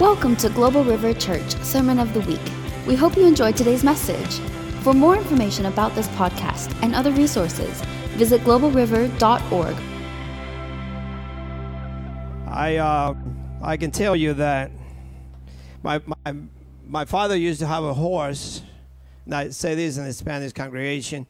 Welcome 0.00 0.36
to 0.36 0.48
Global 0.48 0.84
River 0.84 1.12
Church 1.12 1.56
Sermon 1.64 1.98
of 1.98 2.14
the 2.14 2.20
Week. 2.20 2.40
We 2.86 2.94
hope 2.94 3.16
you 3.16 3.26
enjoyed 3.26 3.56
today's 3.56 3.82
message. 3.82 4.38
For 4.84 4.94
more 4.94 5.16
information 5.16 5.66
about 5.66 5.92
this 5.96 6.06
podcast 6.10 6.72
and 6.84 6.94
other 6.94 7.10
resources, 7.10 7.80
visit 8.10 8.42
globalriver.org. 8.42 9.74
I 12.46 12.76
uh, 12.76 13.14
I 13.60 13.76
can 13.76 13.90
tell 13.90 14.14
you 14.14 14.34
that 14.34 14.70
my, 15.82 16.00
my 16.24 16.36
my 16.86 17.04
father 17.04 17.34
used 17.34 17.58
to 17.58 17.66
have 17.66 17.82
a 17.82 17.92
horse. 17.92 18.62
And 19.24 19.34
I 19.34 19.48
say 19.48 19.74
this 19.74 19.98
in 19.98 20.04
the 20.04 20.12
Spanish 20.12 20.52
congregation. 20.52 21.26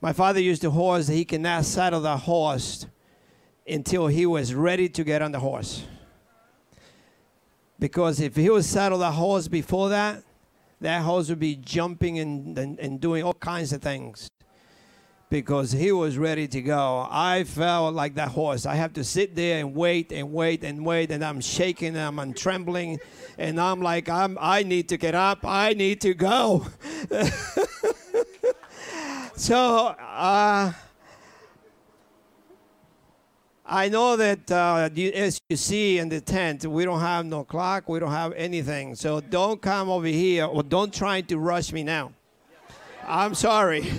My 0.00 0.12
father 0.12 0.38
used 0.38 0.64
a 0.64 0.70
horse 0.70 1.08
that 1.08 1.14
he 1.14 1.24
cannot 1.24 1.64
saddle 1.64 2.00
the 2.00 2.16
horse 2.16 2.86
until 3.66 4.06
he 4.06 4.24
was 4.24 4.54
ready 4.54 4.88
to 4.90 5.02
get 5.02 5.20
on 5.20 5.32
the 5.32 5.40
horse. 5.40 5.82
Because 7.78 8.20
if 8.20 8.36
he 8.36 8.48
was 8.48 8.66
saddle 8.66 8.98
the 8.98 9.12
horse 9.12 9.48
before 9.48 9.90
that, 9.90 10.22
that 10.80 11.02
horse 11.02 11.28
would 11.28 11.38
be 11.38 11.56
jumping 11.56 12.18
and, 12.18 12.56
and, 12.58 12.78
and 12.78 13.00
doing 13.00 13.22
all 13.22 13.34
kinds 13.34 13.72
of 13.72 13.82
things 13.82 14.28
because 15.28 15.72
he 15.72 15.90
was 15.90 16.16
ready 16.16 16.46
to 16.46 16.62
go. 16.62 17.06
I 17.10 17.44
felt 17.44 17.94
like 17.94 18.14
that 18.14 18.28
horse. 18.28 18.64
I 18.64 18.76
have 18.76 18.92
to 18.94 19.04
sit 19.04 19.34
there 19.34 19.58
and 19.58 19.74
wait 19.74 20.12
and 20.12 20.32
wait 20.32 20.62
and 20.62 20.84
wait, 20.86 21.10
and 21.10 21.24
I'm 21.24 21.40
shaking 21.40 21.96
and 21.96 22.20
I'm 22.20 22.32
trembling, 22.32 22.98
and 23.36 23.60
I'm 23.60 23.80
like, 23.82 24.08
I'm, 24.08 24.38
I 24.40 24.62
need 24.62 24.88
to 24.90 24.96
get 24.96 25.14
up. 25.14 25.40
I 25.42 25.72
need 25.74 26.00
to 26.02 26.14
go. 26.14 26.66
so, 29.36 29.86
uh, 29.98 30.72
I 33.68 33.88
know 33.88 34.14
that 34.16 34.48
uh, 34.48 34.88
as 35.14 35.40
you 35.48 35.56
see 35.56 35.98
in 35.98 36.08
the 36.08 36.20
tent, 36.20 36.64
we 36.64 36.84
don't 36.84 37.00
have 37.00 37.26
no 37.26 37.42
clock, 37.42 37.88
we 37.88 37.98
don't 37.98 38.12
have 38.12 38.32
anything. 38.34 38.94
So 38.94 39.20
don't 39.20 39.60
come 39.60 39.88
over 39.90 40.06
here 40.06 40.44
or 40.44 40.62
don't 40.62 40.94
try 40.94 41.20
to 41.22 41.36
rush 41.36 41.72
me 41.72 41.82
now. 41.82 42.12
I'm 43.04 43.34
sorry. 43.34 43.84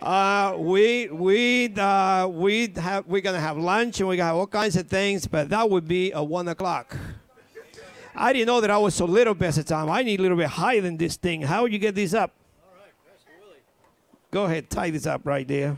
uh, 0.00 0.54
we 0.58 1.08
we 1.08 1.74
uh, 1.74 2.26
we 2.28 2.72
have 2.76 3.06
we're 3.06 3.20
gonna 3.20 3.38
have 3.38 3.58
lunch 3.58 4.00
and 4.00 4.08
we 4.08 4.16
got 4.16 4.34
all 4.34 4.46
kinds 4.46 4.76
of 4.76 4.86
things, 4.86 5.26
but 5.26 5.50
that 5.50 5.68
would 5.68 5.86
be 5.86 6.10
at 6.10 6.26
one 6.26 6.48
o'clock. 6.48 6.96
I 8.14 8.32
didn't 8.32 8.46
know 8.46 8.62
that 8.62 8.70
I 8.70 8.78
was 8.78 8.94
so 8.94 9.04
little 9.04 9.34
best 9.34 9.58
of 9.58 9.66
time. 9.66 9.90
I 9.90 10.02
need 10.02 10.20
a 10.20 10.22
little 10.22 10.38
bit 10.38 10.48
higher 10.48 10.80
than 10.80 10.96
this 10.96 11.16
thing. 11.16 11.42
How 11.42 11.62
would 11.62 11.72
you 11.72 11.78
get 11.78 11.94
this 11.94 12.14
up? 12.14 12.32
Go 14.30 14.44
ahead, 14.44 14.70
tie 14.70 14.90
this 14.90 15.06
up 15.06 15.20
right 15.24 15.46
there. 15.46 15.76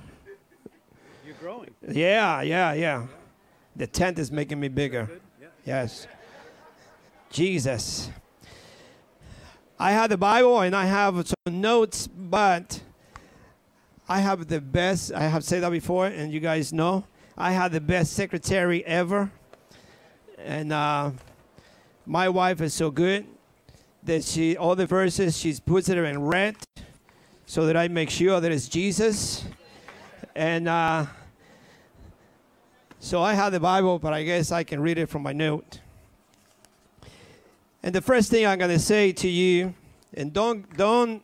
Growing. 1.42 1.74
Yeah, 1.90 2.42
yeah, 2.42 2.72
yeah. 2.72 3.06
The 3.74 3.88
tent 3.88 4.20
is 4.20 4.30
making 4.30 4.60
me 4.60 4.68
bigger. 4.68 5.10
Yes. 5.66 6.06
Jesus. 7.30 8.10
I 9.76 9.90
have 9.90 10.08
the 10.08 10.16
Bible 10.16 10.60
and 10.60 10.76
I 10.76 10.84
have 10.84 11.26
some 11.26 11.60
notes, 11.60 12.06
but 12.06 12.80
I 14.08 14.20
have 14.20 14.46
the 14.46 14.60
best. 14.60 15.12
I 15.12 15.22
have 15.22 15.42
said 15.42 15.64
that 15.64 15.70
before, 15.70 16.06
and 16.06 16.32
you 16.32 16.38
guys 16.38 16.72
know 16.72 17.06
I 17.36 17.50
have 17.50 17.72
the 17.72 17.80
best 17.80 18.12
secretary 18.12 18.86
ever. 18.86 19.32
And 20.38 20.72
uh, 20.72 21.10
my 22.06 22.28
wife 22.28 22.60
is 22.60 22.72
so 22.72 22.88
good 22.88 23.26
that 24.04 24.22
she 24.22 24.56
all 24.56 24.76
the 24.76 24.86
verses 24.86 25.36
she 25.36 25.56
puts 25.66 25.88
it 25.88 25.98
in 25.98 26.22
red, 26.22 26.54
so 27.46 27.66
that 27.66 27.76
I 27.76 27.88
make 27.88 28.10
sure 28.10 28.40
that 28.40 28.52
it's 28.52 28.68
Jesus. 28.68 29.44
And 30.36 30.68
uh, 30.68 31.06
so 33.02 33.20
I 33.20 33.34
have 33.34 33.50
the 33.50 33.58
Bible, 33.58 33.98
but 33.98 34.12
I 34.12 34.22
guess 34.22 34.52
I 34.52 34.62
can 34.62 34.80
read 34.80 34.96
it 34.96 35.06
from 35.06 35.22
my 35.22 35.32
note. 35.32 35.80
And 37.82 37.92
the 37.92 38.00
first 38.00 38.30
thing 38.30 38.46
I'm 38.46 38.58
going 38.58 38.70
to 38.70 38.78
say 38.78 39.10
to 39.10 39.28
you, 39.28 39.74
and 40.14 40.32
don't 40.32 40.72
don't 40.76 41.20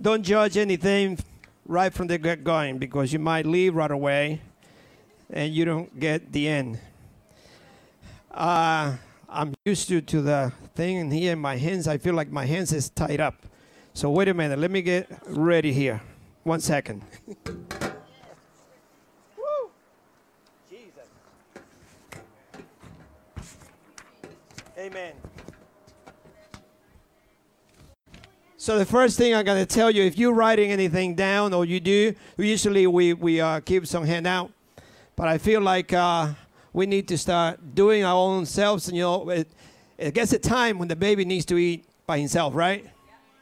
don't 0.00 0.22
judge 0.22 0.56
anything 0.56 1.18
right 1.66 1.92
from 1.92 2.06
the 2.06 2.16
get 2.16 2.42
going 2.42 2.78
because 2.78 3.12
you 3.12 3.18
might 3.18 3.44
leave 3.44 3.74
right 3.74 3.90
away, 3.90 4.40
and 5.28 5.52
you 5.52 5.66
don't 5.66 6.00
get 6.00 6.32
the 6.32 6.48
end. 6.48 6.78
Uh, 8.30 8.96
I'm 9.28 9.52
used 9.66 9.88
to 9.88 10.00
to 10.00 10.22
the 10.22 10.52
thing 10.74 10.96
in 10.96 11.10
here 11.10 11.34
in 11.34 11.38
my 11.38 11.58
hands. 11.58 11.86
I 11.86 11.98
feel 11.98 12.14
like 12.14 12.30
my 12.30 12.46
hands 12.46 12.72
is 12.72 12.88
tied 12.88 13.20
up. 13.20 13.34
So 13.92 14.08
wait 14.08 14.28
a 14.28 14.34
minute. 14.34 14.58
Let 14.58 14.70
me 14.70 14.80
get 14.80 15.06
ready 15.26 15.74
here. 15.74 16.00
One 16.44 16.60
second. 16.60 17.02
Jesus. 20.72 21.08
Amen. 24.78 25.12
So 28.62 28.78
the 28.78 28.86
first 28.86 29.18
thing 29.18 29.34
I'm 29.34 29.44
going 29.44 29.58
to 29.58 29.66
tell 29.66 29.90
you, 29.90 30.04
if 30.04 30.16
you're 30.16 30.32
writing 30.32 30.70
anything 30.70 31.16
down 31.16 31.52
or 31.52 31.64
you 31.64 31.80
do, 31.80 32.14
usually 32.36 32.86
we, 32.86 33.12
we 33.12 33.40
uh, 33.40 33.58
keep 33.58 33.88
some 33.88 34.04
handout. 34.04 34.52
But 35.16 35.26
I 35.26 35.38
feel 35.38 35.60
like 35.60 35.92
uh, 35.92 36.28
we 36.72 36.86
need 36.86 37.08
to 37.08 37.18
start 37.18 37.74
doing 37.74 38.04
our 38.04 38.14
own 38.14 38.46
selves. 38.46 38.86
And, 38.86 38.96
you 38.96 39.02
know, 39.02 39.28
it, 39.30 39.50
it 39.98 40.14
gets 40.14 40.32
a 40.32 40.38
time 40.38 40.78
when 40.78 40.86
the 40.86 40.94
baby 40.94 41.24
needs 41.24 41.44
to 41.46 41.58
eat 41.58 41.86
by 42.06 42.20
himself, 42.20 42.54
right? 42.54 42.88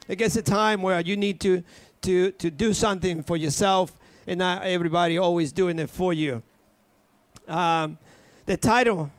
It 0.07 0.15
gets 0.15 0.37
a 0.37 0.41
time 0.41 0.81
where 0.81 0.99
you 1.01 1.15
need 1.15 1.39
to, 1.41 1.63
to, 2.01 2.31
to 2.31 2.49
do 2.49 2.73
something 2.73 3.21
for 3.21 3.37
yourself 3.37 3.93
and 4.25 4.39
not 4.39 4.63
everybody 4.63 5.19
always 5.19 5.51
doing 5.51 5.77
it 5.77 5.91
for 5.91 6.13
you. 6.13 6.41
Um, 7.47 7.99
the 8.47 8.57
title 8.57 9.11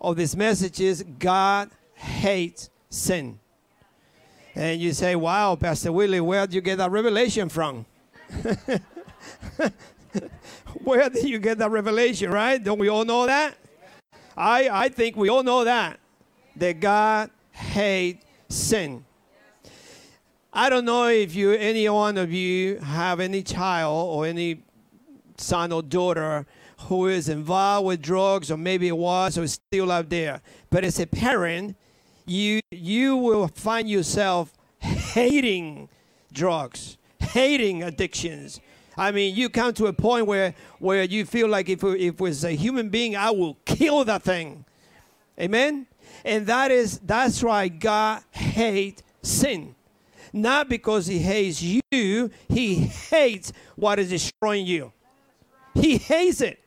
of 0.00 0.16
this 0.16 0.34
message 0.34 0.80
is 0.80 1.04
God 1.18 1.68
Hates 1.96 2.70
Sin. 2.88 3.38
And 4.58 4.80
you 4.80 4.92
say, 4.92 5.14
wow, 5.14 5.54
Pastor 5.54 5.92
Willie, 5.92 6.20
where 6.20 6.44
did 6.44 6.52
you 6.52 6.60
get 6.60 6.78
that 6.78 6.90
revelation 6.90 7.48
from? 7.48 7.86
where 10.82 11.08
did 11.08 11.28
you 11.28 11.38
get 11.38 11.58
that 11.58 11.70
revelation, 11.70 12.32
right? 12.32 12.60
Don't 12.62 12.80
we 12.80 12.88
all 12.88 13.04
know 13.04 13.26
that? 13.26 13.56
I, 14.36 14.68
I 14.68 14.88
think 14.88 15.14
we 15.14 15.28
all 15.28 15.44
know 15.44 15.62
that. 15.62 16.00
That 16.56 16.80
God 16.80 17.30
hates 17.52 18.26
sin. 18.48 19.04
I 20.52 20.68
don't 20.68 20.84
know 20.84 21.06
if 21.06 21.36
you, 21.36 21.52
any 21.52 21.88
one 21.88 22.16
of 22.16 22.32
you, 22.32 22.78
have 22.78 23.20
any 23.20 23.44
child 23.44 24.08
or 24.08 24.26
any 24.26 24.64
son 25.36 25.70
or 25.70 25.84
daughter 25.84 26.46
who 26.88 27.06
is 27.06 27.28
involved 27.28 27.86
with 27.86 28.02
drugs 28.02 28.50
or 28.50 28.56
maybe 28.56 28.90
was 28.90 29.38
or 29.38 29.44
is 29.44 29.52
still 29.52 29.92
out 29.92 30.10
there. 30.10 30.42
But 30.68 30.82
as 30.82 30.98
a 30.98 31.06
parent, 31.06 31.76
you 32.28 32.60
you 32.70 33.16
will 33.16 33.48
find 33.48 33.88
yourself 33.88 34.52
hating 34.80 35.88
drugs, 36.32 36.98
hating 37.18 37.82
addictions. 37.82 38.60
I 38.96 39.12
mean, 39.12 39.34
you 39.34 39.48
come 39.48 39.72
to 39.74 39.86
a 39.86 39.92
point 39.92 40.26
where 40.26 40.54
where 40.78 41.04
you 41.04 41.24
feel 41.24 41.48
like 41.48 41.68
if 41.68 41.82
if 41.84 42.14
it 42.14 42.20
was 42.20 42.44
a 42.44 42.52
human 42.52 42.88
being, 42.88 43.16
I 43.16 43.30
will 43.30 43.56
kill 43.64 44.04
that 44.04 44.22
thing. 44.22 44.64
Amen. 45.40 45.86
And 46.24 46.46
that 46.46 46.70
is 46.70 46.98
that's 46.98 47.42
why 47.42 47.68
God 47.68 48.22
hates 48.30 49.02
sin. 49.22 49.74
Not 50.32 50.68
because 50.68 51.06
he 51.06 51.18
hates 51.18 51.62
you, 51.62 52.30
he 52.48 52.74
hates 52.74 53.52
what 53.76 53.98
is 53.98 54.10
destroying 54.10 54.66
you. 54.66 54.92
He 55.74 55.96
hates 55.96 56.40
it. 56.40 56.60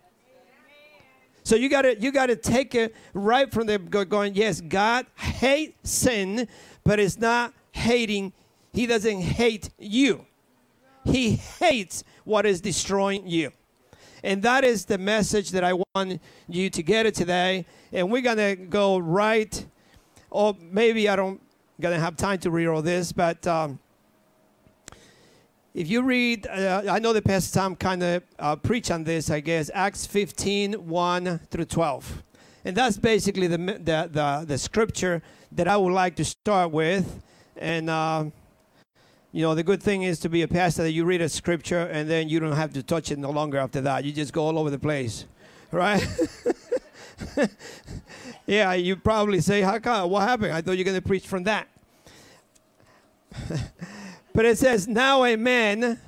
So 1.52 1.58
you 1.58 1.68
gotta 1.68 2.00
you 2.00 2.14
gotta 2.14 2.38
take 2.38 2.76
it 2.76 2.96
right 3.14 3.52
from 3.52 3.68
the 3.68 3.78
going. 3.78 4.36
Yes, 4.36 4.62
God 4.62 5.06
hates 5.16 5.92
sin, 5.92 6.48
but 6.86 6.98
it's 6.98 7.20
not 7.20 7.54
hating. 7.74 8.32
He 8.72 8.86
doesn't 8.86 9.20
hate 9.20 9.70
you. 9.78 10.26
He 11.04 11.32
hates 11.60 12.06
what 12.24 12.46
is 12.46 12.62
destroying 12.62 13.28
you. 13.28 13.52
And 14.24 14.42
that 14.44 14.64
is 14.64 14.86
the 14.86 14.98
message 14.98 15.52
that 15.52 15.66
I 15.66 15.74
want 15.74 16.22
you 16.48 16.70
to 16.70 16.82
get 16.82 17.06
it 17.06 17.16
today. 17.16 17.66
And 17.92 18.10
we're 18.10 18.22
gonna 18.22 18.56
go 18.56 18.98
right. 18.98 19.66
Or 20.30 20.56
maybe 20.58 21.10
I 21.10 21.18
don't 21.18 21.42
gonna 21.82 22.00
have 22.00 22.16
time 22.16 22.40
to 22.40 22.50
read 22.50 22.68
all 22.68 22.82
this, 22.82 23.12
but. 23.12 23.46
Um, 23.46 23.78
if 25.74 25.90
you 25.90 26.02
read, 26.02 26.48
uh, 26.48 26.84
I 26.90 27.00
know 27.00 27.14
the 27.14 27.22
Pastor 27.22 27.60
Tom 27.60 27.76
kind 27.76 28.04
of 28.04 28.24
uh, 28.38 28.56
preached 28.58 28.92
on 28.92 29.06
this, 29.06 29.30
I 29.30 29.40
guess, 29.40 29.72
Acts 29.74 30.06
15, 30.06 30.74
1 30.74 31.40
through 31.50 31.66
12. 31.66 32.24
And 32.66 32.76
that's 32.76 32.98
basically 32.98 33.48
the, 33.48 33.58
the, 33.58 34.10
the, 34.12 34.46
the 34.46 34.58
scripture 34.58 35.22
that 35.54 35.68
I 35.68 35.78
would 35.78 35.94
like 35.94 36.16
to 36.18 36.26
start 36.26 36.72
with. 36.72 37.24
And, 37.56 37.90
uh, 37.90 38.26
you 39.32 39.44
know, 39.44 39.56
the 39.56 39.64
good 39.64 39.82
thing 39.82 40.04
is 40.04 40.20
to 40.20 40.30
be 40.30 40.42
a 40.42 40.48
pastor 40.48 40.84
that 40.84 40.92
you 40.92 41.06
read 41.06 41.22
a 41.22 41.30
scripture 41.30 41.88
and 41.88 42.10
then 42.10 42.28
you 42.28 42.42
don't 42.42 42.56
have 42.56 42.74
to 42.74 42.84
touch 42.84 43.10
it 43.10 43.18
no 43.18 43.32
longer 43.32 43.58
after 43.58 43.80
that. 43.82 44.04
You 44.04 44.12
just 44.12 44.34
go 44.34 44.44
all 44.44 44.60
over 44.60 44.70
the 44.70 44.80
place, 44.80 45.26
right? 45.72 46.06
yeah, 48.46 48.74
you 48.74 48.98
probably 48.98 49.40
say, 49.40 49.62
how 49.62 49.80
come? 49.80 50.10
What 50.10 50.28
happened? 50.28 50.52
I 50.52 50.62
thought 50.62 50.74
you 50.74 50.80
were 50.80 50.92
going 50.92 51.02
to 51.02 51.08
preach 51.08 51.28
from 51.28 51.44
that. 51.44 51.70
But 54.34 54.46
it 54.46 54.58
says, 54.58 54.88
now 54.88 55.26
a 55.26 55.36
man. 55.36 56.00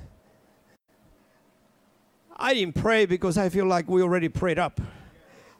I 2.36 2.54
didn't 2.54 2.74
pray 2.74 3.06
because 3.06 3.38
I 3.38 3.48
feel 3.48 3.66
like 3.66 3.88
we 3.88 4.02
already 4.02 4.28
prayed 4.28 4.58
up. 4.58 4.80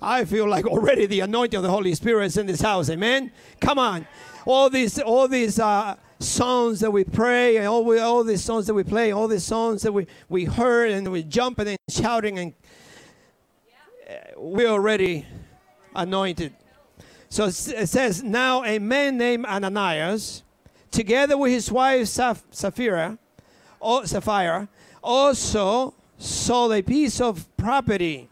I 0.02 0.24
feel 0.24 0.48
like 0.48 0.66
already 0.66 1.06
the 1.06 1.20
anointing 1.20 1.56
of 1.56 1.62
the 1.62 1.70
Holy 1.70 1.94
Spirit 1.94 2.26
is 2.26 2.36
in 2.36 2.46
this 2.46 2.60
house. 2.60 2.90
Amen. 2.90 3.32
Come 3.60 3.78
on. 3.78 4.06
All 4.44 4.68
these, 4.68 4.98
all 4.98 5.28
these 5.28 5.58
uh, 5.58 5.96
songs 6.18 6.80
that 6.80 6.90
we 6.90 7.04
pray, 7.04 7.56
and 7.56 7.66
all, 7.66 7.84
we, 7.84 7.98
all 7.98 8.24
these 8.24 8.44
songs 8.44 8.66
that 8.66 8.74
we 8.74 8.84
play, 8.84 9.12
all 9.12 9.28
these 9.28 9.44
songs 9.44 9.82
that 9.82 9.92
we, 9.92 10.06
we 10.28 10.44
heard, 10.44 10.90
and 10.90 11.10
we 11.10 11.22
jumping 11.22 11.68
and 11.68 11.78
shouting, 11.88 12.38
and 12.38 12.54
uh, 14.08 14.14
we're 14.36 14.68
already 14.68 15.26
anointed. 15.94 16.52
So 17.28 17.46
it 17.46 17.54
says, 17.54 18.22
Now 18.22 18.64
a 18.64 18.78
man 18.78 19.16
named 19.16 19.46
Ananias, 19.46 20.42
together 20.94 21.36
with 21.36 21.52
his 21.52 21.70
wife 21.70 22.06
Saph- 22.06 22.44
Sapphira, 22.50 23.18
or 23.80 24.06
Sapphira, 24.06 24.68
also 25.02 25.94
sold 26.16 26.72
a 26.72 26.82
piece 26.82 27.20
of 27.20 27.46
property. 27.56 28.30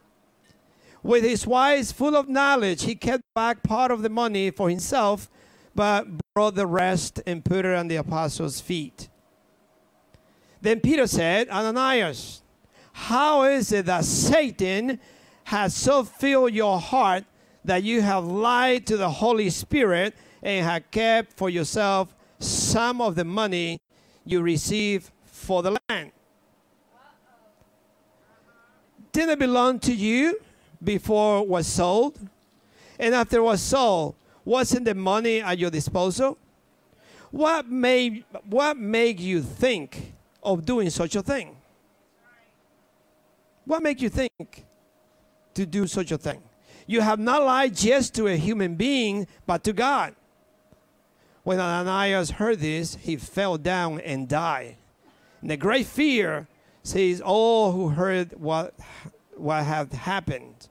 With 1.03 1.25
his 1.25 1.47
wife 1.47 1.93
full 1.93 2.17
of 2.17 2.29
knowledge, 2.29 2.85
he 2.85 2.95
kept 2.95 3.25
back 3.35 3.63
part 3.63 3.91
of 3.91 4.03
the 4.03 4.09
money 4.09 4.51
for 4.51 4.71
himself, 4.71 5.29
but 5.75 6.07
brought 6.35 6.55
the 6.55 6.67
rest 6.67 7.21
and 7.27 7.45
put 7.45 7.65
it 7.65 7.75
on 7.75 7.89
the 7.89 7.97
apostles' 7.97 8.61
feet. 8.61 9.09
Then 10.61 10.79
Peter 10.79 11.09
said, 11.09 11.49
Ananias, 11.49 12.43
how 12.93 13.43
is 13.43 13.73
it 13.73 13.87
that 13.87 14.05
Satan 14.05 15.01
has 15.45 15.75
so 15.75 16.05
filled 16.05 16.53
your 16.53 16.79
heart 16.79 17.25
that 17.65 17.83
you 17.83 18.01
have 18.03 18.25
lied 18.25 18.87
to 18.87 18.97
the 18.97 19.11
Holy 19.11 19.51
Spirit 19.51 20.15
and 20.43 20.65
have 20.65 20.89
kept 20.93 21.33
for 21.37 21.51
yourself 21.51 22.15
some 22.43 23.01
of 23.01 23.15
the 23.15 23.25
money 23.25 23.81
you 24.25 24.43
received 24.43 25.11
for 25.25 25.63
the 25.63 25.79
land? 25.89 26.13
Didn't 29.13 29.31
it 29.31 29.39
belong 29.39 29.79
to 29.81 29.95
you 29.95 30.41
before 30.83 31.43
it 31.43 31.49
was 31.49 31.67
sold? 31.67 32.19
And 32.99 33.15
after 33.15 33.39
it 33.39 33.43
was 33.43 33.61
sold, 33.61 34.15
wasn't 34.45 34.87
the 34.87 34.95
money 34.95 35.41
at 35.41 35.59
your 35.59 35.71
disposal? 35.71 36.39
What 37.31 37.69
made 37.69 38.25
what 38.45 38.77
made 38.77 39.21
you 39.21 39.43
think 39.43 40.15
of 40.43 40.65
doing 40.65 40.91
such 40.91 41.17
a 41.17 41.23
thing? 41.23 41.57
What 43.65 43.83
made 43.83 44.01
you 44.01 44.09
think 44.09 44.67
to 45.55 45.67
do 45.67 45.87
such 45.87 46.11
a 46.11 46.19
thing? 46.19 46.43
You 46.87 47.01
have 47.01 47.19
not 47.19 47.43
lied 47.43 47.77
just 47.77 48.15
to 48.17 48.27
a 48.27 48.37
human 48.37 48.75
being, 48.75 49.27
but 49.47 49.63
to 49.65 49.73
God. 49.73 50.15
When 51.45 51.59
Ananias 51.59 52.33
heard 52.33 52.61
this, 52.61 52.97
he 52.97 53.17
fell 53.17 53.59
down 53.59 54.01
and 54.01 54.29
died. 54.29 54.77
And 55.41 55.51
the 55.51 55.57
great 55.57 55.87
fear 55.87 56.47
says 56.83 57.21
all 57.21 57.73
who 57.73 57.89
heard 57.89 58.33
what 58.39 58.75
what 59.37 59.65
had 59.65 59.93
happened. 59.93 60.69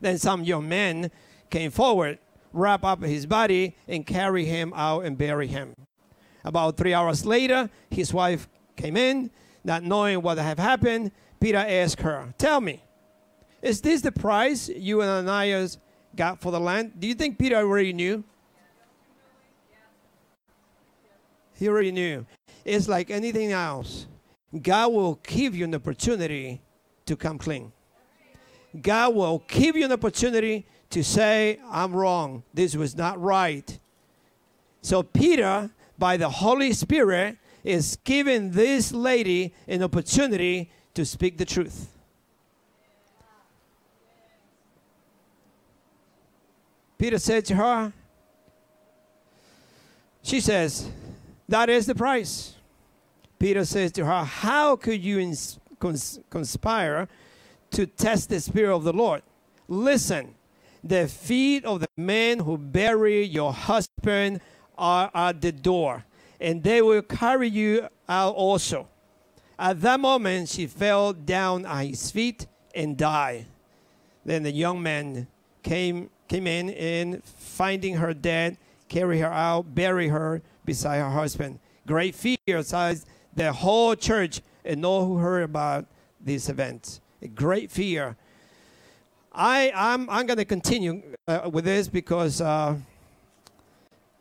Then 0.00 0.18
some 0.18 0.44
young 0.44 0.68
men 0.68 1.10
came 1.48 1.70
forward, 1.70 2.18
wrap 2.52 2.84
up 2.84 3.02
his 3.02 3.24
body, 3.26 3.76
and 3.88 4.06
carry 4.06 4.44
him 4.44 4.72
out 4.74 5.04
and 5.04 5.16
bury 5.16 5.46
him. 5.46 5.74
About 6.44 6.76
three 6.76 6.92
hours 6.94 7.24
later, 7.24 7.70
his 7.90 8.12
wife 8.12 8.48
came 8.76 8.96
in, 8.96 9.30
not 9.64 9.82
knowing 9.82 10.22
what 10.22 10.38
had 10.38 10.58
happened. 10.58 11.12
Peter 11.38 11.58
asked 11.58 12.00
her, 12.00 12.34
Tell 12.36 12.60
me, 12.60 12.82
is 13.62 13.80
this 13.80 14.00
the 14.00 14.12
price 14.12 14.68
you 14.68 15.00
and 15.02 15.10
Ananias 15.10 15.78
got 16.16 16.40
for 16.40 16.50
the 16.50 16.60
land? 16.60 16.92
Do 16.98 17.06
you 17.06 17.14
think 17.14 17.38
Peter 17.38 17.56
already 17.56 17.92
knew? 17.92 18.24
He 21.60 21.68
already 21.68 21.92
knew. 21.92 22.24
It's 22.64 22.88
like 22.88 23.10
anything 23.10 23.52
else. 23.52 24.06
God 24.62 24.94
will 24.94 25.20
give 25.22 25.54
you 25.54 25.66
an 25.66 25.74
opportunity 25.74 26.62
to 27.04 27.16
come 27.16 27.36
clean. 27.36 27.70
God 28.80 29.14
will 29.14 29.44
give 29.46 29.76
you 29.76 29.84
an 29.84 29.92
opportunity 29.92 30.66
to 30.88 31.04
say, 31.04 31.60
I'm 31.70 31.92
wrong. 31.92 32.44
This 32.54 32.74
was 32.74 32.96
not 32.96 33.20
right. 33.20 33.78
So, 34.80 35.02
Peter, 35.02 35.70
by 35.98 36.16
the 36.16 36.30
Holy 36.30 36.72
Spirit, 36.72 37.36
is 37.62 37.98
giving 38.04 38.52
this 38.52 38.90
lady 38.90 39.52
an 39.68 39.82
opportunity 39.82 40.70
to 40.94 41.04
speak 41.04 41.36
the 41.36 41.44
truth. 41.44 41.90
Peter 46.96 47.18
said 47.18 47.44
to 47.44 47.54
her, 47.54 47.92
She 50.22 50.40
says, 50.40 50.88
That 51.50 51.68
is 51.68 51.86
the 51.86 51.96
price. 51.96 52.54
Peter 53.40 53.64
says 53.64 53.90
to 53.92 54.06
her, 54.06 54.22
How 54.22 54.76
could 54.76 55.02
you 55.02 55.18
ins- 55.18 55.58
cons- 55.80 56.20
conspire 56.30 57.08
to 57.72 57.86
test 57.86 58.28
the 58.28 58.40
Spirit 58.40 58.72
of 58.72 58.84
the 58.84 58.92
Lord? 58.92 59.22
Listen, 59.66 60.36
the 60.84 61.08
feet 61.08 61.64
of 61.64 61.80
the 61.80 61.88
men 61.96 62.38
who 62.38 62.56
bury 62.56 63.24
your 63.24 63.52
husband 63.52 64.40
are 64.78 65.10
at 65.12 65.40
the 65.40 65.50
door, 65.50 66.04
and 66.40 66.62
they 66.62 66.82
will 66.82 67.02
carry 67.02 67.48
you 67.48 67.88
out 68.08 68.36
also. 68.36 68.86
At 69.58 69.80
that 69.80 69.98
moment, 69.98 70.50
she 70.50 70.68
fell 70.68 71.12
down 71.12 71.66
at 71.66 71.86
his 71.86 72.12
feet 72.12 72.46
and 72.76 72.96
died. 72.96 73.46
Then 74.24 74.44
the 74.44 74.52
young 74.52 74.80
man 74.80 75.26
came, 75.64 76.10
came 76.28 76.46
in 76.46 76.70
and 76.70 77.24
finding 77.24 77.96
her 77.96 78.14
dead, 78.14 78.56
carry 78.88 79.18
her 79.18 79.32
out, 79.32 79.74
bury 79.74 80.06
her 80.08 80.42
beside 80.70 80.98
her 80.98 81.10
husband. 81.10 81.58
Great 81.84 82.14
fear 82.14 82.62
seized 82.62 83.04
the 83.34 83.52
whole 83.52 83.96
church 83.96 84.40
and 84.64 84.86
all 84.86 85.04
who 85.04 85.16
heard 85.16 85.42
about 85.42 85.84
this 86.20 86.48
event. 86.48 87.00
A 87.22 87.26
great 87.26 87.72
fear. 87.72 88.16
I, 89.32 89.72
I'm, 89.74 90.08
I'm 90.08 90.26
going 90.26 90.38
to 90.38 90.44
continue 90.44 91.02
uh, 91.26 91.50
with 91.52 91.64
this 91.64 91.88
because 91.88 92.40
uh, 92.40 92.76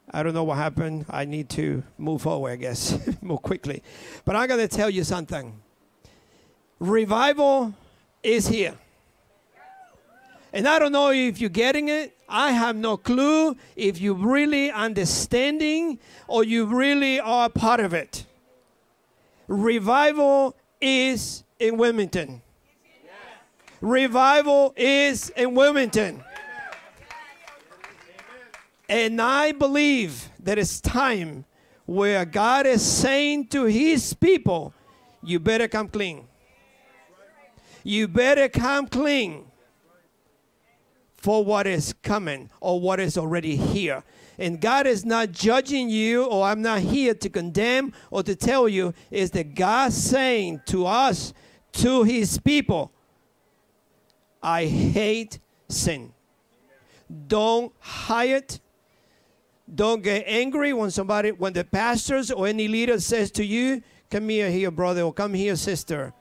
I 0.09 0.23
don't 0.23 0.33
know 0.33 0.43
what 0.43 0.57
happened. 0.57 1.05
I 1.07 1.25
need 1.25 1.49
to 1.49 1.83
move 1.99 2.23
forward, 2.23 2.49
I 2.49 2.55
guess, 2.55 2.97
more 3.21 3.37
quickly. 3.37 3.83
But 4.25 4.35
I'm 4.35 4.47
going 4.47 4.67
to 4.67 4.75
tell 4.75 4.89
you 4.89 5.03
something. 5.03 5.53
Revival 6.79 7.75
is 8.23 8.47
here. 8.47 8.73
And 10.51 10.67
I 10.67 10.79
don't 10.79 10.91
know 10.91 11.11
if 11.11 11.39
you're 11.39 11.49
getting 11.49 11.89
it. 11.89 12.17
I 12.27 12.51
have 12.51 12.75
no 12.75 12.97
clue 12.97 13.55
if 13.75 13.99
you're 13.99 14.15
really 14.15 14.71
understanding 14.71 15.99
or 16.27 16.43
you 16.43 16.65
really 16.65 17.19
are 17.19 17.49
part 17.49 17.79
of 17.79 17.93
it. 17.93 18.25
Revival 19.47 20.55
is 20.81 21.43
in 21.59 21.77
Wilmington. 21.77 22.41
Revival 23.81 24.73
is 24.75 25.29
in 25.29 25.53
Wilmington. 25.55 26.23
And 28.87 29.21
I 29.21 29.51
believe 29.51 30.29
that 30.39 30.57
it's 30.57 30.81
time 30.81 31.45
where 31.85 32.25
God 32.25 32.65
is 32.65 32.83
saying 32.83 33.47
to 33.47 33.65
his 33.65 34.13
people, 34.13 34.73
you 35.23 35.39
better 35.39 35.67
come 35.67 35.87
clean. 35.87 36.27
You 37.83 38.07
better 38.07 38.49
come 38.49 38.87
clean 38.87 39.48
for 41.19 41.43
what 41.43 41.67
is 41.67 41.93
coming 42.01 42.49
or 42.61 42.79
what 42.79 42.99
is 42.99 43.17
already 43.17 43.55
here. 43.55 44.03
And 44.37 44.61
God 44.61 44.87
is 44.87 45.03
not 45.03 45.33
judging 45.33 45.89
you, 45.89 46.23
or 46.23 46.45
I'm 46.45 46.61
not 46.61 46.79
here 46.79 47.13
to 47.13 47.29
condemn 47.29 47.91
or 48.09 48.23
to 48.23 48.35
tell 48.35 48.69
you, 48.69 48.93
is 49.11 49.31
that 49.31 49.53
God 49.53 49.91
saying 49.91 50.61
to 50.67 50.85
us, 50.85 51.33
to 51.73 52.03
his 52.03 52.39
people, 52.39 52.91
I 54.41 54.65
hate 54.65 55.39
sin. 55.67 56.13
Don't 57.27 57.73
hide 57.79 58.29
it. 58.29 58.59
Don't 59.75 60.01
get 60.01 60.23
angry 60.25 60.73
when 60.73 60.89
somebody, 60.89 61.31
when 61.31 61.53
the 61.53 61.65
pastors 61.65 62.31
or 62.31 62.47
any 62.47 62.67
leader 62.67 62.99
says 62.99 63.29
to 63.31 63.45
you, 63.45 63.83
come 64.09 64.29
here, 64.29 64.49
here, 64.49 64.71
brother, 64.71 65.01
or 65.01 65.13
come 65.13 65.33
here, 65.33 65.55
sister. 65.55 66.13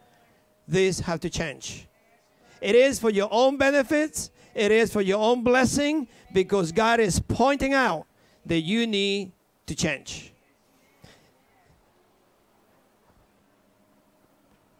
This 0.67 1.01
have 1.01 1.21
to 1.21 1.31
change. 1.31 1.87
It 2.61 2.75
is 2.75 2.99
for 2.99 3.11
your 3.11 3.29
own 3.31 3.57
benefits. 3.57 4.31
It 4.59 4.73
is 4.73 4.93
for 4.93 5.01
your 5.01 5.21
own 5.21 5.45
blessing 5.45 6.09
because 6.33 6.73
God 6.73 6.99
is 6.99 7.21
pointing 7.21 7.75
out 7.75 8.07
that 8.45 8.63
you 8.63 8.89
need 8.89 9.31
to 9.67 9.75
change. 9.77 10.33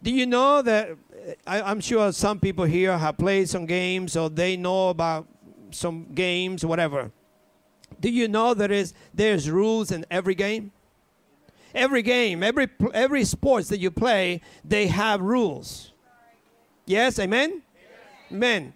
Do 0.03 0.11
you 0.11 0.25
know 0.25 0.61
that 0.61 0.97
I, 1.47 1.61
I'm 1.61 1.79
sure 1.79 2.11
some 2.11 2.41
people 2.41 2.65
here 2.65 2.97
have 2.97 3.17
played 3.17 3.47
some 3.47 3.65
games 3.65 4.17
or 4.17 4.29
they 4.29 4.57
know 4.57 4.89
about 4.89 5.25
some 5.71 6.07
games, 6.13 6.65
whatever. 6.65 7.11
Do 8.01 8.09
you 8.09 8.27
know 8.27 8.53
there 8.53 8.73
is 8.73 8.93
there's 9.13 9.49
rules 9.49 9.91
in 9.91 10.05
every 10.11 10.35
game? 10.35 10.73
Every 11.73 12.01
game, 12.01 12.43
every 12.43 12.67
every 12.93 13.23
sports 13.23 13.69
that 13.69 13.79
you 13.79 13.91
play, 13.91 14.41
they 14.65 14.87
have 14.87 15.21
rules. 15.21 15.93
Yes, 16.85 17.17
amen. 17.17 17.61
Amen. 18.29 18.73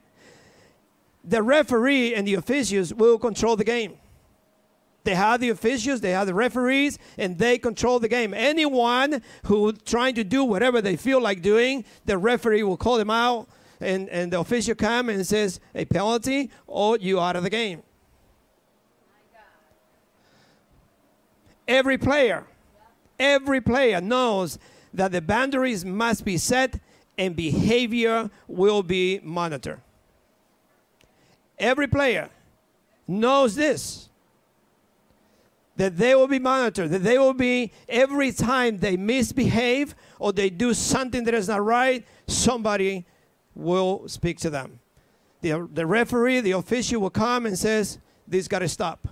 The 1.24 1.42
referee 1.42 2.16
and 2.16 2.28
the 2.28 2.34
officials 2.36 2.94
will 2.94 3.18
control 3.18 3.56
the 3.56 3.64
game. 3.64 3.98
They 5.04 5.16
have 5.16 5.42
the 5.42 5.50
officials, 5.50 6.00
they 6.00 6.12
have 6.12 6.28
the 6.28 6.34
referees, 6.34 6.98
and 7.18 7.38
they 7.38 7.58
control 7.58 8.00
the 8.00 8.08
game. 8.08 8.34
Anyone 8.34 9.22
who 9.46 9.74
trying 9.74 10.16
to 10.16 10.24
do 10.24 10.46
whatever 10.46 10.82
they 10.82 10.96
feel 10.96 11.22
like 11.22 11.42
doing, 11.42 11.84
the 12.06 12.18
referee 12.18 12.64
will 12.64 12.78
call 12.78 12.98
them 12.98 13.10
out 13.10 13.50
and, 13.82 14.08
and 14.10 14.32
the 14.32 14.40
official 14.40 14.76
come 14.76 15.10
and 15.10 15.26
says 15.28 15.60
a 15.76 15.86
penalty 15.86 16.50
or 16.68 16.98
you 16.98 17.20
out 17.20 17.36
of 17.36 17.44
the 17.44 17.50
game. 17.50 17.84
Every 21.68 21.98
player, 21.98 22.46
every 23.20 23.62
player 23.62 24.02
knows 24.02 24.60
that 24.94 25.12
the 25.12 25.22
boundaries 25.22 25.84
must 25.84 26.24
be 26.24 26.38
set 26.38 26.80
and 27.18 27.36
behavior 27.36 28.30
will 28.48 28.84
be 28.84 29.20
monitored. 29.24 29.82
Every 31.64 31.88
player 31.88 32.30
knows 33.08 33.56
this 33.56 34.10
that 35.78 35.98
they 35.98 36.14
will 36.14 36.28
be 36.28 36.38
monitored, 36.38 36.90
that 36.92 37.04
they 37.04 37.18
will 37.18 37.34
be 37.34 37.72
every 37.88 38.32
time 38.32 38.78
they 38.78 38.96
misbehave 38.98 39.96
or 40.20 40.32
they 40.32 40.50
do 40.50 40.74
something 40.74 41.24
that 41.24 41.34
is 41.34 41.48
not 41.48 41.64
right, 41.64 42.06
somebody 42.28 43.06
will 43.56 44.08
speak 44.08 44.38
to 44.40 44.50
them. 44.50 44.80
The, 45.42 45.68
the 45.74 45.86
referee, 45.86 46.42
the 46.42 46.52
official 46.52 47.02
will 47.02 47.10
come 47.10 47.46
and 47.46 47.58
says, 47.58 47.98
this 48.28 48.48
got 48.48 48.60
to 48.60 48.68
stop. 48.68 49.08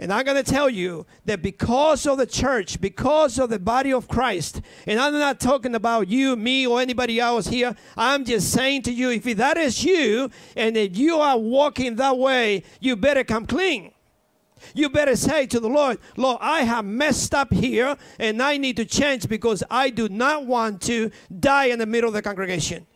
And 0.00 0.10
I'm 0.10 0.24
going 0.24 0.42
to 0.42 0.50
tell 0.50 0.70
you 0.70 1.04
that 1.26 1.42
because 1.42 2.06
of 2.06 2.16
the 2.16 2.24
church, 2.24 2.80
because 2.80 3.38
of 3.38 3.50
the 3.50 3.58
body 3.58 3.92
of 3.92 4.08
Christ, 4.08 4.62
and 4.86 4.98
I'm 4.98 5.12
not 5.12 5.38
talking 5.38 5.74
about 5.74 6.08
you, 6.08 6.36
me, 6.36 6.66
or 6.66 6.80
anybody 6.80 7.20
else 7.20 7.48
here, 7.48 7.76
I'm 7.98 8.24
just 8.24 8.50
saying 8.50 8.82
to 8.82 8.92
you 8.92 9.10
if 9.10 9.24
that 9.36 9.58
is 9.58 9.84
you 9.84 10.30
and 10.56 10.74
if 10.74 10.96
you 10.96 11.18
are 11.18 11.36
walking 11.36 11.96
that 11.96 12.16
way, 12.16 12.62
you 12.80 12.96
better 12.96 13.22
come 13.24 13.44
clean. 13.44 13.92
You 14.72 14.88
better 14.88 15.16
say 15.16 15.46
to 15.48 15.60
the 15.60 15.68
Lord, 15.68 15.98
Lord, 16.16 16.38
I 16.40 16.62
have 16.62 16.86
messed 16.86 17.34
up 17.34 17.52
here 17.52 17.94
and 18.18 18.42
I 18.42 18.56
need 18.56 18.76
to 18.78 18.86
change 18.86 19.28
because 19.28 19.62
I 19.70 19.90
do 19.90 20.08
not 20.08 20.46
want 20.46 20.80
to 20.82 21.10
die 21.40 21.66
in 21.66 21.78
the 21.78 21.86
middle 21.86 22.08
of 22.08 22.14
the 22.14 22.22
congregation. 22.22 22.86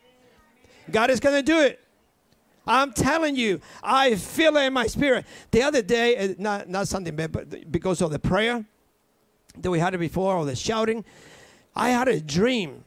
God 0.89 1.11
is 1.11 1.19
going 1.19 1.35
to 1.35 1.43
do 1.43 1.61
it. 1.61 1.84
I'm 2.67 2.93
telling 2.93 3.35
you, 3.35 3.59
I 3.83 4.15
feel 4.15 4.55
it 4.57 4.65
in 4.65 4.73
my 4.73 4.87
spirit. 4.87 5.25
The 5.51 5.63
other 5.63 5.81
day, 5.81 6.17
uh, 6.17 6.33
not, 6.37 6.69
not 6.69 6.87
something 6.87 7.15
bad, 7.15 7.31
but 7.31 7.71
because 7.71 8.01
of 8.01 8.11
the 8.11 8.19
prayer 8.19 8.65
that 9.57 9.69
we 9.69 9.79
had 9.79 9.97
before, 9.99 10.35
or 10.35 10.45
the 10.45 10.55
shouting, 10.55 11.05
I 11.75 11.89
had 11.89 12.07
a 12.07 12.19
dream 12.19 12.83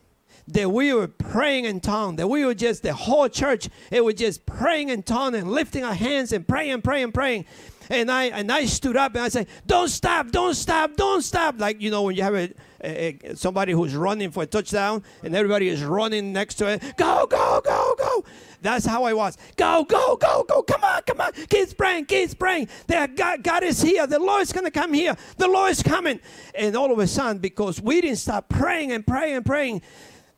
that 0.48 0.70
we 0.70 0.92
were 0.92 1.08
praying 1.08 1.66
in 1.66 1.80
tongues, 1.80 2.16
that 2.16 2.28
we 2.28 2.44
were 2.44 2.54
just, 2.54 2.82
the 2.82 2.94
whole 2.94 3.28
church, 3.28 3.68
it 3.90 4.04
was 4.04 4.14
just 4.14 4.46
praying 4.46 4.88
in 4.88 5.02
tongues 5.02 5.36
and 5.36 5.50
lifting 5.50 5.84
our 5.84 5.94
hands 5.94 6.32
and 6.32 6.46
praying, 6.46 6.82
praying, 6.82 7.12
praying. 7.12 7.44
And 7.90 8.10
I 8.10 8.24
and 8.24 8.52
I 8.52 8.66
stood 8.66 8.96
up 8.96 9.14
and 9.14 9.24
I 9.24 9.30
said, 9.30 9.46
"Don't 9.66 9.88
stop! 9.88 10.30
Don't 10.30 10.54
stop! 10.54 10.94
Don't 10.96 11.22
stop!" 11.22 11.58
Like 11.58 11.80
you 11.80 11.90
know 11.90 12.02
when 12.02 12.16
you 12.16 12.22
have 12.22 12.34
a, 12.34 12.52
a, 12.84 13.18
a, 13.24 13.34
somebody 13.34 13.72
who's 13.72 13.96
running 13.96 14.30
for 14.30 14.42
a 14.42 14.46
touchdown 14.46 15.02
and 15.22 15.34
everybody 15.34 15.68
is 15.68 15.82
running 15.82 16.32
next 16.32 16.56
to 16.56 16.68
it. 16.68 16.82
Go! 16.98 17.26
Go! 17.26 17.62
Go! 17.64 17.94
Go! 17.96 18.24
That's 18.60 18.84
how 18.84 19.04
I 19.04 19.12
was. 19.12 19.36
Go, 19.56 19.84
go, 19.84 20.16
go, 20.16 20.44
go. 20.48 20.62
Come 20.62 20.84
on, 20.84 21.02
come 21.02 21.20
on. 21.20 21.32
Keep 21.32 21.76
praying, 21.76 22.06
keep 22.06 22.38
praying. 22.38 22.68
That 22.86 23.16
God, 23.16 23.42
God 23.42 23.62
is 23.62 23.80
here. 23.80 24.06
The 24.06 24.18
Lord 24.18 24.42
is 24.42 24.52
going 24.52 24.64
to 24.64 24.70
come 24.70 24.92
here. 24.92 25.16
The 25.36 25.48
Lord 25.48 25.70
is 25.70 25.82
coming. 25.82 26.20
And 26.54 26.76
all 26.76 26.92
of 26.92 26.98
a 26.98 27.06
sudden, 27.06 27.38
because 27.38 27.80
we 27.80 28.00
didn't 28.00 28.18
stop 28.18 28.48
praying 28.48 28.92
and 28.92 29.06
praying 29.06 29.36
and 29.36 29.46
praying, 29.46 29.82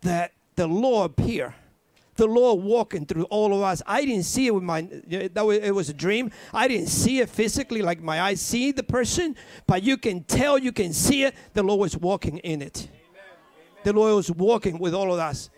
that 0.03 0.33
the 0.57 0.67
Lord 0.67 1.12
appeared 1.12 1.55
the 2.21 2.27
Lord 2.27 2.62
walking 2.62 3.07
through 3.07 3.25
all 3.25 3.55
of 3.55 3.62
us. 3.62 3.81
I 3.87 4.05
didn't 4.05 4.25
see 4.25 4.47
it 4.47 4.55
with 4.55 4.62
my, 4.62 4.83
that 5.33 5.45
was, 5.45 5.59
it 5.59 5.75
was 5.75 5.89
a 5.89 5.95
dream. 5.95 6.31
I 6.53 6.69
didn't 6.69 6.89
see 6.89 7.21
it 7.21 7.31
physically 7.31 7.81
like 7.81 8.03
my 8.03 8.21
eyes 8.21 8.43
see 8.43 8.73
the 8.73 8.83
person, 8.83 9.37
but 9.67 9.83
you 9.83 9.97
can 9.97 10.25
tell, 10.25 10.59
you 10.59 10.71
can 10.71 10.93
see 10.93 11.25
it. 11.25 11.35
The 11.55 11.62
Lord 11.62 11.81
was 11.81 11.97
walking 11.97 12.37
in 12.39 12.61
it. 12.61 12.89
Amen. 12.91 13.25
The 13.85 13.93
Lord 13.95 14.17
was 14.17 14.31
walking 14.31 14.79
with 14.79 14.93
all 14.93 15.12
of 15.15 15.19
us 15.19 15.49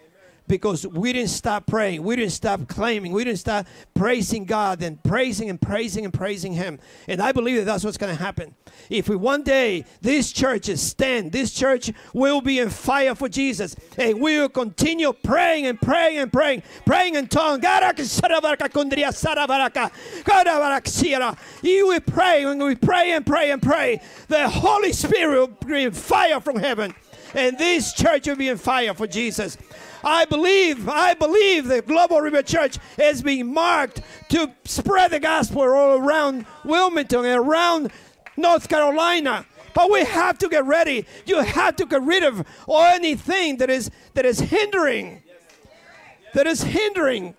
because 0.48 0.86
we 0.86 1.12
didn't 1.12 1.30
stop 1.30 1.66
praying. 1.66 2.02
We 2.02 2.16
didn't 2.16 2.32
stop 2.32 2.68
claiming. 2.68 3.12
We 3.12 3.24
didn't 3.24 3.38
stop 3.38 3.66
praising 3.94 4.44
God 4.44 4.82
and 4.82 5.02
praising 5.02 5.48
and 5.50 5.60
praising 5.60 6.04
and 6.04 6.12
praising 6.12 6.52
Him. 6.52 6.78
And 7.08 7.20
I 7.20 7.32
believe 7.32 7.56
that 7.58 7.64
that's 7.64 7.84
what's 7.84 7.96
going 7.96 8.14
to 8.14 8.22
happen. 8.22 8.54
If 8.90 9.08
we 9.08 9.16
one 9.16 9.42
day 9.42 9.84
these 10.00 10.32
churches 10.32 10.80
stand, 10.82 11.32
this 11.32 11.52
church 11.52 11.92
will 12.12 12.40
be 12.40 12.58
in 12.58 12.70
fire 12.70 13.14
for 13.14 13.28
Jesus, 13.28 13.76
and 13.96 14.20
we 14.20 14.38
will 14.38 14.48
continue 14.48 15.12
praying 15.12 15.66
and 15.66 15.80
praying 15.80 16.18
and 16.18 16.32
praying, 16.32 16.62
praying 16.84 17.14
in 17.14 17.28
tongues. 17.28 17.64
You 21.62 21.86
will 21.86 22.00
pray 22.00 22.44
and 22.44 22.62
we 22.62 22.74
pray 22.74 23.12
and 23.12 23.26
pray 23.26 23.50
and 23.50 23.62
pray. 23.62 24.00
The 24.28 24.48
Holy 24.48 24.92
Spirit 24.92 25.38
will 25.38 25.46
bring 25.48 25.90
fire 25.92 26.40
from 26.40 26.56
heaven, 26.56 26.94
and 27.34 27.58
this 27.58 27.92
church 27.92 28.26
will 28.26 28.36
be 28.36 28.48
in 28.48 28.58
fire 28.58 28.94
for 28.94 29.06
Jesus. 29.06 29.56
I 30.04 30.24
believe, 30.24 30.88
I 30.88 31.14
believe 31.14 31.66
the 31.66 31.82
Global 31.82 32.20
River 32.20 32.42
Church 32.42 32.78
is 32.98 33.22
being 33.22 33.52
marked 33.52 34.02
to 34.30 34.52
spread 34.64 35.12
the 35.12 35.20
gospel 35.20 35.62
all 35.62 35.98
around 35.98 36.46
Wilmington 36.64 37.24
and 37.24 37.38
around 37.38 37.92
North 38.36 38.68
Carolina. 38.68 39.46
But 39.74 39.90
we 39.90 40.04
have 40.04 40.38
to 40.38 40.48
get 40.48 40.64
ready. 40.64 41.06
You 41.24 41.40
have 41.40 41.76
to 41.76 41.86
get 41.86 42.02
rid 42.02 42.24
of 42.24 42.46
anything 42.68 43.56
that 43.58 43.70
is 43.70 43.90
that 44.14 44.26
is 44.26 44.38
hindering, 44.38 45.22
that 46.34 46.46
is 46.46 46.62
hindering 46.62 47.34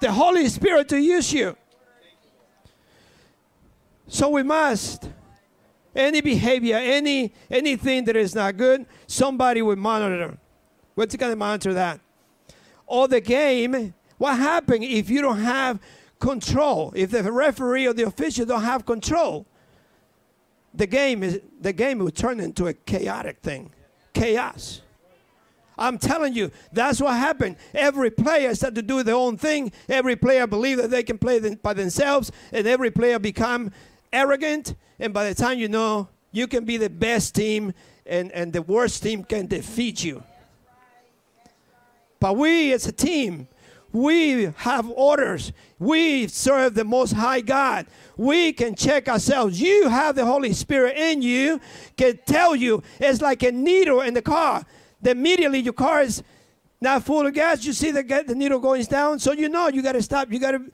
the 0.00 0.12
Holy 0.12 0.48
Spirit 0.48 0.88
to 0.90 0.98
use 0.98 1.32
you. 1.32 1.56
So 4.06 4.28
we 4.28 4.42
must 4.42 5.08
any 5.94 6.20
behavior, 6.20 6.76
any 6.76 7.32
anything 7.50 8.04
that 8.04 8.16
is 8.16 8.34
not 8.34 8.56
good, 8.56 8.86
somebody 9.06 9.62
will 9.62 9.76
monitor. 9.76 10.38
What's 10.94 11.16
going 11.16 11.32
to 11.32 11.36
monitor 11.36 11.74
that? 11.74 12.00
Or 12.86 13.08
the 13.08 13.20
game, 13.20 13.94
what 14.18 14.36
happens 14.36 14.84
if 14.88 15.08
you 15.08 15.22
don't 15.22 15.40
have 15.40 15.78
control? 16.18 16.92
If 16.96 17.10
the 17.10 17.30
referee 17.30 17.86
or 17.86 17.92
the 17.92 18.02
official 18.02 18.44
don't 18.46 18.62
have 18.62 18.84
control, 18.84 19.46
the 20.74 20.86
game 20.86 21.22
is 21.22 21.40
the 21.60 21.72
game 21.72 21.98
will 21.98 22.10
turn 22.10 22.40
into 22.40 22.66
a 22.66 22.74
chaotic 22.74 23.38
thing. 23.40 23.72
Chaos. 24.12 24.82
I'm 25.78 25.96
telling 25.96 26.34
you, 26.34 26.50
that's 26.72 27.00
what 27.00 27.14
happened. 27.14 27.56
Every 27.74 28.10
player 28.10 28.54
started 28.54 28.74
to 28.76 28.82
do 28.82 29.02
their 29.02 29.14
own 29.14 29.38
thing. 29.38 29.72
Every 29.88 30.14
player 30.14 30.46
believed 30.46 30.82
that 30.82 30.90
they 30.90 31.02
can 31.02 31.16
play 31.16 31.54
by 31.54 31.72
themselves, 31.72 32.30
and 32.52 32.66
every 32.66 32.90
player 32.90 33.18
become 33.18 33.72
arrogant. 34.12 34.74
And 34.98 35.14
by 35.14 35.26
the 35.26 35.34
time 35.34 35.58
you 35.58 35.68
know, 35.68 36.08
you 36.32 36.46
can 36.46 36.66
be 36.66 36.76
the 36.76 36.90
best 36.90 37.34
team, 37.34 37.72
and, 38.04 38.30
and 38.32 38.52
the 38.52 38.60
worst 38.60 39.02
team 39.02 39.24
can 39.24 39.46
defeat 39.46 40.04
you. 40.04 40.22
But 42.20 42.36
we 42.36 42.72
as 42.72 42.86
a 42.86 42.92
team, 42.92 43.48
we 43.92 44.52
have 44.56 44.88
orders. 44.90 45.52
We 45.78 46.28
serve 46.28 46.74
the 46.74 46.84
Most 46.84 47.12
High 47.12 47.40
God. 47.40 47.86
We 48.16 48.52
can 48.52 48.74
check 48.74 49.08
ourselves. 49.08 49.60
You 49.60 49.88
have 49.88 50.14
the 50.14 50.26
Holy 50.26 50.52
Spirit 50.52 50.96
in 50.96 51.22
you, 51.22 51.60
can 51.96 52.18
tell 52.26 52.54
you 52.54 52.82
it's 53.00 53.20
like 53.20 53.42
a 53.42 53.50
needle 53.50 54.02
in 54.02 54.14
the 54.14 54.22
car. 54.22 54.64
That 55.02 55.12
immediately 55.12 55.60
your 55.60 55.72
car 55.72 56.02
is 56.02 56.22
not 56.80 57.04
full 57.04 57.26
of 57.26 57.34
gas. 57.34 57.64
You 57.64 57.72
see 57.72 57.90
the, 57.90 58.02
the 58.26 58.34
needle 58.34 58.58
going 58.58 58.84
down, 58.84 59.18
so 59.18 59.32
you 59.32 59.48
know 59.48 59.68
you 59.68 59.82
got 59.82 59.92
to 59.92 60.02
stop. 60.02 60.30
You 60.30 60.38
got 60.38 60.52
to 60.52 60.70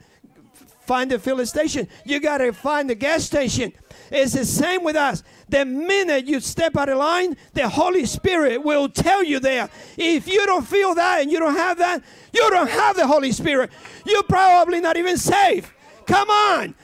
find 0.81 1.11
the 1.11 1.19
filling 1.19 1.47
station. 1.47 1.89
You 2.05 2.21
got 2.21 2.39
to 2.39 2.53
find 2.53 2.91
the 2.91 2.95
gas 2.95 3.25
station. 3.25 3.73
It's 4.11 4.33
the 4.33 4.45
same 4.45 4.85
with 4.85 4.97
us. 4.97 5.23
The 5.49 5.65
minute 5.65 6.27
you 6.27 6.41
step 6.41 6.77
out 6.77 6.89
of 6.89 6.99
line, 6.99 7.37
the 7.55 7.69
Holy 7.69 8.05
Spirit 8.07 8.65
will 8.65 8.89
tell 8.89 9.23
you 9.23 9.41
there. 9.41 9.69
If 9.97 10.29
you 10.29 10.45
don't 10.47 10.67
feel 10.67 10.95
that 10.95 11.23
and 11.23 11.31
you 11.31 11.39
don't 11.39 11.57
have 11.57 11.79
that, 11.79 12.03
you 12.33 12.49
don't 12.51 12.71
have 12.71 12.97
the 12.97 13.07
Holy 13.07 13.33
Spirit. 13.33 13.71
You're 14.05 14.23
probably 14.25 14.81
not 14.81 14.97
even 14.97 15.17
safe. 15.17 15.73
Come 16.07 16.31
on. 16.31 16.75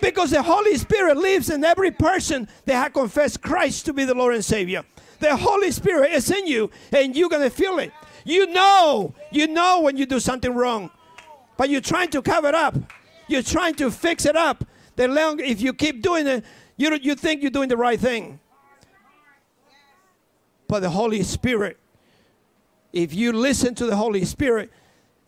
Because 0.00 0.30
the 0.30 0.42
Holy 0.42 0.76
Spirit 0.76 1.16
lives 1.16 1.50
in 1.50 1.62
every 1.64 1.90
person 1.90 2.48
that 2.64 2.74
has 2.74 2.92
confessed 2.92 3.42
Christ 3.42 3.86
to 3.86 3.92
be 3.92 4.04
the 4.04 4.14
Lord 4.14 4.34
and 4.34 4.44
Savior. 4.44 4.84
The 5.18 5.36
Holy 5.36 5.70
Spirit 5.70 6.12
is 6.12 6.30
in 6.30 6.46
you 6.46 6.70
and 6.92 7.14
you're 7.14 7.28
going 7.28 7.42
to 7.42 7.50
feel 7.50 7.78
it. 7.78 7.92
You 8.24 8.46
know, 8.46 9.14
you 9.30 9.46
know 9.46 9.80
when 9.80 9.96
you 9.96 10.06
do 10.06 10.20
something 10.20 10.54
wrong, 10.54 10.90
but 11.56 11.68
you're 11.68 11.80
trying 11.80 12.10
to 12.10 12.22
cover 12.22 12.48
it 12.48 12.54
up. 12.54 12.76
You're 13.28 13.42
trying 13.42 13.74
to 13.76 13.90
fix 13.90 14.24
it 14.24 14.36
up. 14.36 14.64
The 14.96 15.08
long, 15.08 15.40
if 15.40 15.60
you 15.60 15.72
keep 15.72 16.02
doing 16.02 16.26
it, 16.26 16.44
you, 16.76 16.94
you 16.96 17.14
think 17.14 17.42
you're 17.42 17.50
doing 17.50 17.68
the 17.68 17.76
right 17.76 17.98
thing. 17.98 18.40
But 20.66 20.80
the 20.80 20.90
Holy 20.90 21.22
Spirit, 21.22 21.78
if 22.92 23.14
you 23.14 23.32
listen 23.32 23.74
to 23.76 23.86
the 23.86 23.96
Holy 23.96 24.24
Spirit, 24.24 24.70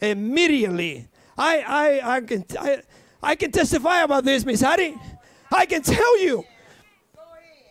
immediately, 0.00 1.09
I, 1.37 1.59
I, 1.61 2.16
I, 2.16 2.21
can, 2.21 2.45
I, 2.59 2.83
I 3.23 3.35
can 3.35 3.50
testify 3.50 4.02
about 4.02 4.25
this, 4.25 4.45
Miss 4.45 4.61
Hattie. 4.61 4.95
I 5.52 5.66
can 5.66 5.83
tell 5.83 6.21
you 6.21 6.45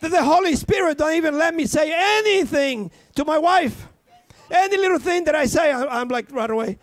that 0.00 0.10
the 0.10 0.22
Holy 0.22 0.56
Spirit 0.56 0.98
don't 0.98 1.14
even 1.14 1.38
let 1.38 1.54
me 1.54 1.66
say 1.66 1.92
anything 1.94 2.90
to 3.14 3.24
my 3.24 3.38
wife. 3.38 3.88
Any 4.50 4.76
little 4.76 4.98
thing 4.98 5.24
that 5.24 5.34
I 5.34 5.46
say, 5.46 5.72
I'm 5.72 6.08
like 6.08 6.30
right 6.30 6.50
away, 6.50 6.78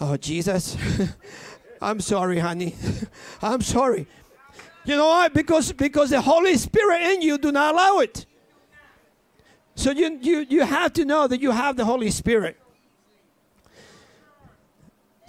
oh, 0.00 0.16
Jesus, 0.16 0.76
I'm 1.80 2.00
sorry, 2.00 2.38
honey. 2.38 2.74
I'm 3.42 3.62
sorry. 3.62 4.06
You 4.84 4.96
know 4.96 5.08
why? 5.08 5.28
Because 5.28 5.72
because 5.72 6.10
the 6.10 6.20
Holy 6.20 6.56
Spirit 6.56 7.02
in 7.02 7.22
you 7.22 7.38
do 7.38 7.52
not 7.52 7.74
allow 7.74 7.98
it. 7.98 8.26
So 9.74 9.90
you 9.90 10.18
you 10.20 10.46
you 10.48 10.64
have 10.64 10.92
to 10.94 11.04
know 11.04 11.26
that 11.26 11.40
you 11.40 11.50
have 11.50 11.76
the 11.76 11.84
Holy 11.84 12.10
Spirit. 12.10 12.56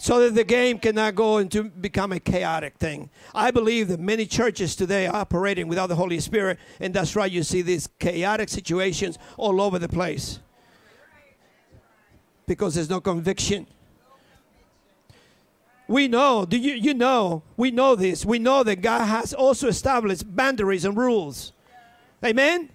so 0.01 0.20
that 0.20 0.34
the 0.34 0.43
game 0.43 0.79
cannot 0.79 1.13
go 1.13 1.38
into 1.38 1.63
become 1.63 2.12
a 2.12 2.20
chaotic 2.20 2.75
thing. 2.79 3.08
I 3.36 3.51
believe 3.51 3.88
that 3.89 4.00
many 4.00 4.25
churches 4.25 4.75
today 4.75 5.05
are 5.05 5.15
operating 5.15 5.67
without 5.67 5.89
the 5.89 5.96
Holy 5.96 6.20
Spirit, 6.20 6.58
and 6.79 6.91
that's 6.91 7.15
why 7.15 7.27
you 7.27 7.43
see 7.43 7.62
these 7.62 7.88
chaotic 8.00 8.50
situations 8.50 9.20
all 9.38 9.62
over 9.62 9.77
the 9.77 9.88
place. 9.88 10.39
Because 12.48 12.74
there's 12.74 12.89
no 12.89 13.00
conviction. 13.00 13.67
We 15.92 16.08
know, 16.08 16.46
do 16.46 16.58
you 16.58 16.74
you 16.76 16.94
know, 16.94 17.44
we 17.58 17.70
know 17.70 17.96
this. 17.96 18.26
We 18.26 18.40
know 18.40 18.64
that 18.64 18.78
God 18.82 19.06
has 19.06 19.34
also 19.34 19.68
established 19.68 20.24
boundaries 20.34 20.86
and 20.86 20.96
rules. 20.96 21.52
Amen. 22.24 22.70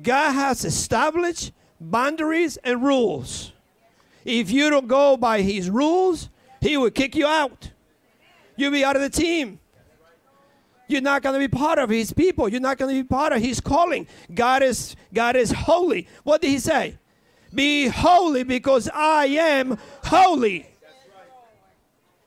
God 0.00 0.32
has 0.32 0.66
established 0.66 1.52
boundaries 1.80 2.58
and 2.58 2.82
rules. 2.82 3.52
If 4.26 4.50
you 4.50 4.68
don't 4.68 4.88
go 4.88 5.16
by 5.16 5.40
his 5.40 5.70
rules, 5.70 6.28
he 6.60 6.76
will 6.76 6.90
kick 6.90 7.16
you 7.16 7.26
out. 7.26 7.70
You'll 8.56 8.72
be 8.72 8.84
out 8.84 8.96
of 8.96 9.02
the 9.02 9.08
team. 9.08 9.58
You're 10.86 11.00
not 11.00 11.22
going 11.22 11.34
to 11.34 11.38
be 11.38 11.48
part 11.48 11.78
of 11.78 11.88
his 11.88 12.12
people. 12.12 12.50
You're 12.50 12.60
not 12.60 12.76
going 12.76 12.94
to 12.94 13.02
be 13.02 13.08
part 13.08 13.32
of 13.32 13.40
his 13.40 13.58
calling. 13.58 14.06
God 14.34 14.62
is 14.62 14.96
God 15.14 15.34
is 15.34 15.50
holy. 15.50 16.08
What 16.24 16.42
did 16.42 16.50
he 16.50 16.58
say? 16.58 16.98
Be 17.54 17.88
holy 17.88 18.42
because 18.42 18.90
I 18.92 19.26
am 19.26 19.78
holy. 20.04 20.66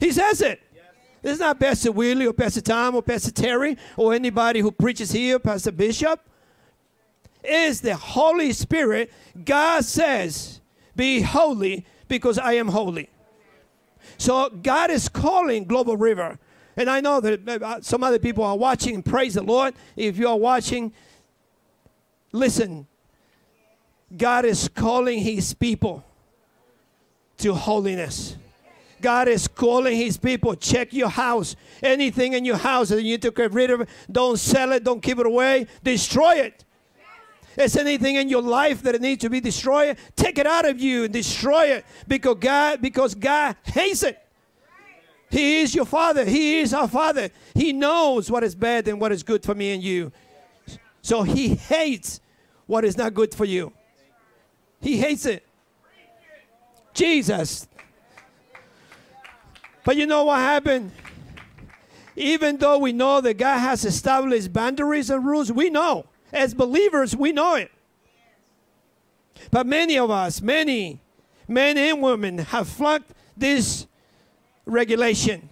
He 0.02 0.12
says 0.12 0.42
it. 0.42 0.60
It's 1.24 1.40
not 1.40 1.60
Pastor 1.60 1.92
Willie 1.92 2.26
or 2.26 2.34
Pastor 2.34 2.62
Tom 2.62 2.96
or 2.96 3.04
Pastor 3.04 3.32
Terry 3.32 3.78
or 3.96 4.16
anybody 4.16 4.60
who 4.60 4.72
preaches 4.72 5.12
here, 5.12 5.38
Pastor 5.38 5.72
Bishop. 5.72 6.20
It's 7.44 7.80
the 7.82 7.96
Holy 7.96 8.52
Spirit. 8.52 9.12
God 9.46 9.86
says, 9.86 10.60
Be 10.96 11.22
holy 11.22 11.86
because 12.08 12.40
I 12.40 12.54
am 12.54 12.70
holy. 12.70 13.10
So 14.18 14.50
God 14.50 14.90
is 14.90 15.08
calling 15.08 15.66
Global 15.66 15.96
River. 15.96 16.40
And 16.76 16.90
I 16.90 17.00
know 17.00 17.20
that 17.20 17.48
uh, 17.62 17.82
some 17.82 18.04
other 18.04 18.18
people 18.18 18.44
are 18.44 18.58
watching. 18.58 19.04
Praise 19.04 19.36
the 19.36 19.44
Lord. 19.44 19.76
If 19.96 20.18
you 20.18 20.28
are 20.28 20.38
watching, 20.38 20.94
listen. 22.32 22.88
God 24.18 24.46
is 24.46 24.68
calling 24.68 25.20
his 25.20 25.54
people 25.54 26.04
to 27.38 27.54
holiness. 27.54 28.36
God 29.02 29.28
is 29.28 29.48
calling 29.48 29.96
his 29.98 30.18
people. 30.18 30.56
Check 30.56 30.94
your 30.94 31.10
house. 31.10 31.56
Anything 31.82 32.34
in 32.34 32.46
your 32.46 32.58
house 32.58 32.90
that 32.90 32.98
you 32.98 33.12
need 33.12 33.22
to 33.24 33.32
get 33.32 33.54
rid 33.54 33.72
of, 33.72 33.88
don't 34.12 34.38
sell 34.38 34.72
it, 34.72 34.84
don't 34.84 35.02
keep 35.02 35.20
it 35.20 35.26
away, 35.26 35.68
destroy 35.84 36.36
it. 36.36 36.66
Is 37.58 37.76
anything 37.76 38.16
in 38.16 38.30
your 38.30 38.42
life 38.42 38.82
that 38.84 39.00
needs 39.02 39.22
to 39.22 39.30
be 39.30 39.42
destroyed? 39.42 39.98
Take 40.16 40.38
it 40.38 40.48
out 40.48 40.68
of 40.68 40.80
you 40.80 41.04
and 41.04 41.14
destroy 41.14 41.66
it 41.66 41.86
because 42.08 42.38
God, 42.40 42.82
because 42.82 43.14
God 43.14 43.58
hates 43.64 44.04
it. 44.04 44.18
He 45.30 45.62
is 45.62 45.74
your 45.74 45.86
father. 45.86 46.26
He 46.26 46.60
is 46.60 46.74
our 46.74 46.88
father. 46.88 47.30
He 47.54 47.74
knows 47.74 48.30
what 48.30 48.44
is 48.44 48.54
bad 48.54 48.88
and 48.88 49.00
what 49.00 49.12
is 49.12 49.24
good 49.24 49.44
for 49.44 49.56
me 49.56 49.74
and 49.74 49.84
you. 49.84 50.12
So 51.02 51.24
he 51.24 51.56
hates 51.56 52.22
what 52.68 52.86
is 52.86 52.98
not 52.98 53.14
good 53.14 53.34
for 53.34 53.46
you. 53.46 53.74
He 54.82 54.98
hates 54.98 55.26
it. 55.26 55.46
Jesus. 56.94 57.68
But 59.84 59.98
you 59.98 60.06
know 60.06 60.26
what 60.26 60.40
happened? 60.40 60.92
Even 62.16 62.58
though 62.58 62.78
we 62.78 62.94
know 62.94 63.22
that 63.22 63.36
God 63.36 63.60
has 63.60 63.86
established 63.86 64.52
boundaries 64.54 65.10
and 65.10 65.26
rules, 65.26 65.52
we 65.52 65.70
know. 65.70 66.06
As 66.32 66.54
believers, 66.54 67.16
we 67.16 67.32
know 67.32 67.56
it. 67.56 67.72
But 69.50 69.66
many 69.66 69.98
of 69.98 70.12
us, 70.12 70.42
many 70.42 71.02
men 71.48 71.78
and 71.78 72.02
women, 72.02 72.38
have 72.38 72.68
flunked 72.68 73.12
this 73.36 73.88
regulation, 74.66 75.50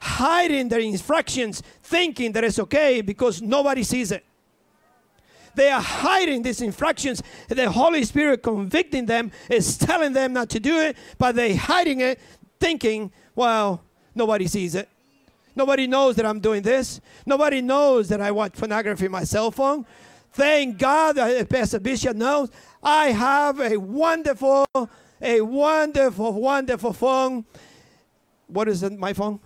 hiding 0.00 0.68
their 0.68 0.80
infractions, 0.80 1.62
thinking 1.82 2.32
that 2.32 2.44
it's 2.44 2.58
okay 2.58 3.00
because 3.00 3.42
nobody 3.42 3.82
sees 3.82 4.12
it. 4.12 4.24
They 5.54 5.70
are 5.70 5.80
hiding 5.80 6.42
these 6.42 6.60
infractions. 6.60 7.22
The 7.48 7.70
Holy 7.70 8.04
Spirit 8.04 8.42
convicting 8.42 9.06
them 9.06 9.30
is 9.48 9.78
telling 9.78 10.12
them 10.12 10.32
not 10.32 10.48
to 10.50 10.60
do 10.60 10.80
it, 10.80 10.96
but 11.18 11.36
they're 11.36 11.56
hiding 11.56 12.00
it, 12.00 12.20
thinking, 12.58 13.12
well, 13.34 13.82
nobody 14.14 14.46
sees 14.46 14.74
it. 14.74 14.88
Nobody 15.56 15.86
knows 15.86 16.16
that 16.16 16.26
I'm 16.26 16.40
doing 16.40 16.62
this. 16.62 17.00
Nobody 17.26 17.60
knows 17.60 18.08
that 18.08 18.20
I 18.20 18.32
watch 18.32 18.54
pornography 18.54 19.06
on 19.06 19.12
my 19.12 19.24
cell 19.24 19.50
phone. 19.50 19.86
Thank 20.32 20.78
God 20.78 21.14
that 21.14 21.48
Pastor 21.48 21.78
Bishop 21.78 22.16
knows 22.16 22.50
I 22.82 23.06
have 23.12 23.60
a 23.60 23.76
wonderful, 23.76 24.66
a 25.22 25.40
wonderful, 25.40 26.32
wonderful 26.32 26.92
phone. 26.92 27.44
What 28.48 28.68
is 28.68 28.82
it, 28.82 28.98
my 28.98 29.12
phone? 29.12 29.40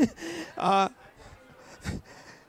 uh, 0.58 0.88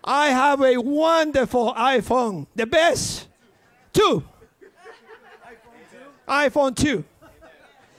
I 0.03 0.27
have 0.29 0.61
a 0.61 0.77
wonderful 0.77 1.73
iPhone, 1.75 2.47
the 2.55 2.65
best. 2.65 3.27
Two. 3.93 4.23
iPhone 6.27 6.75
2. 6.75 7.05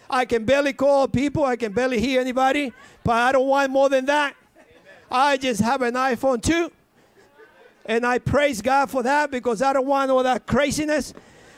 I 0.09 0.25
can 0.25 0.45
barely 0.45 0.73
call 0.73 1.09
people, 1.09 1.45
I 1.45 1.57
can 1.57 1.73
barely 1.73 2.01
hear 2.01 2.21
anybody, 2.21 2.73
but 3.03 3.17
I 3.17 3.33
don't 3.33 3.49
want 3.49 3.71
more 3.71 3.89
than 3.89 4.05
that. 4.07 4.35
I 5.11 5.37
just 5.37 5.61
have 5.61 5.83
an 5.83 5.95
iPhone 5.95 6.43
2. 6.43 6.71
And 7.87 8.07
I 8.07 8.19
praise 8.19 8.63
God 8.63 8.91
for 8.91 9.03
that 9.03 9.31
because 9.31 9.61
I 9.61 9.73
don't 9.73 9.87
want 9.87 10.11
all 10.11 10.23
that 10.23 10.47
craziness. 10.47 11.13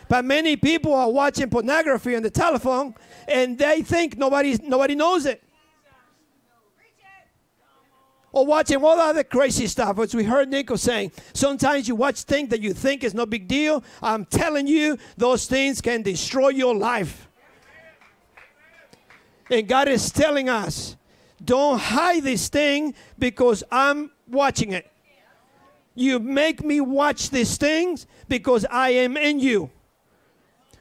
But 0.08 0.24
many 0.24 0.56
people 0.56 0.94
are 0.94 1.10
watching 1.10 1.48
pornography 1.50 2.16
on 2.16 2.22
the 2.22 2.30
telephone 2.30 2.94
and 3.28 3.58
they 3.58 3.82
think 3.82 4.16
nobody, 4.16 4.58
nobody 4.62 4.94
knows 4.94 5.26
it. 5.26 5.42
Or 8.32 8.44
watching 8.44 8.84
all 8.84 8.96
the 8.96 9.02
other 9.02 9.24
crazy 9.24 9.66
stuff, 9.66 9.98
as 9.98 10.14
we 10.14 10.22
heard 10.22 10.50
Nico 10.50 10.76
saying. 10.76 11.12
Sometimes 11.32 11.88
you 11.88 11.94
watch 11.94 12.22
things 12.22 12.50
that 12.50 12.60
you 12.60 12.74
think 12.74 13.02
is 13.02 13.14
no 13.14 13.24
big 13.24 13.48
deal. 13.48 13.82
I'm 14.02 14.26
telling 14.26 14.66
you, 14.66 14.98
those 15.16 15.46
things 15.46 15.80
can 15.80 16.02
destroy 16.02 16.48
your 16.48 16.74
life. 16.74 17.25
And 19.50 19.68
God 19.68 19.88
is 19.88 20.10
telling 20.10 20.48
us, 20.48 20.96
don't 21.44 21.78
hide 21.78 22.22
this 22.22 22.48
thing 22.48 22.94
because 23.18 23.62
I'm 23.70 24.10
watching 24.28 24.72
it. 24.72 24.90
You 25.94 26.18
make 26.18 26.62
me 26.62 26.80
watch 26.80 27.30
these 27.30 27.56
things 27.56 28.06
because 28.28 28.66
I 28.70 28.90
am 28.90 29.16
in 29.16 29.40
you. 29.40 29.70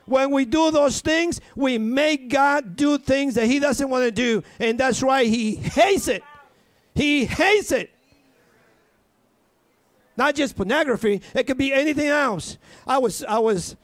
When 0.05 0.31
we 0.31 0.45
do 0.45 0.71
those 0.71 1.01
things, 1.01 1.41
we 1.55 1.77
make 1.77 2.29
God 2.29 2.75
do 2.75 2.97
things 2.97 3.35
that 3.35 3.47
He 3.47 3.59
doesn't 3.59 3.89
want 3.89 4.03
to 4.03 4.11
do. 4.11 4.43
And 4.59 4.79
that's 4.79 5.01
why 5.01 5.25
He 5.25 5.55
hates 5.55 6.07
it. 6.07 6.23
He 6.93 7.25
hates 7.25 7.71
it. 7.71 7.91
Not 10.17 10.35
just 10.35 10.55
pornography, 10.55 11.21
it 11.33 11.43
could 11.43 11.57
be 11.57 11.73
anything 11.73 12.07
else. 12.07 12.57
I 12.87 12.97
was, 12.99 13.23
I 13.23 13.39
was, 13.39 13.75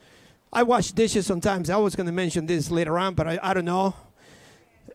I 0.53 0.63
wash 0.63 0.91
dishes 0.91 1.25
sometimes. 1.25 1.69
I 1.69 1.77
was 1.77 1.95
going 1.95 2.05
to 2.07 2.13
mention 2.13 2.45
this 2.45 2.71
later 2.71 2.97
on, 2.97 3.15
but 3.15 3.27
I, 3.27 3.39
I 3.41 3.53
don't 3.53 3.65
know. 3.65 3.95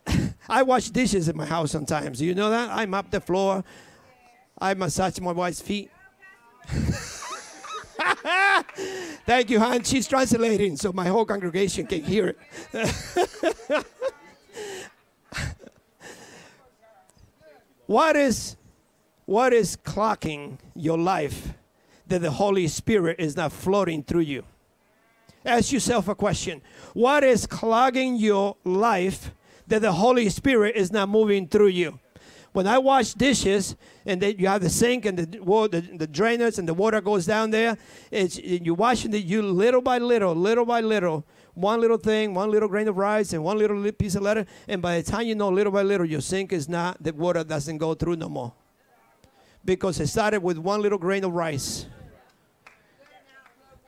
I 0.49 0.63
wash 0.63 0.89
dishes 0.89 1.29
in 1.29 1.37
my 1.37 1.45
house 1.45 1.71
sometimes. 1.71 2.21
You 2.21 2.33
know 2.35 2.49
that? 2.49 2.69
I 2.71 2.85
mop 2.85 3.11
the 3.11 3.21
floor. 3.21 3.63
I 4.59 4.73
massage 4.73 5.19
my 5.19 5.31
wife's 5.31 5.61
feet. 5.61 5.91
Thank 9.25 9.49
you, 9.49 9.59
Han. 9.59 9.83
She's 9.83 10.07
translating 10.07 10.77
so 10.77 10.93
my 10.93 11.07
whole 11.07 11.25
congregation 11.25 11.85
can 11.87 12.03
hear 12.03 12.27
it. 12.27 12.37
what 17.85 18.15
is 18.15 18.55
what 19.25 19.51
is 19.53 19.75
clocking 19.75 20.57
your 20.75 20.97
life 20.97 21.53
that 22.07 22.21
the 22.21 22.31
Holy 22.31 22.67
Spirit 22.67 23.19
is 23.19 23.35
not 23.35 23.51
floating 23.51 24.01
through 24.03 24.21
you? 24.21 24.43
Ask 25.45 25.71
yourself 25.71 26.07
a 26.07 26.15
question. 26.15 26.61
What 26.93 27.23
is 27.23 27.45
clogging 27.45 28.15
your 28.15 28.55
life 28.63 29.31
that 29.67 29.81
the 29.81 29.91
Holy 29.91 30.29
Spirit 30.29 30.75
is 30.75 30.91
not 30.91 31.09
moving 31.09 31.47
through 31.47 31.67
you? 31.67 31.99
When 32.53 32.65
I 32.65 32.79
wash 32.79 33.13
dishes 33.13 33.75
and 34.05 34.23
you 34.23 34.47
have 34.47 34.61
the 34.61 34.69
sink 34.69 35.05
and 35.05 35.19
the, 35.19 35.39
water, 35.39 35.79
the, 35.79 35.97
the 35.97 36.07
drainers 36.07 36.57
and 36.57 36.67
the 36.67 36.73
water 36.73 37.01
goes 37.01 37.25
down 37.25 37.51
there, 37.51 37.77
it's, 38.09 38.39
you're 38.39 38.73
washing 38.73 39.13
it, 39.13 39.25
you 39.25 39.43
little 39.43 39.81
by 39.81 39.99
little, 39.99 40.33
little 40.33 40.65
by 40.65 40.81
little, 40.81 41.23
one 41.53 41.79
little 41.81 41.97
thing, 41.97 42.33
one 42.33 42.49
little 42.49 42.67
grain 42.67 42.87
of 42.87 42.97
rice 42.97 43.33
and 43.33 43.43
one 43.43 43.57
little 43.57 43.91
piece 43.91 44.15
of 44.15 44.23
letter, 44.23 44.45
and 44.67 44.81
by 44.81 44.99
the 44.99 45.03
time 45.03 45.27
you 45.27 45.35
know, 45.35 45.49
little 45.49 45.71
by 45.71 45.83
little, 45.83 46.05
your 46.05 46.21
sink 46.21 46.51
is 46.51 46.67
not, 46.67 47.01
the 47.03 47.13
water 47.13 47.43
doesn't 47.43 47.77
go 47.77 47.93
through 47.93 48.15
no 48.15 48.29
more. 48.29 48.53
Because 49.63 49.99
it 49.99 50.07
started 50.07 50.41
with 50.41 50.57
one 50.57 50.81
little 50.81 50.97
grain 50.97 51.23
of 51.23 51.33
rice. 51.33 51.85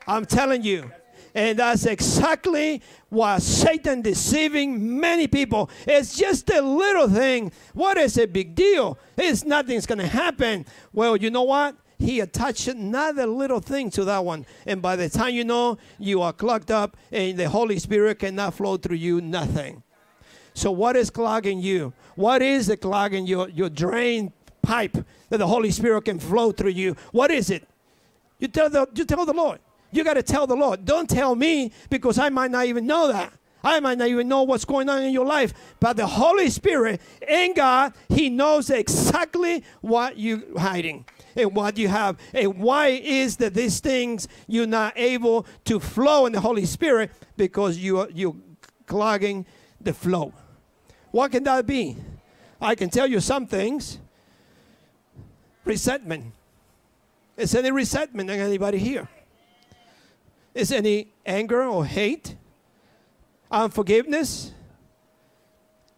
I'm 0.06 0.26
telling 0.26 0.62
you. 0.62 0.90
And 1.34 1.58
that's 1.58 1.86
exactly 1.86 2.82
what 3.08 3.42
Satan 3.42 4.02
deceiving 4.02 5.00
many 5.00 5.26
people. 5.26 5.70
It's 5.86 6.16
just 6.16 6.50
a 6.50 6.60
little 6.60 7.08
thing. 7.08 7.52
What 7.74 7.98
is 7.98 8.18
a 8.18 8.26
big 8.26 8.54
deal? 8.54 8.98
It's 9.16 9.44
nothing's 9.44 9.86
gonna 9.86 10.06
happen. 10.06 10.66
Well, 10.92 11.16
you 11.16 11.30
know 11.30 11.42
what? 11.42 11.76
He 11.98 12.20
attached 12.20 12.66
another 12.66 13.26
little 13.26 13.60
thing 13.60 13.90
to 13.90 14.04
that 14.04 14.24
one. 14.24 14.46
And 14.66 14.80
by 14.80 14.96
the 14.96 15.10
time 15.10 15.34
you 15.34 15.44
know, 15.44 15.76
you 15.98 16.22
are 16.22 16.32
clogged 16.32 16.70
up 16.70 16.96
and 17.12 17.38
the 17.38 17.48
Holy 17.48 17.78
Spirit 17.78 18.20
cannot 18.20 18.54
flow 18.54 18.78
through 18.78 18.96
you, 18.96 19.20
nothing. 19.20 19.82
So, 20.54 20.70
what 20.70 20.96
is 20.96 21.10
clogging 21.10 21.60
you? 21.60 21.92
What 22.16 22.42
is 22.42 22.68
it 22.68 22.80
clogging 22.80 23.26
your, 23.26 23.48
your 23.50 23.68
drain 23.68 24.32
pipe 24.62 24.96
that 25.28 25.38
the 25.38 25.46
Holy 25.46 25.70
Spirit 25.70 26.06
can 26.06 26.18
flow 26.18 26.52
through 26.52 26.70
you? 26.70 26.96
What 27.12 27.30
is 27.30 27.50
it? 27.50 27.68
You 28.38 28.48
tell 28.48 28.70
the, 28.70 28.88
you 28.94 29.04
tell 29.04 29.24
the 29.26 29.32
Lord. 29.32 29.60
You 29.92 30.04
got 30.04 30.14
to 30.14 30.22
tell 30.22 30.46
the 30.46 30.56
Lord. 30.56 30.84
Don't 30.84 31.08
tell 31.08 31.34
me 31.34 31.72
because 31.88 32.18
I 32.18 32.28
might 32.28 32.50
not 32.50 32.66
even 32.66 32.86
know 32.86 33.08
that. 33.08 33.32
I 33.62 33.80
might 33.80 33.98
not 33.98 34.08
even 34.08 34.28
know 34.28 34.42
what's 34.42 34.64
going 34.64 34.88
on 34.88 35.02
in 35.02 35.12
your 35.12 35.26
life. 35.26 35.52
But 35.80 35.96
the 35.96 36.06
Holy 36.06 36.48
Spirit 36.48 37.00
in 37.26 37.54
God, 37.54 37.92
He 38.08 38.30
knows 38.30 38.70
exactly 38.70 39.64
what 39.80 40.18
you're 40.18 40.58
hiding 40.58 41.04
and 41.36 41.54
what 41.54 41.76
you 41.76 41.88
have. 41.88 42.18
And 42.32 42.58
why 42.58 42.88
is 42.88 43.36
that 43.38 43.54
these 43.54 43.80
things 43.80 44.28
you're 44.46 44.66
not 44.66 44.94
able 44.96 45.46
to 45.66 45.78
flow 45.78 46.26
in 46.26 46.32
the 46.32 46.40
Holy 46.40 46.64
Spirit? 46.64 47.10
Because 47.36 47.76
you 47.76 48.00
are 48.00 48.08
you're 48.12 48.36
clogging 48.86 49.46
the 49.80 49.92
flow. 49.92 50.32
What 51.10 51.32
can 51.32 51.44
that 51.44 51.66
be? 51.66 51.96
I 52.60 52.74
can 52.74 52.90
tell 52.90 53.06
you 53.06 53.20
some 53.20 53.46
things. 53.46 53.98
Resentment. 55.64 56.32
Is 57.36 57.54
any 57.54 57.70
resentment 57.70 58.30
in 58.30 58.38
anybody 58.38 58.78
here? 58.78 59.08
Is 60.54 60.72
any 60.72 61.12
anger 61.24 61.62
or 61.62 61.84
hate? 61.84 62.36
Unforgiveness? 63.50 64.52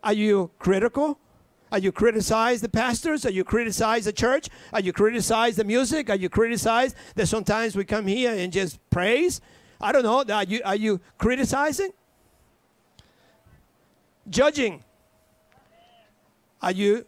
Are 0.05 0.13
you 0.13 0.51
critical? 0.59 1.19
Are 1.71 1.79
you 1.79 1.91
criticize 1.91 2.61
the 2.61 2.69
pastors? 2.69 3.25
Are 3.25 3.31
you 3.31 3.45
criticize 3.45 4.05
the 4.05 4.13
church? 4.13 4.49
Are 4.73 4.81
you 4.81 4.93
criticize 4.93 5.57
the 5.57 5.65
music? 5.65 6.11
Are 6.11 6.17
you 6.17 6.29
criticize 6.29 6.95
that 7.15 7.29
sometimes 7.29 7.77
we 7.77 7.85
come 7.85 8.07
here 8.07 8.33
and 8.33 8.53
just 8.53 8.79
praise? 8.91 9.41
I 9.81 9.91
don't 9.93 10.03
know. 10.03 10.23
Are 10.35 10.45
you 10.45 10.61
are 10.65 10.77
you 10.77 11.01
criticizing? 11.19 11.91
Judging. 14.29 14.85
Are 16.61 16.73
you 16.73 17.07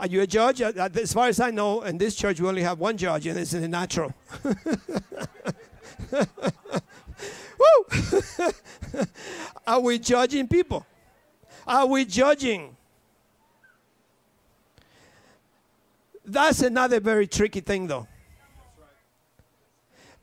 are 0.00 0.06
you 0.06 0.22
a 0.22 0.26
judge? 0.26 0.62
Uh, 0.62 0.88
As 0.94 1.12
far 1.12 1.28
as 1.28 1.38
I 1.40 1.50
know, 1.50 1.82
in 1.82 1.98
this 1.98 2.14
church 2.14 2.40
we 2.40 2.48
only 2.48 2.62
have 2.62 2.78
one 2.78 2.96
judge, 2.96 3.26
and 3.26 3.38
it's 3.38 3.52
in 3.52 3.60
the 3.60 3.68
natural. 3.68 4.14
Woo! 7.58 7.84
Are 9.66 9.80
we 9.80 9.98
judging 9.98 10.48
people? 10.48 10.86
Are 11.66 11.86
we 11.86 12.04
judging? 12.04 12.76
That's 16.24 16.62
another 16.62 17.00
very 17.00 17.26
tricky 17.26 17.60
thing, 17.60 17.86
though. 17.86 18.06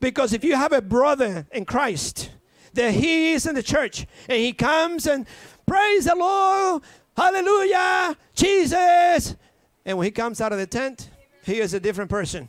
Because 0.00 0.32
if 0.32 0.44
you 0.44 0.56
have 0.56 0.72
a 0.72 0.80
brother 0.80 1.46
in 1.52 1.64
Christ, 1.64 2.30
that 2.74 2.94
he 2.94 3.32
is 3.32 3.46
in 3.46 3.54
the 3.54 3.62
church 3.62 4.06
and 4.28 4.38
he 4.38 4.52
comes 4.52 5.06
and 5.06 5.26
praise 5.66 6.04
the 6.04 6.14
Lord, 6.14 6.82
hallelujah, 7.16 8.16
Jesus, 8.34 9.34
and 9.84 9.98
when 9.98 10.04
he 10.04 10.10
comes 10.10 10.40
out 10.40 10.52
of 10.52 10.58
the 10.58 10.66
tent, 10.66 11.10
he 11.42 11.60
is 11.60 11.74
a 11.74 11.80
different 11.80 12.10
person. 12.10 12.48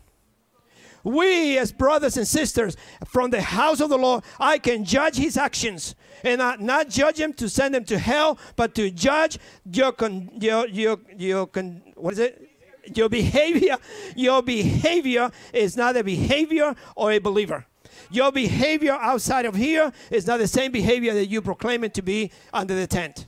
We, 1.10 1.58
as 1.58 1.72
brothers 1.72 2.18
and 2.18 2.28
sisters 2.28 2.78
from 3.08 3.32
the 3.32 3.42
house 3.42 3.82
of 3.82 3.90
the 3.90 3.98
Lord, 3.98 4.24
I 4.40 4.60
can 4.60 4.86
judge 4.86 5.16
his 5.16 5.38
actions 5.38 5.96
and 6.24 6.38
not, 6.38 6.62
not 6.62 6.88
judge 6.88 7.20
him 7.20 7.34
to 7.34 7.50
send 7.50 7.74
him 7.74 7.84
to 7.86 7.98
hell, 7.98 8.38
but 8.56 8.76
to 8.76 8.92
judge 8.92 9.40
your, 9.74 9.92
con, 9.92 10.30
your, 10.40 10.68
your, 10.68 11.00
your 11.18 11.48
con, 11.48 11.82
what 11.96 12.14
is 12.14 12.20
it? 12.20 12.48
Your 12.94 13.10
behavior. 13.10 13.78
Your 14.16 14.44
behavior 14.44 15.32
is 15.52 15.76
not 15.76 15.98
a 15.98 16.04
behavior 16.04 16.76
or 16.96 17.12
a 17.12 17.18
believer. 17.18 17.66
Your 18.12 18.32
behavior 18.32 18.94
outside 18.94 19.48
of 19.48 19.56
here 19.56 19.92
is 20.12 20.28
not 20.28 20.38
the 20.38 20.48
same 20.48 20.72
behavior 20.72 21.16
that 21.16 21.26
you 21.26 21.42
proclaim 21.42 21.84
it 21.84 21.96
to 21.96 22.04
be 22.04 22.32
under 22.54 22.76
the 22.76 22.86
tent. 22.86 23.26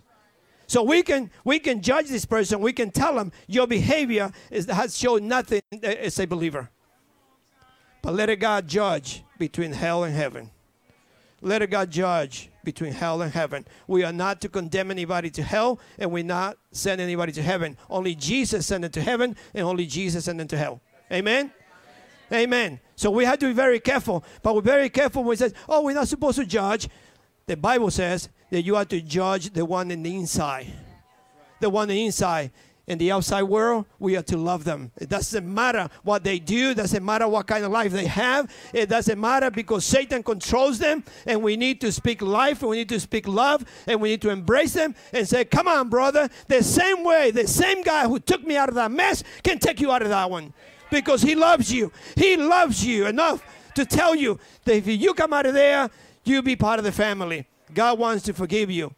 So 0.67 0.83
we 0.83 1.01
can 1.01 1.31
we 1.43 1.57
can 1.57 1.81
judge 1.81 2.09
this 2.09 2.25
person. 2.25 2.59
We 2.59 2.73
can 2.73 2.91
tell 2.91 3.17
him 3.17 3.31
your 3.47 3.65
behavior 3.65 4.31
is, 4.51 4.67
has 4.67 4.95
shown 4.95 5.27
nothing 5.27 5.61
as 5.81 6.19
a 6.19 6.27
believer. 6.27 6.69
But 8.01 8.13
let 8.13 8.29
a 8.29 8.35
God 8.35 8.67
judge 8.67 9.23
between 9.37 9.73
hell 9.73 10.03
and 10.03 10.15
heaven. 10.15 10.49
Let 11.41 11.61
a 11.61 11.67
God 11.67 11.89
judge 11.89 12.49
between 12.63 12.93
hell 12.93 13.21
and 13.21 13.33
heaven. 13.33 13.65
We 13.87 14.03
are 14.03 14.13
not 14.13 14.41
to 14.41 14.49
condemn 14.49 14.91
anybody 14.91 15.29
to 15.31 15.43
hell, 15.43 15.79
and 15.97 16.11
we're 16.11 16.23
not 16.23 16.57
send 16.71 17.01
anybody 17.01 17.31
to 17.33 17.41
heaven. 17.41 17.77
Only 17.89 18.13
Jesus 18.13 18.67
sent 18.67 18.83
them 18.83 18.91
to 18.91 19.01
heaven, 19.01 19.35
and 19.53 19.65
only 19.65 19.85
Jesus 19.87 20.25
sent 20.25 20.37
them 20.37 20.47
to 20.49 20.57
hell. 20.57 20.81
Amen. 21.11 21.51
Amen. 22.31 22.79
So 22.95 23.11
we 23.11 23.25
have 23.25 23.39
to 23.39 23.47
be 23.47 23.53
very 23.53 23.79
careful. 23.79 24.23
But 24.41 24.55
we're 24.55 24.61
very 24.61 24.89
careful 24.89 25.23
when 25.23 25.29
we 25.31 25.35
say, 25.35 25.51
"Oh, 25.67 25.81
we're 25.81 25.95
not 25.95 26.07
supposed 26.07 26.37
to 26.37 26.45
judge." 26.45 26.87
The 27.47 27.57
Bible 27.57 27.91
says 27.91 28.29
that 28.51 28.61
you 28.61 28.75
are 28.75 28.85
to 28.85 29.01
judge 29.01 29.51
the 29.51 29.65
one 29.65 29.91
in 29.91 30.03
the 30.03 30.15
inside. 30.15 30.67
The 31.59 31.69
one 31.69 31.89
in 31.89 31.95
the 31.95 32.05
inside. 32.05 32.51
In 32.91 32.97
the 32.97 33.09
outside 33.09 33.43
world, 33.43 33.85
we 33.99 34.17
are 34.17 34.21
to 34.23 34.35
love 34.35 34.65
them. 34.65 34.91
It 34.97 35.07
doesn't 35.07 35.47
matter 35.47 35.87
what 36.03 36.25
they 36.25 36.39
do, 36.39 36.71
it 36.71 36.75
doesn't 36.75 37.05
matter 37.05 37.25
what 37.25 37.47
kind 37.47 37.63
of 37.63 37.71
life 37.71 37.93
they 37.93 38.05
have. 38.05 38.53
It 38.73 38.89
doesn't 38.89 39.17
matter 39.17 39.49
because 39.49 39.85
Satan 39.85 40.21
controls 40.23 40.77
them, 40.77 41.05
and 41.25 41.41
we 41.41 41.55
need 41.55 41.79
to 41.79 41.91
speak 41.93 42.21
life, 42.21 42.59
and 42.59 42.69
we 42.69 42.75
need 42.75 42.89
to 42.89 42.99
speak 42.99 43.29
love, 43.29 43.63
and 43.87 44.01
we 44.01 44.09
need 44.09 44.21
to 44.23 44.29
embrace 44.29 44.73
them 44.73 44.93
and 45.13 45.25
say, 45.25 45.45
Come 45.45 45.69
on, 45.69 45.87
brother. 45.87 46.27
The 46.49 46.61
same 46.61 47.05
way, 47.05 47.31
the 47.31 47.47
same 47.47 47.81
guy 47.81 48.09
who 48.09 48.19
took 48.19 48.45
me 48.45 48.57
out 48.57 48.67
of 48.67 48.75
that 48.75 48.91
mess 48.91 49.23
can 49.41 49.57
take 49.57 49.79
you 49.79 49.89
out 49.89 50.01
of 50.01 50.09
that 50.09 50.29
one 50.29 50.51
because 50.89 51.21
he 51.21 51.33
loves 51.33 51.71
you. 51.71 51.93
He 52.17 52.35
loves 52.35 52.85
you 52.85 53.07
enough 53.07 53.41
to 53.75 53.85
tell 53.85 54.13
you 54.17 54.37
that 54.65 54.75
if 54.75 54.85
you 54.85 55.13
come 55.13 55.31
out 55.31 55.45
of 55.45 55.53
there, 55.53 55.89
you'll 56.25 56.41
be 56.41 56.57
part 56.57 56.77
of 56.77 56.83
the 56.83 56.91
family. 56.91 57.47
God 57.73 57.97
wants 57.97 58.25
to 58.25 58.33
forgive 58.33 58.69
you. 58.69 58.93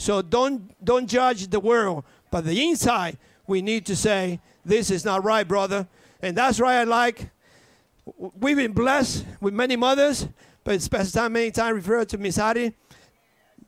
So 0.00 0.22
don't 0.22 0.72
don't 0.82 1.06
judge 1.06 1.46
the 1.48 1.60
world, 1.60 2.04
but 2.30 2.44
the 2.44 2.68
inside 2.68 3.18
we 3.46 3.62
need 3.62 3.84
to 3.86 3.96
say 3.96 4.40
this 4.64 4.90
is 4.90 5.04
not 5.04 5.24
right, 5.24 5.46
brother. 5.46 5.88
And 6.22 6.36
that's 6.36 6.60
right. 6.60 6.80
I 6.80 6.84
like. 6.84 7.30
We've 8.16 8.56
been 8.56 8.72
blessed 8.72 9.24
with 9.40 9.54
many 9.54 9.76
mothers, 9.76 10.28
but 10.64 10.88
best 10.90 11.14
time 11.14 11.32
many 11.32 11.50
times 11.50 11.76
refer 11.76 12.04
to 12.04 12.18
Miss 12.18 12.36
Hattie, 12.36 12.74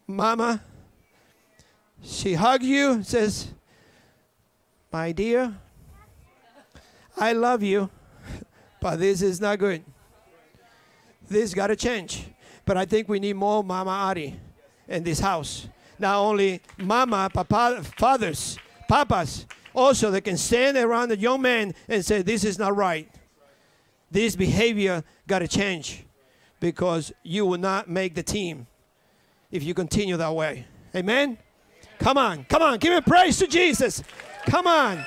Mama. 0.07 0.63
She 2.03 2.35
hugs 2.35 2.67
you, 2.67 3.03
says, 3.03 3.49
"My 4.93 5.13
dear, 5.13 5.55
I 7.17 7.33
love 7.33 7.63
you, 7.63 7.91
but 8.81 8.97
this 8.97 9.23
is 9.23 9.41
not 9.41 9.59
good. 9.59 9.85
This 11.29 11.55
got 11.55 11.69
to 11.69 11.77
change." 11.77 12.27
But 12.65 12.77
I 12.77 12.85
think 12.85 13.09
we 13.09 13.19
need 13.19 13.35
more 13.35 13.65
Mama 13.65 13.91
Ari 13.91 14.39
in 14.89 15.03
this 15.03 15.21
house. 15.21 15.69
Not 16.03 16.19
only 16.19 16.61
Mama, 16.79 17.31
Papa, 17.33 17.81
fathers, 17.97 18.59
Papas, 18.89 19.47
also 19.73 20.11
they 20.11 20.21
can 20.21 20.37
stand 20.37 20.77
around 20.77 21.11
the 21.11 21.17
young 21.17 21.41
man 21.41 21.75
and 21.89 22.05
say, 22.05 22.23
This 22.23 22.43
is 22.45 22.59
not 22.59 22.77
right. 22.77 23.09
This 24.11 24.35
behavior 24.35 25.05
got 25.29 25.39
to 25.39 25.49
change 25.49 26.05
because 26.59 27.13
you 27.23 27.47
will 27.47 27.59
not 27.59 27.89
make 27.89 28.17
the 28.17 28.23
team 28.23 28.67
if 29.53 29.63
you 29.63 29.75
continue 29.75 30.17
that 30.17 30.35
way. 30.35 30.67
Amen? 30.95 31.39
Come 32.01 32.19
on, 32.19 32.45
come 32.45 32.63
on, 32.63 32.79
give 32.79 32.93
me 32.93 33.01
praise 33.01 33.39
to 33.39 33.47
Jesus. 33.47 34.03
Come 34.47 34.67
on. 34.67 35.05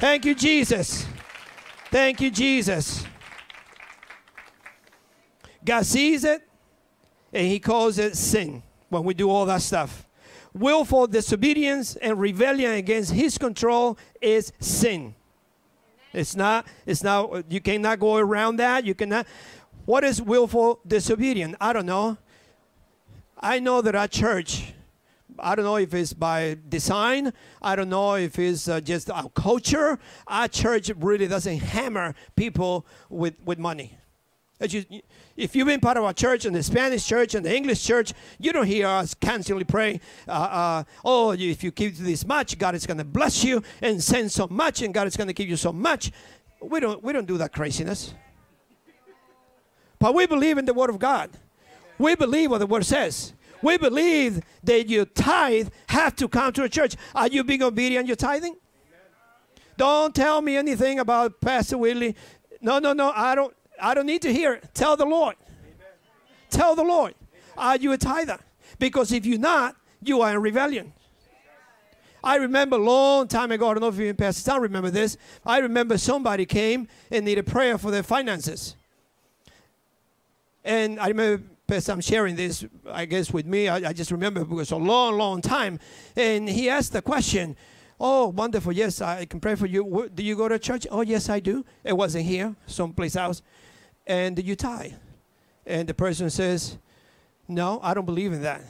Thank 0.00 0.24
you, 0.24 0.34
Jesus. 0.34 1.06
Thank 1.92 2.20
you, 2.20 2.32
Jesus. 2.32 3.04
God 5.64 5.86
sees 5.86 6.24
it 6.24 6.42
and 7.32 7.46
he 7.46 7.60
calls 7.60 7.98
it 7.98 8.16
sin 8.16 8.64
when 8.88 9.04
we 9.04 9.14
do 9.14 9.30
all 9.30 9.46
that 9.46 9.62
stuff. 9.62 10.05
Willful 10.56 11.06
disobedience 11.06 11.96
and 11.96 12.18
rebellion 12.18 12.72
against 12.72 13.12
his 13.12 13.36
control 13.36 13.98
is 14.22 14.54
sin. 14.58 15.14
It's 16.14 16.34
not, 16.34 16.66
it's 16.86 17.02
not, 17.02 17.44
you 17.52 17.60
cannot 17.60 18.00
go 18.00 18.16
around 18.16 18.56
that. 18.56 18.86
You 18.86 18.94
cannot. 18.94 19.26
What 19.84 20.02
is 20.02 20.22
willful 20.22 20.80
disobedience? 20.86 21.56
I 21.60 21.74
don't 21.74 21.84
know. 21.84 22.16
I 23.38 23.58
know 23.58 23.82
that 23.82 23.94
our 23.94 24.08
church, 24.08 24.72
I 25.38 25.54
don't 25.56 25.66
know 25.66 25.76
if 25.76 25.92
it's 25.92 26.14
by 26.14 26.56
design, 26.70 27.34
I 27.60 27.76
don't 27.76 27.90
know 27.90 28.14
if 28.14 28.38
it's 28.38 28.66
uh, 28.66 28.80
just 28.80 29.10
our 29.10 29.28
culture. 29.28 29.98
Our 30.26 30.48
church 30.48 30.90
really 30.96 31.28
doesn't 31.28 31.58
hammer 31.58 32.14
people 32.34 32.86
with, 33.10 33.34
with 33.44 33.58
money. 33.58 33.98
If 35.36 35.54
you've 35.54 35.66
been 35.66 35.80
part 35.80 35.96
of 35.96 36.04
our 36.04 36.12
church 36.12 36.44
and 36.44 36.56
the 36.56 36.62
Spanish 36.62 37.06
church 37.06 37.34
and 37.34 37.44
the 37.44 37.54
English 37.54 37.84
church, 37.84 38.12
you 38.38 38.52
don't 38.52 38.66
hear 38.66 38.86
us 38.86 39.14
constantly 39.14 39.64
pray, 39.64 40.00
uh, 40.26 40.30
uh, 40.30 40.84
oh, 41.04 41.32
if 41.32 41.62
you 41.62 41.70
give 41.70 41.98
this 41.98 42.26
much, 42.26 42.58
God 42.58 42.74
is 42.74 42.86
going 42.86 42.98
to 42.98 43.04
bless 43.04 43.44
you 43.44 43.62
and 43.82 44.02
send 44.02 44.32
so 44.32 44.46
much, 44.48 44.82
and 44.82 44.94
God 44.94 45.06
is 45.06 45.16
going 45.16 45.28
to 45.28 45.34
give 45.34 45.48
you 45.48 45.56
so 45.56 45.72
much. 45.72 46.10
We 46.60 46.80
don't, 46.80 47.02
we 47.02 47.12
don't 47.12 47.26
do 47.26 47.38
that 47.38 47.52
craziness. 47.52 48.14
But 49.98 50.14
we 50.14 50.26
believe 50.26 50.58
in 50.58 50.64
the 50.64 50.74
Word 50.74 50.90
of 50.90 50.98
God. 50.98 51.30
We 51.98 52.14
believe 52.14 52.50
what 52.50 52.58
the 52.58 52.66
Word 52.66 52.84
says. 52.84 53.32
We 53.62 53.78
believe 53.78 54.42
that 54.64 54.88
your 54.88 55.06
tithe 55.06 55.68
have 55.88 56.14
to 56.16 56.28
come 56.28 56.52
to 56.54 56.64
a 56.64 56.68
church. 56.68 56.96
Are 57.14 57.28
you 57.28 57.42
being 57.42 57.62
obedient 57.62 58.02
in 58.02 58.06
your 58.06 58.16
tithing? 58.16 58.56
Don't 59.76 60.14
tell 60.14 60.40
me 60.40 60.56
anything 60.56 60.98
about 60.98 61.40
Pastor 61.40 61.78
Willie. 61.78 62.14
No, 62.60 62.78
no, 62.78 62.92
no. 62.92 63.12
I 63.14 63.34
don't. 63.34 63.54
I 63.80 63.94
don't 63.94 64.06
need 64.06 64.22
to 64.22 64.32
hear 64.32 64.54
it. 64.54 64.68
Tell 64.74 64.96
the 64.96 65.04
Lord. 65.04 65.36
Amen. 65.48 65.86
Tell 66.50 66.74
the 66.74 66.84
Lord. 66.84 67.14
Are 67.56 67.76
you 67.76 67.92
a 67.92 67.98
tither? 67.98 68.38
Because 68.78 69.12
if 69.12 69.24
you're 69.26 69.38
not, 69.38 69.76
you 70.02 70.20
are 70.22 70.32
in 70.32 70.40
rebellion. 70.42 70.92
I 72.22 72.36
remember 72.36 72.76
a 72.76 72.80
long 72.80 73.28
time 73.28 73.52
ago, 73.52 73.68
I 73.70 73.74
don't 73.74 73.82
know 73.82 73.88
if 73.88 73.98
you 73.98 74.08
and 74.08 74.18
Pastor 74.18 74.50
Tom 74.50 74.60
remember 74.60 74.90
this. 74.90 75.16
I 75.44 75.58
remember 75.58 75.96
somebody 75.96 76.44
came 76.44 76.88
and 77.10 77.24
needed 77.24 77.46
prayer 77.46 77.78
for 77.78 77.90
their 77.90 78.02
finances. 78.02 78.74
And 80.64 80.98
I 80.98 81.08
remember 81.08 81.44
Pastor 81.68 81.92
I'm 81.92 82.00
sharing 82.00 82.34
this, 82.34 82.64
I 82.90 83.04
guess, 83.04 83.32
with 83.32 83.46
me. 83.46 83.68
I, 83.68 83.90
I 83.90 83.92
just 83.92 84.10
remember 84.10 84.44
because 84.44 84.72
a 84.72 84.76
long, 84.76 85.16
long 85.16 85.40
time. 85.40 85.78
And 86.16 86.48
he 86.48 86.68
asked 86.68 86.92
the 86.92 87.02
question, 87.02 87.56
Oh, 87.98 88.28
wonderful. 88.28 88.72
Yes, 88.72 89.00
I 89.00 89.24
can 89.24 89.40
pray 89.40 89.54
for 89.54 89.66
you. 89.66 90.10
Do 90.14 90.22
you 90.22 90.36
go 90.36 90.48
to 90.48 90.58
church? 90.58 90.86
Oh, 90.90 91.00
yes, 91.00 91.30
I 91.30 91.40
do. 91.40 91.64
It 91.82 91.94
wasn't 91.94 92.26
here, 92.26 92.54
someplace 92.66 93.16
else. 93.16 93.42
And 94.06 94.42
you 94.42 94.54
tithe? 94.54 94.92
And 95.66 95.88
the 95.88 95.94
person 95.94 96.30
says, 96.30 96.78
No, 97.48 97.80
I 97.82 97.94
don't 97.94 98.06
believe 98.06 98.32
in 98.32 98.42
that. 98.42 98.62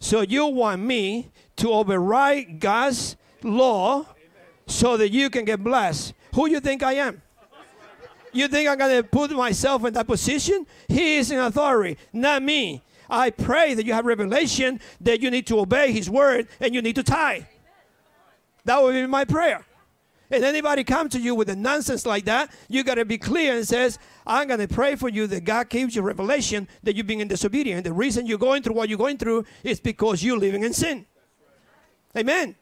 So 0.00 0.22
you 0.22 0.46
want 0.46 0.82
me 0.82 1.30
to 1.56 1.72
override 1.72 2.58
God's 2.58 3.16
law 3.42 4.06
so 4.66 4.96
that 4.96 5.10
you 5.10 5.30
can 5.30 5.44
get 5.44 5.62
blessed. 5.62 6.14
Who 6.34 6.48
you 6.48 6.60
think 6.60 6.82
I 6.82 6.94
am? 6.94 7.22
You 8.32 8.48
think 8.48 8.68
I'm 8.68 8.78
going 8.78 9.02
to 9.02 9.08
put 9.08 9.30
myself 9.32 9.84
in 9.84 9.92
that 9.94 10.06
position? 10.06 10.66
He 10.88 11.16
is 11.16 11.30
in 11.30 11.38
authority, 11.38 11.98
not 12.12 12.42
me. 12.42 12.82
I 13.08 13.30
pray 13.30 13.74
that 13.74 13.84
you 13.84 13.92
have 13.92 14.06
revelation 14.06 14.80
that 15.00 15.20
you 15.20 15.30
need 15.30 15.46
to 15.48 15.58
obey 15.58 15.90
his 15.92 16.08
word 16.08 16.46
and 16.60 16.74
you 16.74 16.80
need 16.80 16.94
to 16.94 17.02
tie. 17.02 17.48
That 18.64 18.80
would 18.82 18.92
be 18.92 19.06
my 19.06 19.24
prayer. 19.24 19.66
And 20.30 20.44
anybody 20.44 20.84
come 20.84 21.08
to 21.08 21.18
you 21.18 21.34
with 21.34 21.48
a 21.48 21.56
nonsense 21.56 22.06
like 22.06 22.24
that, 22.26 22.52
you 22.68 22.84
got 22.84 22.94
to 22.94 23.04
be 23.04 23.18
clear 23.18 23.56
and 23.56 23.66
says, 23.66 23.98
I'm 24.26 24.46
going 24.46 24.60
to 24.60 24.68
pray 24.68 24.94
for 24.94 25.08
you 25.08 25.26
that 25.26 25.44
God 25.44 25.68
gives 25.68 25.96
you 25.96 26.02
revelation 26.02 26.68
that 26.84 26.94
you're 26.94 27.04
being 27.04 27.26
disobedient. 27.26 27.84
The 27.84 27.92
reason 27.92 28.26
you're 28.26 28.38
going 28.38 28.62
through 28.62 28.74
what 28.74 28.88
you're 28.88 28.98
going 28.98 29.18
through 29.18 29.44
is 29.64 29.80
because 29.80 30.22
you're 30.22 30.38
living 30.38 30.62
in 30.62 30.72
sin. 30.72 31.06
Amen. 32.16 32.54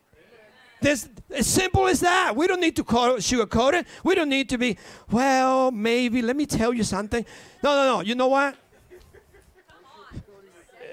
This 0.80 1.08
as 1.30 1.46
simple 1.46 1.86
as 1.88 2.00
that. 2.00 2.36
We 2.36 2.46
don't 2.46 2.60
need 2.60 2.76
to 2.76 2.84
call, 2.84 3.16
sugarcoat 3.16 3.74
it. 3.74 3.86
We 4.04 4.14
don't 4.14 4.28
need 4.28 4.48
to 4.50 4.58
be, 4.58 4.78
well, 5.10 5.70
maybe. 5.70 6.22
Let 6.22 6.36
me 6.36 6.46
tell 6.46 6.72
you 6.72 6.84
something. 6.84 7.24
No, 7.62 7.74
no, 7.74 7.96
no. 7.96 8.00
You 8.00 8.14
know 8.14 8.28
what? 8.28 8.56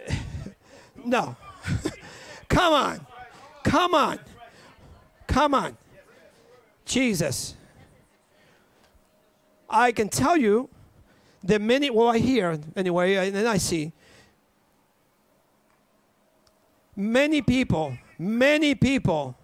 no. 1.06 1.36
Come 2.50 2.74
on. 2.74 3.08
Come 3.64 3.94
on. 3.94 4.20
Come 5.28 5.54
on. 5.54 5.78
Jesus. 6.86 7.56
I 9.70 9.92
can 9.92 10.10
tell 10.10 10.38
you 10.38 10.70
that 11.44 11.62
many, 11.62 11.90
well, 11.90 12.10
I 12.10 12.20
hear 12.20 12.60
anyway, 12.76 13.16
and 13.16 13.36
then 13.36 13.48
I 13.48 13.58
see 13.58 13.92
many 16.96 17.42
people, 17.42 17.98
many 18.18 18.76
people, 18.76 19.36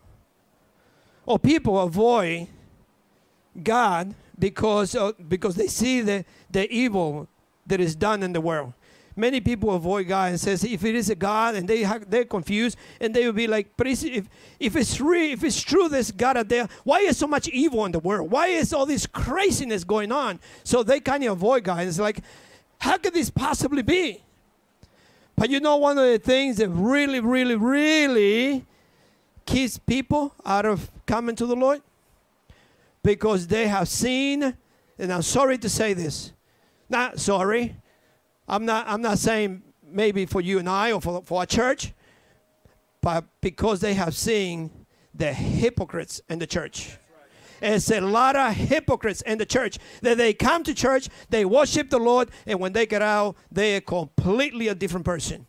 or 1.25 1.37
people 1.37 1.79
avoid 1.79 2.47
God 3.61 4.15
because, 4.39 4.95
uh, 4.95 5.11
because 5.27 5.55
they 5.55 5.67
see 5.67 6.01
the, 6.01 6.25
the 6.49 6.71
evil 6.71 7.27
that 7.67 7.79
is 7.79 7.95
done 7.95 8.23
in 8.23 8.33
the 8.33 8.41
world 8.41 8.73
many 9.15 9.41
people 9.41 9.71
avoid 9.75 10.07
God 10.07 10.31
and 10.31 10.39
says 10.39 10.63
if 10.63 10.83
it 10.83 10.95
is 10.95 11.09
a 11.09 11.15
God 11.15 11.55
and 11.55 11.67
they 11.67 11.83
have, 11.83 12.09
they're 12.09 12.25
confused 12.25 12.77
and 12.99 13.13
they 13.13 13.25
will 13.25 13.33
be 13.33 13.47
like, 13.47 13.71
but 13.77 13.87
if, 13.87 14.27
if 14.59 14.75
it's 14.75 14.99
real, 15.01 15.31
if 15.31 15.43
it's 15.43 15.61
true, 15.61 15.89
there's 15.89 16.11
God 16.11 16.37
out 16.37 16.49
there. 16.49 16.67
Why 16.83 16.99
is 16.99 17.17
so 17.17 17.27
much 17.27 17.47
evil 17.49 17.85
in 17.85 17.91
the 17.91 17.99
world? 17.99 18.31
Why 18.31 18.47
is 18.47 18.73
all 18.73 18.85
this 18.85 19.05
craziness 19.05 19.83
going 19.83 20.11
on? 20.11 20.39
So 20.63 20.83
they 20.83 20.99
kind 20.99 21.23
of 21.23 21.33
avoid 21.33 21.63
God. 21.63 21.79
And 21.79 21.89
It's 21.89 21.99
like, 21.99 22.21
how 22.79 22.97
could 22.97 23.13
this 23.13 23.29
possibly 23.29 23.81
be? 23.81 24.23
But 25.35 25.49
you 25.49 25.59
know, 25.59 25.77
one 25.77 25.97
of 25.97 26.05
the 26.05 26.19
things 26.19 26.57
that 26.57 26.69
really, 26.69 27.19
really, 27.19 27.55
really 27.55 28.65
keeps 29.45 29.77
people 29.77 30.33
out 30.45 30.65
of 30.65 30.89
coming 31.05 31.35
to 31.35 31.45
the 31.45 31.55
Lord 31.55 31.81
because 33.03 33.47
they 33.47 33.67
have 33.67 33.87
seen, 33.87 34.55
and 34.97 35.11
I'm 35.11 35.21
sorry 35.21 35.57
to 35.57 35.69
say 35.69 35.93
this, 35.93 36.31
not 36.89 37.19
sorry, 37.19 37.75
I'm 38.51 38.65
not, 38.65 38.85
I'm 38.85 39.01
not 39.01 39.17
saying 39.17 39.63
maybe 39.81 40.25
for 40.25 40.41
you 40.41 40.59
and 40.59 40.67
I 40.67 40.91
or 40.91 40.99
for, 40.99 41.23
for 41.25 41.39
our 41.39 41.45
church, 41.45 41.93
but 43.01 43.23
because 43.39 43.79
they 43.79 43.93
have 43.93 44.13
seen 44.13 44.69
the 45.15 45.31
hypocrites 45.31 46.19
in 46.29 46.37
the 46.39 46.45
church. 46.45 46.97
It's 47.61 47.89
a 47.89 48.01
lot 48.01 48.35
of 48.35 48.53
hypocrites 48.53 49.21
in 49.21 49.37
the 49.37 49.45
church 49.45 49.77
that 50.01 50.17
they 50.17 50.33
come 50.33 50.63
to 50.63 50.73
church, 50.73 51.07
they 51.29 51.45
worship 51.45 51.89
the 51.89 51.99
Lord, 51.99 52.29
and 52.45 52.59
when 52.59 52.73
they 52.73 52.85
get 52.85 53.01
out, 53.01 53.37
they 53.49 53.77
are 53.77 53.81
completely 53.81 54.67
a 54.67 54.75
different 54.75 55.05
person. 55.05 55.45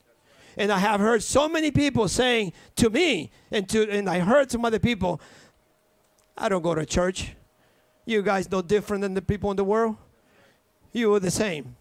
And 0.56 0.70
I 0.70 0.78
have 0.78 1.00
heard 1.00 1.24
so 1.24 1.48
many 1.48 1.72
people 1.72 2.06
saying 2.06 2.52
to 2.76 2.88
me, 2.88 3.32
and 3.50 3.68
to 3.70 3.90
and 3.90 4.08
I 4.08 4.20
heard 4.20 4.50
some 4.50 4.64
other 4.64 4.78
people, 4.78 5.20
I 6.38 6.48
don't 6.48 6.62
go 6.62 6.74
to 6.74 6.86
church. 6.86 7.34
You 8.04 8.22
guys 8.22 8.48
no 8.48 8.62
different 8.62 9.00
than 9.00 9.14
the 9.14 9.22
people 9.22 9.50
in 9.50 9.56
the 9.56 9.64
world. 9.64 9.96
You 10.92 11.14
are 11.14 11.20
the 11.20 11.30
same 11.30 11.76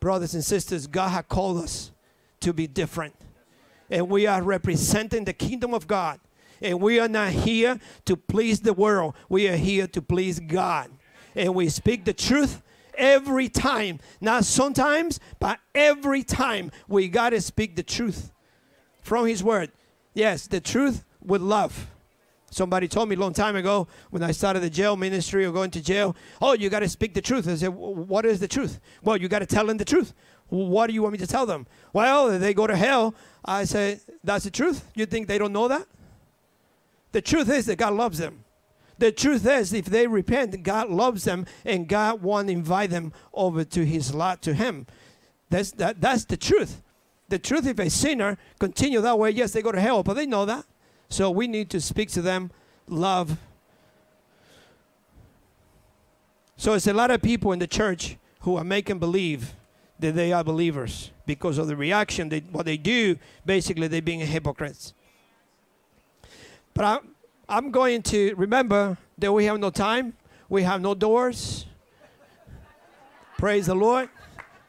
brothers 0.00 0.34
and 0.34 0.44
sisters, 0.44 0.86
God 0.86 1.08
has 1.08 1.24
called 1.28 1.58
us 1.58 1.92
to 2.40 2.52
be 2.52 2.66
different. 2.66 3.14
And 3.90 4.08
we 4.08 4.26
are 4.26 4.42
representing 4.42 5.24
the 5.24 5.32
kingdom 5.32 5.74
of 5.74 5.86
God. 5.86 6.20
And 6.60 6.80
we 6.80 6.98
are 6.98 7.08
not 7.08 7.30
here 7.30 7.78
to 8.04 8.16
please 8.16 8.60
the 8.60 8.72
world, 8.72 9.14
we 9.28 9.48
are 9.48 9.56
here 9.56 9.86
to 9.88 10.02
please 10.02 10.40
God. 10.40 10.90
And 11.34 11.54
we 11.54 11.68
speak 11.68 12.04
the 12.04 12.12
truth 12.12 12.62
every 12.94 13.48
time. 13.48 14.00
Not 14.20 14.44
sometimes, 14.44 15.20
but 15.38 15.60
every 15.74 16.24
time 16.24 16.72
we 16.88 17.08
got 17.08 17.30
to 17.30 17.40
speak 17.40 17.76
the 17.76 17.82
truth 17.82 18.32
from 19.02 19.26
His 19.26 19.42
Word. 19.42 19.70
Yes, 20.14 20.48
the 20.48 20.60
truth 20.60 21.04
with 21.22 21.40
love. 21.40 21.88
Somebody 22.50 22.88
told 22.88 23.08
me 23.08 23.16
a 23.16 23.18
long 23.18 23.34
time 23.34 23.56
ago 23.56 23.88
when 24.10 24.22
I 24.22 24.30
started 24.30 24.60
the 24.60 24.70
jail 24.70 24.96
ministry 24.96 25.44
or 25.44 25.52
going 25.52 25.70
to 25.72 25.82
jail, 25.82 26.16
oh, 26.40 26.54
you 26.54 26.70
got 26.70 26.80
to 26.80 26.88
speak 26.88 27.12
the 27.14 27.20
truth. 27.20 27.46
I 27.46 27.56
said, 27.56 27.68
what 27.68 28.24
is 28.24 28.40
the 28.40 28.48
truth? 28.48 28.80
Well, 29.02 29.18
you 29.18 29.28
got 29.28 29.40
to 29.40 29.46
tell 29.46 29.66
them 29.66 29.76
the 29.76 29.84
truth. 29.84 30.14
What 30.48 30.86
do 30.86 30.94
you 30.94 31.02
want 31.02 31.12
me 31.12 31.18
to 31.18 31.26
tell 31.26 31.44
them? 31.44 31.66
Well, 31.92 32.38
they 32.38 32.54
go 32.54 32.66
to 32.66 32.74
hell. 32.74 33.14
I 33.44 33.64
say, 33.64 34.00
that's 34.24 34.44
the 34.44 34.50
truth. 34.50 34.90
You 34.94 35.04
think 35.04 35.28
they 35.28 35.36
don't 35.36 35.52
know 35.52 35.68
that? 35.68 35.86
The 37.12 37.20
truth 37.20 37.50
is 37.50 37.66
that 37.66 37.76
God 37.76 37.94
loves 37.94 38.18
them. 38.18 38.44
The 38.98 39.12
truth 39.12 39.46
is, 39.46 39.72
if 39.72 39.84
they 39.84 40.06
repent, 40.06 40.62
God 40.62 40.88
loves 40.88 41.24
them, 41.24 41.46
and 41.64 41.86
God 41.86 42.22
want 42.22 42.48
to 42.48 42.52
invite 42.52 42.90
them 42.90 43.12
over 43.32 43.62
to 43.62 43.84
His 43.84 44.12
lot 44.14 44.42
to 44.42 44.54
Him. 44.54 44.86
That's 45.50 45.70
that, 45.72 46.00
That's 46.00 46.24
the 46.24 46.36
truth. 46.36 46.82
The 47.28 47.38
truth, 47.38 47.66
if 47.66 47.78
a 47.78 47.90
sinner 47.90 48.38
continue 48.58 49.00
that 49.02 49.18
way, 49.18 49.30
yes, 49.30 49.52
they 49.52 49.62
go 49.62 49.70
to 49.70 49.80
hell, 49.80 50.02
but 50.02 50.14
they 50.14 50.26
know 50.26 50.46
that. 50.46 50.64
So 51.08 51.30
we 51.30 51.46
need 51.46 51.70
to 51.70 51.80
speak 51.80 52.10
to 52.12 52.22
them 52.22 52.50
love. 52.86 53.38
So 56.56 56.74
it's 56.74 56.86
a 56.86 56.92
lot 56.92 57.10
of 57.10 57.22
people 57.22 57.52
in 57.52 57.58
the 57.58 57.66
church 57.66 58.16
who 58.40 58.56
are 58.56 58.64
making 58.64 58.98
believe 58.98 59.54
that 59.98 60.14
they 60.14 60.32
are 60.32 60.44
believers 60.44 61.10
because 61.26 61.58
of 61.58 61.66
the 61.66 61.76
reaction, 61.76 62.28
that 62.30 62.50
what 62.52 62.66
they 62.66 62.76
do, 62.76 63.16
basically 63.44 63.88
they're 63.88 64.02
being 64.02 64.20
hypocrites. 64.20 64.94
But 66.74 66.84
I, 66.84 66.98
I'm 67.48 67.70
going 67.70 68.02
to 68.02 68.34
remember 68.36 68.98
that 69.18 69.32
we 69.32 69.44
have 69.46 69.58
no 69.58 69.70
time, 69.70 70.14
we 70.48 70.62
have 70.62 70.80
no 70.80 70.94
doors. 70.94 71.66
Praise 73.36 73.66
the 73.66 73.74
Lord. 73.74 74.08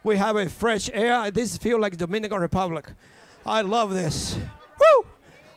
We 0.04 0.18
have 0.18 0.36
a 0.36 0.48
fresh 0.48 0.90
air. 0.94 1.32
This 1.32 1.58
feels 1.58 1.82
like 1.82 1.98
Dominican 1.98 2.40
Republic. 2.40 2.92
I 3.46 3.62
love 3.62 3.94
this. 3.94 4.38
Woo! 4.80 5.06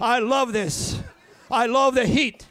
I 0.02 0.18
love 0.18 0.52
this. 0.52 1.00
I 1.48 1.66
love 1.66 1.94
the 1.94 2.04
heat. 2.04 2.44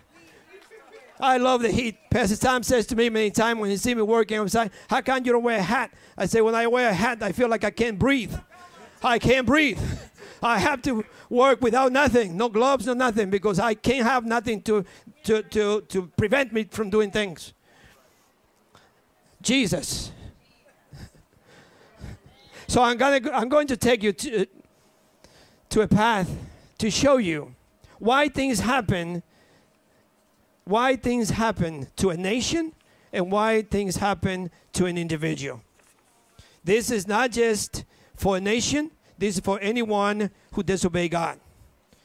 I 1.19 1.35
love 1.35 1.61
the 1.61 1.69
heat. 1.69 1.97
Pastor 2.09 2.37
Tom 2.37 2.63
says 2.63 2.87
to 2.87 2.95
me 2.95 3.09
many 3.09 3.29
times 3.29 3.59
when 3.59 3.69
he 3.69 3.75
see 3.75 3.93
me 3.93 4.01
working 4.01 4.37
outside, 4.37 4.71
how 4.89 5.01
come 5.01 5.25
you 5.25 5.33
don't 5.33 5.43
wear 5.43 5.59
a 5.59 5.61
hat? 5.61 5.91
I 6.17 6.27
say, 6.27 6.39
when 6.39 6.55
I 6.55 6.65
wear 6.67 6.89
a 6.89 6.93
hat, 6.93 7.21
I 7.21 7.33
feel 7.33 7.49
like 7.49 7.65
I 7.65 7.69
can't 7.69 7.99
breathe. 7.99 8.33
I 9.03 9.19
can't 9.19 9.45
breathe. 9.45 9.79
I 10.41 10.59
have 10.59 10.81
to 10.83 11.03
work 11.29 11.61
without 11.61 11.91
nothing, 11.91 12.37
no 12.37 12.47
gloves, 12.47 12.87
no 12.87 12.93
nothing, 12.93 13.29
because 13.29 13.59
I 13.59 13.73
can't 13.73 14.07
have 14.07 14.25
nothing 14.25 14.61
to, 14.63 14.85
to, 15.25 15.43
to, 15.43 15.81
to 15.81 16.07
prevent 16.17 16.53
me 16.53 16.63
from 16.63 16.89
doing 16.89 17.11
things. 17.11 17.53
Jesus. 19.41 20.11
So 22.67 22.81
I'm, 22.81 22.97
gonna, 22.97 23.29
I'm 23.33 23.49
going 23.49 23.67
to 23.67 23.75
take 23.75 24.03
you 24.03 24.13
to, 24.13 24.47
to 25.69 25.81
a 25.81 25.87
path 25.87 26.29
to 26.81 26.89
show 26.89 27.17
you 27.17 27.55
why 27.99 28.27
things 28.27 28.59
happen 28.59 29.21
why 30.63 30.95
things 30.95 31.31
happen 31.31 31.87
to 31.95 32.09
a 32.09 32.17
nation 32.17 32.73
and 33.13 33.31
why 33.31 33.61
things 33.61 33.97
happen 33.97 34.49
to 34.73 34.85
an 34.85 34.97
individual. 34.97 35.61
This 36.63 36.91
is 36.91 37.07
not 37.07 37.31
just 37.31 37.83
for 38.15 38.37
a 38.37 38.41
nation, 38.41 38.91
this 39.17 39.35
is 39.35 39.41
for 39.41 39.59
anyone 39.59 40.31
who 40.53 40.63
disobey 40.63 41.09
God. 41.09 41.39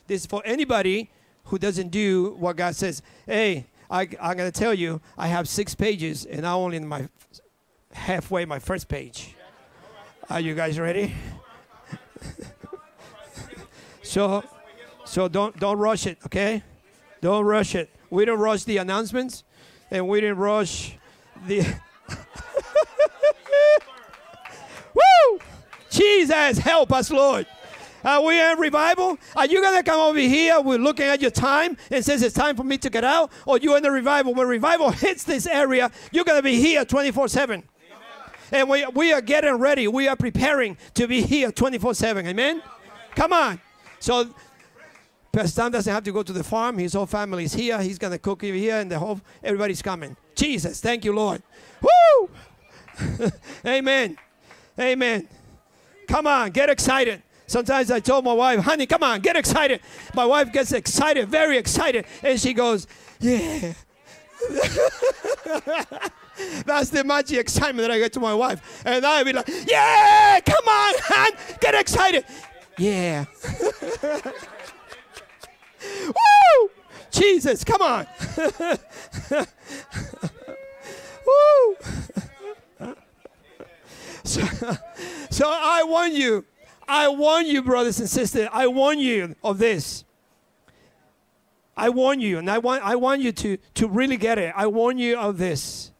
This 0.06 0.22
is 0.22 0.26
for 0.26 0.42
anybody 0.44 1.10
who 1.44 1.58
doesn't 1.58 1.90
do 1.90 2.34
what 2.38 2.56
God 2.56 2.74
says. 2.74 3.02
Hey, 3.26 3.66
I, 3.90 4.02
I'm 4.20 4.36
going 4.36 4.50
to 4.50 4.58
tell 4.58 4.74
you, 4.74 5.00
I 5.16 5.28
have 5.28 5.48
six 5.48 5.74
pages 5.74 6.24
and 6.24 6.46
I'm 6.46 6.56
only 6.56 6.78
in 6.78 6.86
my 6.86 7.08
halfway 7.92 8.44
my 8.44 8.58
first 8.58 8.88
page. 8.88 9.36
Are 10.28 10.40
you 10.40 10.54
guys 10.54 10.78
ready? 10.80 11.14
so 14.02 14.42
So 15.06 15.28
don't 15.28 15.58
don't 15.58 15.78
rush 15.78 16.06
it, 16.06 16.18
okay? 16.26 16.62
Don't 17.20 17.44
rush 17.44 17.74
it. 17.74 17.90
We 18.10 18.24
don't 18.24 18.38
rush 18.38 18.64
the 18.64 18.76
announcements, 18.78 19.44
and 19.90 20.06
we 20.08 20.20
didn't 20.20 20.36
rush 20.36 20.96
the. 21.46 21.64
Woo! 24.94 25.38
Jesus, 25.90 26.58
help 26.58 26.92
us, 26.92 27.10
Lord. 27.10 27.46
Are 28.04 28.22
we 28.22 28.40
in 28.40 28.58
revival? 28.58 29.18
Are 29.34 29.46
you 29.46 29.60
gonna 29.62 29.82
come 29.82 29.98
over 30.00 30.18
here? 30.18 30.60
We're 30.60 30.78
looking 30.78 31.06
at 31.06 31.20
your 31.20 31.30
time 31.30 31.76
and 31.90 32.04
says 32.04 32.22
it's 32.22 32.34
time 32.34 32.56
for 32.56 32.64
me 32.64 32.78
to 32.78 32.90
get 32.90 33.04
out, 33.04 33.32
or 33.46 33.58
you 33.58 33.74
in 33.76 33.82
the 33.82 33.90
revival? 33.90 34.34
When 34.34 34.46
revival 34.46 34.90
hits 34.90 35.24
this 35.24 35.46
area, 35.46 35.90
you're 36.12 36.24
gonna 36.24 36.42
be 36.42 36.56
here 36.56 36.84
24/7. 36.84 37.62
And 38.52 38.68
we, 38.68 38.86
we 38.86 39.12
are 39.12 39.20
getting 39.20 39.54
ready. 39.54 39.88
We 39.88 40.06
are 40.08 40.16
preparing 40.16 40.76
to 40.94 41.08
be 41.08 41.22
here 41.22 41.50
24 41.50 41.94
7. 41.94 42.26
Amen? 42.26 42.62
Come 43.16 43.32
on. 43.32 43.60
So, 43.98 44.28
Pastor 45.36 45.68
doesn't 45.68 45.92
have 45.92 46.02
to 46.04 46.12
go 46.12 46.22
to 46.22 46.32
the 46.32 46.42
farm. 46.42 46.78
His 46.78 46.94
whole 46.94 47.04
family 47.04 47.44
is 47.44 47.52
here. 47.52 47.78
He's 47.82 47.98
going 47.98 48.14
to 48.14 48.18
cook 48.18 48.40
here, 48.40 48.78
and 48.78 48.90
the 48.90 48.98
whole 48.98 49.20
everybody's 49.44 49.82
coming. 49.82 50.16
Jesus, 50.34 50.80
thank 50.80 51.04
you, 51.04 51.12
Lord. 51.12 51.42
Woo! 51.82 52.30
Amen. 53.66 54.16
Amen. 54.80 55.28
Come 56.08 56.26
on, 56.26 56.52
get 56.52 56.70
excited. 56.70 57.22
Sometimes 57.46 57.90
I 57.90 58.00
told 58.00 58.24
my 58.24 58.32
wife, 58.32 58.60
honey, 58.60 58.86
come 58.86 59.02
on, 59.02 59.20
get 59.20 59.36
excited. 59.36 59.82
My 60.14 60.24
wife 60.24 60.54
gets 60.54 60.72
excited, 60.72 61.28
very 61.28 61.58
excited, 61.58 62.06
and 62.22 62.40
she 62.40 62.54
goes, 62.54 62.86
yeah. 63.20 63.74
That's 66.64 66.88
the 66.88 67.04
magic 67.04 67.38
excitement 67.40 67.86
that 67.86 67.90
I 67.90 67.98
get 67.98 68.14
to 68.14 68.20
my 68.20 68.32
wife. 68.32 68.82
And 68.86 69.04
I'll 69.04 69.22
be 69.22 69.34
like, 69.34 69.50
yeah, 69.66 70.40
come 70.40 70.66
on, 70.66 70.94
hon, 71.04 71.32
get 71.60 71.74
excited. 71.74 72.24
Yeah. 72.78 73.26
Jesus, 77.18 77.64
come 77.64 77.82
on. 77.82 78.06
Woo! 81.26 81.76
So, 84.24 84.42
so 85.30 85.46
I 85.48 85.84
warn 85.86 86.14
you, 86.14 86.44
I 86.88 87.08
warn 87.08 87.46
you, 87.46 87.62
brothers 87.62 88.00
and 88.00 88.08
sisters, 88.08 88.48
I 88.52 88.66
warn 88.66 88.98
you 88.98 89.36
of 89.42 89.58
this. 89.58 90.04
I 91.76 91.90
warn 91.90 92.20
you, 92.20 92.38
and 92.38 92.50
I 92.50 92.58
want, 92.58 92.82
I 92.84 92.96
want 92.96 93.20
you 93.20 93.32
to, 93.32 93.58
to 93.74 93.88
really 93.88 94.16
get 94.16 94.38
it. 94.38 94.52
I 94.56 94.66
warn 94.66 94.98
you 94.98 95.18
of 95.18 95.38
this. 95.38 95.92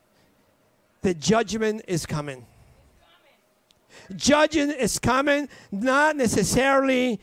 The 1.02 1.14
judgment 1.14 1.83
is 1.87 2.07
coming. 2.07 2.46
Judging 4.14 4.70
is 4.70 4.98
coming, 4.98 5.48
not 5.70 6.16
necessarily 6.16 7.20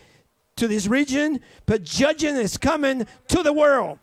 to 0.55 0.67
this 0.67 0.87
region, 0.87 1.39
but 1.65 1.83
judging 1.83 2.35
is 2.35 2.57
coming 2.57 3.07
to 3.27 3.43
the 3.43 3.53
world. 3.53 3.99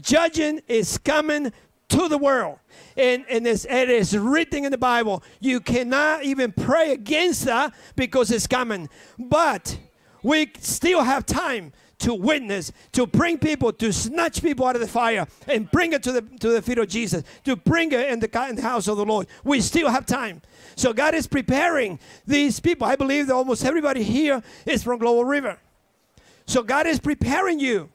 Judging 0.00 0.60
is 0.66 0.98
coming 0.98 1.52
to 1.88 2.08
the 2.08 2.18
world. 2.18 2.58
And, 2.96 3.24
and 3.28 3.46
it's, 3.46 3.64
it 3.64 3.90
is 3.90 4.16
written 4.16 4.64
in 4.64 4.72
the 4.72 4.78
Bible. 4.78 5.22
You 5.40 5.60
cannot 5.60 6.24
even 6.24 6.52
pray 6.52 6.92
against 6.92 7.44
that 7.44 7.74
because 7.96 8.30
it's 8.30 8.46
coming. 8.46 8.88
But 9.18 9.78
we 10.22 10.50
still 10.58 11.02
have 11.02 11.26
time 11.26 11.72
to 11.98 12.14
witness, 12.14 12.72
to 12.92 13.06
bring 13.06 13.38
people, 13.38 13.72
to 13.72 13.92
snatch 13.92 14.42
people 14.42 14.66
out 14.66 14.74
of 14.74 14.80
the 14.80 14.88
fire 14.88 15.26
and 15.46 15.70
bring 15.70 15.92
it 15.92 16.02
to 16.02 16.12
the, 16.12 16.22
to 16.40 16.50
the 16.50 16.62
feet 16.62 16.78
of 16.78 16.88
Jesus, 16.88 17.22
to 17.44 17.56
bring 17.56 17.92
it 17.92 18.10
in 18.10 18.20
the, 18.20 18.46
in 18.48 18.56
the 18.56 18.62
house 18.62 18.88
of 18.88 18.96
the 18.96 19.04
Lord. 19.04 19.26
We 19.44 19.60
still 19.60 19.88
have 19.88 20.04
time. 20.04 20.42
So 20.76 20.92
God 20.92 21.14
is 21.14 21.26
preparing 21.26 21.98
these 22.26 22.60
people. 22.60 22.86
I 22.86 22.96
believe 22.96 23.28
that 23.28 23.34
almost 23.34 23.64
everybody 23.64 24.02
here 24.02 24.42
is 24.66 24.82
from 24.82 24.98
Global 24.98 25.24
River. 25.24 25.58
So 26.46 26.62
God 26.62 26.86
is 26.86 26.98
preparing 26.98 27.60
you 27.60 27.90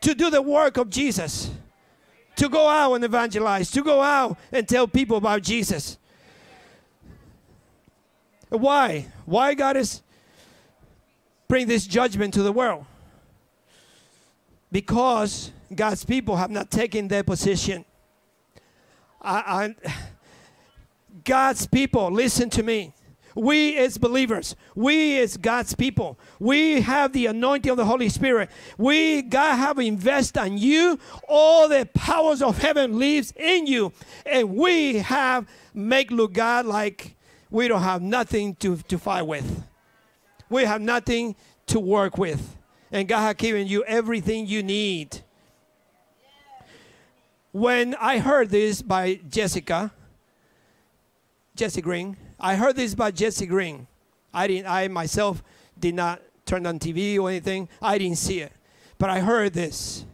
to 0.00 0.14
do 0.14 0.30
the 0.30 0.42
work 0.42 0.76
of 0.76 0.90
Jesus, 0.90 1.50
to 2.36 2.48
go 2.48 2.68
out 2.68 2.94
and 2.94 3.04
evangelize, 3.04 3.70
to 3.72 3.82
go 3.82 4.00
out 4.00 4.38
and 4.50 4.68
tell 4.68 4.88
people 4.88 5.16
about 5.16 5.42
Jesus. 5.42 5.98
Why? 8.48 9.06
Why 9.24 9.54
God 9.54 9.76
is 9.76 10.02
bring 11.48 11.66
this 11.66 11.86
judgment 11.86 12.34
to 12.34 12.42
the 12.42 12.52
world? 12.52 12.86
Because 14.70 15.52
God's 15.74 16.04
people 16.04 16.36
have 16.36 16.50
not 16.50 16.70
taken 16.70 17.08
their 17.08 17.22
position. 17.22 17.84
I, 19.20 19.74
I, 19.84 19.92
God's 21.24 21.66
people, 21.66 22.10
listen 22.10 22.50
to 22.50 22.62
me. 22.62 22.92
We 23.34 23.78
as 23.78 23.96
believers, 23.96 24.56
we 24.74 25.18
as 25.18 25.36
God's 25.36 25.74
people, 25.74 26.18
we 26.38 26.82
have 26.82 27.12
the 27.12 27.26
anointing 27.26 27.70
of 27.70 27.78
the 27.78 27.84
Holy 27.84 28.08
Spirit. 28.10 28.50
We 28.76 29.22
God 29.22 29.56
have 29.56 29.78
invested 29.78 30.44
in 30.44 30.58
you. 30.58 30.98
All 31.28 31.68
the 31.68 31.88
powers 31.94 32.42
of 32.42 32.58
heaven 32.58 32.98
lives 32.98 33.32
in 33.36 33.66
you, 33.66 33.92
and 34.26 34.54
we 34.54 34.98
have 34.98 35.48
make 35.72 36.10
look 36.10 36.34
God 36.34 36.66
like 36.66 37.16
we 37.50 37.68
don't 37.68 37.82
have 37.82 38.02
nothing 38.02 38.54
to, 38.56 38.76
to 38.76 38.98
fight 38.98 39.22
with. 39.22 39.64
We 40.50 40.64
have 40.64 40.82
nothing 40.82 41.34
to 41.68 41.80
work 41.80 42.18
with, 42.18 42.56
and 42.90 43.08
God 43.08 43.22
has 43.22 43.34
given 43.36 43.66
you 43.66 43.82
everything 43.84 44.46
you 44.46 44.62
need. 44.62 45.22
When 47.52 47.94
I 47.94 48.18
heard 48.18 48.50
this 48.50 48.82
by 48.82 49.20
Jessica, 49.28 49.92
Jesse 51.54 51.82
Green. 51.82 52.16
I 52.40 52.56
heard 52.56 52.76
this 52.76 52.94
by 52.94 53.10
Jesse 53.10 53.46
Green. 53.46 53.86
I 54.32 54.46
didn't. 54.46 54.66
I 54.66 54.88
myself 54.88 55.42
did 55.78 55.94
not 55.94 56.22
turn 56.46 56.66
on 56.66 56.78
TV 56.78 57.18
or 57.18 57.28
anything. 57.28 57.68
I 57.80 57.98
didn't 57.98 58.18
see 58.18 58.40
it, 58.40 58.52
but 58.98 59.10
I 59.10 59.20
heard 59.20 59.52
this. 59.52 60.04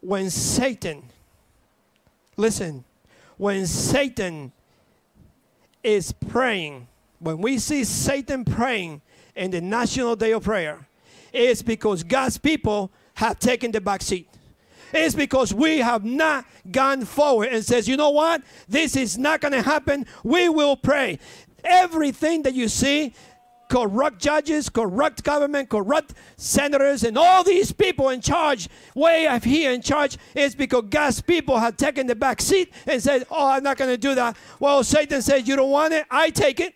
When 0.00 0.30
Satan, 0.30 1.04
listen, 2.36 2.84
when 3.36 3.66
Satan 3.66 4.52
is 5.82 6.12
praying, 6.12 6.88
when 7.18 7.38
we 7.38 7.58
see 7.58 7.84
Satan 7.84 8.44
praying 8.44 9.02
in 9.34 9.50
the 9.50 9.60
National 9.60 10.16
Day 10.16 10.32
of 10.32 10.44
Prayer, 10.44 10.86
it's 11.32 11.62
because 11.62 12.02
God's 12.02 12.38
people 12.38 12.90
have 13.14 13.38
taken 13.38 13.70
the 13.72 13.80
back 13.80 14.02
seat. 14.02 14.28
It's 14.94 15.14
because 15.14 15.52
we 15.52 15.78
have 15.78 16.04
not 16.04 16.46
gone 16.70 17.04
forward 17.04 17.48
and 17.48 17.64
says, 17.64 17.88
you 17.88 17.96
know 17.96 18.10
what? 18.10 18.42
This 18.68 18.94
is 18.96 19.18
not 19.18 19.40
going 19.40 19.52
to 19.52 19.62
happen. 19.62 20.06
We 20.22 20.48
will 20.48 20.76
pray. 20.76 21.18
Everything 21.64 22.42
that 22.42 22.54
you 22.54 22.68
see, 22.68 23.12
corrupt 23.68 24.20
judges, 24.20 24.68
corrupt 24.68 25.24
government, 25.24 25.68
corrupt 25.68 26.14
senators, 26.36 27.02
and 27.02 27.18
all 27.18 27.42
these 27.42 27.72
people 27.72 28.10
in 28.10 28.20
charge, 28.20 28.68
way 28.94 29.26
up 29.26 29.42
here 29.42 29.72
in 29.72 29.82
charge, 29.82 30.16
is 30.36 30.54
because 30.54 30.84
God's 30.90 31.20
people 31.20 31.58
have 31.58 31.76
taken 31.76 32.06
the 32.06 32.14
back 32.14 32.40
seat 32.40 32.72
and 32.86 33.02
said, 33.02 33.26
Oh, 33.30 33.48
I'm 33.48 33.64
not 33.64 33.76
going 33.76 33.90
to 33.90 33.98
do 33.98 34.14
that. 34.14 34.36
Well, 34.60 34.84
Satan 34.84 35.22
says, 35.22 35.48
You 35.48 35.56
don't 35.56 35.70
want 35.70 35.92
it? 35.92 36.06
I 36.08 36.30
take 36.30 36.60
it. 36.60 36.74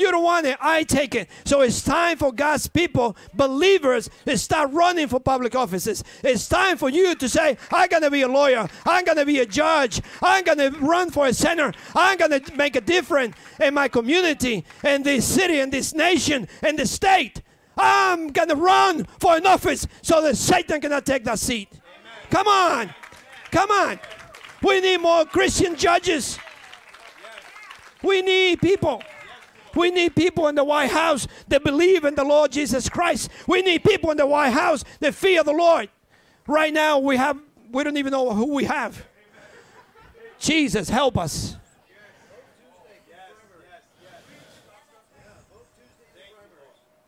You 0.00 0.10
don't 0.10 0.24
want 0.24 0.46
it. 0.46 0.56
I 0.62 0.82
take 0.84 1.14
it. 1.14 1.28
So 1.44 1.60
it's 1.60 1.82
time 1.82 2.16
for 2.16 2.32
God's 2.32 2.66
people, 2.66 3.18
believers, 3.34 4.08
to 4.24 4.38
start 4.38 4.72
running 4.72 5.08
for 5.08 5.20
public 5.20 5.54
offices. 5.54 6.02
It's 6.24 6.48
time 6.48 6.78
for 6.78 6.88
you 6.88 7.14
to 7.14 7.28
say, 7.28 7.58
I'm 7.70 7.88
going 7.88 8.02
to 8.02 8.10
be 8.10 8.22
a 8.22 8.28
lawyer. 8.28 8.66
I'm 8.86 9.04
going 9.04 9.18
to 9.18 9.26
be 9.26 9.40
a 9.40 9.46
judge. 9.46 10.00
I'm 10.22 10.42
going 10.42 10.56
to 10.56 10.70
run 10.78 11.10
for 11.10 11.26
a 11.26 11.34
senator. 11.34 11.74
I'm 11.94 12.16
going 12.16 12.40
to 12.40 12.56
make 12.56 12.76
a 12.76 12.80
difference 12.80 13.36
in 13.60 13.74
my 13.74 13.88
community, 13.88 14.64
in 14.82 15.02
this 15.02 15.26
city, 15.26 15.60
in 15.60 15.68
this 15.68 15.92
nation, 15.92 16.48
in 16.66 16.76
the 16.76 16.86
state. 16.86 17.42
I'm 17.76 18.28
going 18.28 18.48
to 18.48 18.56
run 18.56 19.04
for 19.18 19.36
an 19.36 19.46
office 19.46 19.86
so 20.00 20.22
that 20.22 20.38
Satan 20.38 20.80
cannot 20.80 21.04
take 21.04 21.24
that 21.24 21.38
seat. 21.38 21.68
Amen. 21.72 21.82
Come 22.30 22.48
on. 22.48 22.94
Come 23.50 23.70
on. 23.70 24.00
We 24.62 24.80
need 24.80 25.02
more 25.02 25.26
Christian 25.26 25.76
judges. 25.76 26.38
We 28.02 28.22
need 28.22 28.62
people. 28.62 29.02
We 29.74 29.90
need 29.90 30.16
people 30.16 30.48
in 30.48 30.54
the 30.54 30.64
White 30.64 30.90
House 30.90 31.26
that 31.48 31.64
believe 31.64 32.04
in 32.04 32.14
the 32.14 32.24
Lord 32.24 32.52
Jesus 32.52 32.88
Christ. 32.88 33.30
We 33.46 33.62
need 33.62 33.84
people 33.84 34.10
in 34.10 34.16
the 34.16 34.26
White 34.26 34.52
House 34.52 34.84
that 35.00 35.14
fear 35.14 35.42
the 35.44 35.52
Lord. 35.52 35.88
Right 36.46 36.72
now, 36.72 36.98
we 36.98 37.16
have 37.16 37.38
we 37.70 37.84
don't 37.84 37.96
even 37.96 38.12
know 38.12 38.30
who 38.32 38.54
we 38.54 38.64
have. 38.64 39.06
Jesus, 40.38 40.88
help 40.88 41.18
us. 41.18 41.56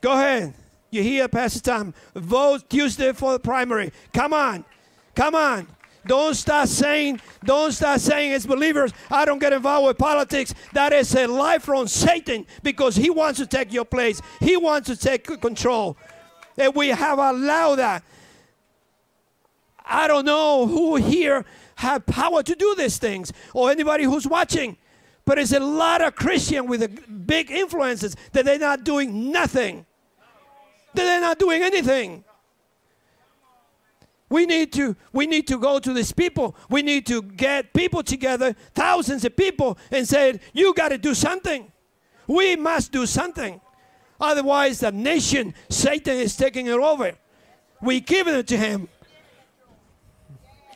Go 0.00 0.12
ahead. 0.12 0.54
You 0.90 1.02
hear 1.02 1.26
Pastor 1.28 1.60
Tom. 1.60 1.94
Vote 2.14 2.68
Tuesday 2.68 3.12
for 3.12 3.32
the 3.32 3.38
primary. 3.38 3.92
Come 4.12 4.34
on. 4.34 4.64
Come 5.14 5.34
on. 5.34 5.66
Don't 6.06 6.34
start 6.34 6.68
saying, 6.68 7.20
don't 7.44 7.72
start 7.72 8.00
saying 8.00 8.32
as 8.32 8.44
believers, 8.44 8.92
I 9.10 9.24
don't 9.24 9.38
get 9.38 9.52
involved 9.52 9.86
with 9.86 9.98
politics. 9.98 10.52
That 10.72 10.92
is 10.92 11.14
a 11.14 11.26
lie 11.26 11.58
from 11.58 11.86
Satan 11.86 12.46
because 12.62 12.96
he 12.96 13.08
wants 13.08 13.38
to 13.38 13.46
take 13.46 13.72
your 13.72 13.84
place. 13.84 14.20
He 14.40 14.56
wants 14.56 14.88
to 14.88 14.96
take 14.96 15.24
control. 15.40 15.96
And 16.58 16.74
we 16.74 16.88
have 16.88 17.18
allowed 17.18 17.76
that. 17.76 18.02
I 19.84 20.06
don't 20.08 20.24
know 20.24 20.66
who 20.66 20.96
here 20.96 21.44
have 21.76 22.04
power 22.06 22.42
to 22.42 22.54
do 22.54 22.74
these 22.76 22.98
things 22.98 23.32
or 23.54 23.70
anybody 23.70 24.04
who's 24.04 24.26
watching. 24.26 24.76
But 25.24 25.38
it's 25.38 25.52
a 25.52 25.60
lot 25.60 26.02
of 26.02 26.16
Christian 26.16 26.66
with 26.66 27.26
big 27.26 27.50
influences 27.50 28.16
that 28.32 28.44
they're 28.44 28.58
not 28.58 28.82
doing 28.82 29.30
nothing. 29.30 29.86
that 30.94 31.04
they're 31.04 31.20
not 31.20 31.38
doing 31.38 31.62
anything. 31.62 32.24
We 34.32 34.46
need 34.46 34.72
to 34.72 34.96
we 35.12 35.26
need 35.26 35.46
to 35.48 35.58
go 35.58 35.78
to 35.78 35.92
these 35.92 36.10
people. 36.10 36.56
We 36.70 36.80
need 36.80 37.04
to 37.08 37.20
get 37.20 37.74
people 37.74 38.02
together, 38.02 38.56
thousands 38.72 39.26
of 39.26 39.36
people, 39.36 39.76
and 39.90 40.08
say, 40.08 40.40
you 40.54 40.72
got 40.72 40.88
to 40.88 40.96
do 40.96 41.12
something. 41.12 41.70
We 42.26 42.56
must 42.56 42.92
do 42.92 43.04
something. 43.04 43.60
Otherwise, 44.18 44.80
the 44.80 44.90
nation, 44.90 45.52
Satan 45.68 46.16
is 46.16 46.34
taking 46.34 46.66
it 46.66 46.72
over. 46.72 47.12
We 47.82 48.00
giving 48.00 48.34
it 48.34 48.46
to 48.46 48.56
him. 48.56 48.88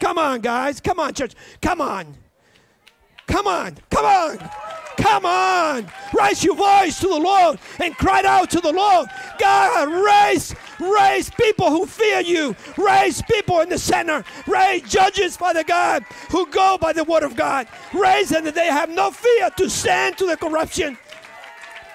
Come 0.01 0.19
on, 0.19 0.41
guys. 0.41 0.79
Come 0.79 1.01
on, 1.01 1.15
church. 1.15 1.33
Come 1.63 1.81
on. 1.81 2.15
Come 3.27 3.47
on. 3.47 3.79
Come 3.89 4.05
on. 4.05 4.51
Come 4.99 5.25
on. 5.25 5.87
Raise 6.13 6.45
your 6.45 6.57
voice 6.57 7.01
to 7.01 7.09
the 7.09 7.19
Lord 7.19 7.59
and 7.83 7.97
cry 7.97 8.23
out 8.27 8.51
to 8.51 8.61
the 8.61 8.73
Lord. 8.73 9.09
God, 9.39 9.89
raise, 9.89 10.55
raise 10.81 11.31
people 11.31 11.71
who 11.71 11.87
fear 11.87 12.21
you. 12.21 12.55
Raise 12.77 13.23
people 13.23 13.61
in 13.61 13.69
the 13.69 13.79
center. 13.79 14.25
Raise 14.47 14.83
judges, 14.83 15.37
Father 15.37 15.65
God, 15.65 16.05
who 16.31 16.47
go 16.51 16.79
by 16.81 16.93
the 16.93 17.05
word 17.05 17.23
of 17.23 17.37
God. 17.37 17.69
Raise 17.93 18.31
them 18.31 18.45
that 18.45 18.55
they 18.55 18.67
have 18.67 18.91
no 18.91 19.11
fear 19.11 19.51
to 19.51 19.69
stand 19.71 20.19
to 20.19 20.27
the 20.27 20.37
corruption. 20.37 20.99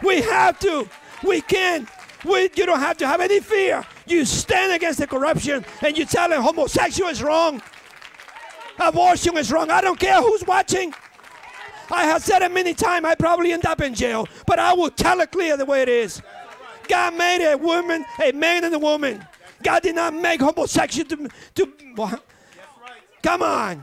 We 0.04 0.22
have 0.22 0.60
to. 0.60 0.88
We 1.24 1.42
can. 1.42 1.88
We, 2.26 2.50
you 2.56 2.66
don't 2.66 2.80
have 2.80 2.98
to 2.98 3.08
have 3.08 3.22
any 3.22 3.40
fear. 3.40 3.86
You 4.06 4.26
stand 4.26 4.74
against 4.74 5.00
the 5.00 5.08
corruption 5.08 5.66
and 5.82 5.98
you 5.98 6.06
tell 6.06 6.30
them 6.30 6.42
homosexual 6.42 7.10
is 7.10 7.24
wrong. 7.24 7.62
Abortion 8.80 9.38
is 9.38 9.52
wrong. 9.52 9.70
I 9.70 9.82
don't 9.82 10.00
care 10.00 10.22
who's 10.22 10.46
watching. 10.46 10.94
I 11.92 12.06
have 12.06 12.24
said 12.24 12.42
it 12.42 12.52
many 12.52 12.74
times. 12.74 13.06
I 13.06 13.16
probably 13.16 13.52
end 13.52 13.66
up 13.66 13.82
in 13.82 13.94
jail, 13.94 14.28
but 14.48 14.60
I 14.60 14.74
will 14.74 14.90
tell 14.90 15.20
it 15.20 15.32
clear 15.32 15.58
the 15.58 15.66
way 15.66 15.82
it 15.82 15.90
is. 15.90 16.22
God 16.92 17.16
made 17.16 17.50
a 17.50 17.58
woman, 17.58 18.04
a 18.22 18.34
man 18.34 18.66
and 18.66 18.76
a 18.76 18.80
woman. 18.80 19.26
God 19.64 19.82
did 19.82 19.96
not 19.96 20.14
make 20.14 20.42
homosexual 20.42 21.08
to, 21.08 21.30
to? 21.56 22.22
Come 23.24 23.42
on. 23.42 23.82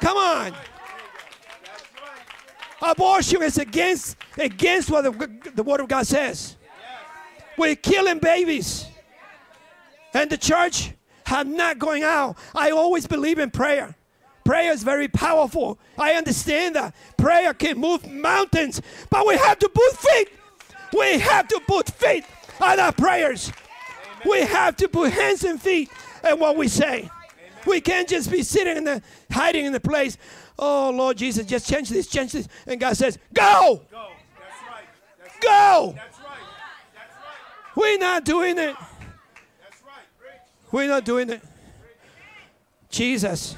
Come 0.00 0.16
on. 0.16 0.52
Abortion 2.82 3.42
is 3.42 3.58
against 3.58 4.16
against 4.36 4.90
what 4.90 5.04
the, 5.04 5.52
the 5.54 5.62
word 5.62 5.78
of 5.78 5.86
God 5.86 6.04
says. 6.04 6.56
We're 7.56 7.76
killing 7.76 8.18
babies. 8.18 8.86
And 10.12 10.28
the 10.30 10.38
church 10.38 10.90
have 11.26 11.46
not 11.46 11.78
going 11.78 12.02
out. 12.02 12.38
I 12.56 12.72
always 12.72 13.06
believe 13.06 13.38
in 13.38 13.52
prayer. 13.52 13.94
Prayer 14.44 14.72
is 14.72 14.82
very 14.82 15.06
powerful. 15.06 15.78
I 15.96 16.14
understand 16.14 16.74
that. 16.74 16.92
Prayer 17.16 17.54
can 17.54 17.78
move 17.78 18.10
mountains, 18.10 18.82
but 19.10 19.24
we 19.24 19.36
have 19.36 19.60
to 19.60 19.68
put 19.68 19.92
faith. 19.96 20.39
We 20.96 21.18
have 21.18 21.48
to 21.48 21.60
put 21.66 21.88
faith 21.88 22.26
on 22.60 22.80
our 22.80 22.92
prayers. 22.92 23.52
We 24.24 24.40
have 24.40 24.76
to 24.76 24.88
put 24.88 25.12
hands 25.12 25.44
and 25.44 25.60
feet 25.60 25.90
in 26.28 26.38
what 26.38 26.56
we 26.56 26.68
say. 26.68 27.10
We 27.66 27.80
can't 27.80 28.08
just 28.08 28.30
be 28.30 28.42
sitting 28.42 28.76
in 28.76 28.84
the 28.84 29.02
hiding 29.30 29.66
in 29.66 29.72
the 29.72 29.80
place. 29.80 30.16
Oh 30.58 30.90
Lord 30.90 31.16
Jesus, 31.16 31.46
just 31.46 31.68
change 31.68 31.88
this, 31.88 32.06
change 32.06 32.32
this. 32.32 32.48
And 32.66 32.80
God 32.80 32.96
says, 32.96 33.18
Go! 33.32 33.82
Go. 33.90 34.08
That's 34.38 34.68
right. 34.68 34.84
That's. 35.18 35.38
Go! 35.38 35.94
That's 35.96 36.18
right. 36.18 36.38
That's 36.94 37.16
right. 37.16 37.76
We're 37.76 37.98
not 37.98 38.24
doing 38.24 38.58
it. 38.58 38.76
That's 38.76 39.82
right. 39.82 40.04
Preach. 40.18 40.40
We're 40.72 40.88
not 40.88 41.04
doing 41.04 41.30
it. 41.30 41.42
Jesus. 42.90 43.56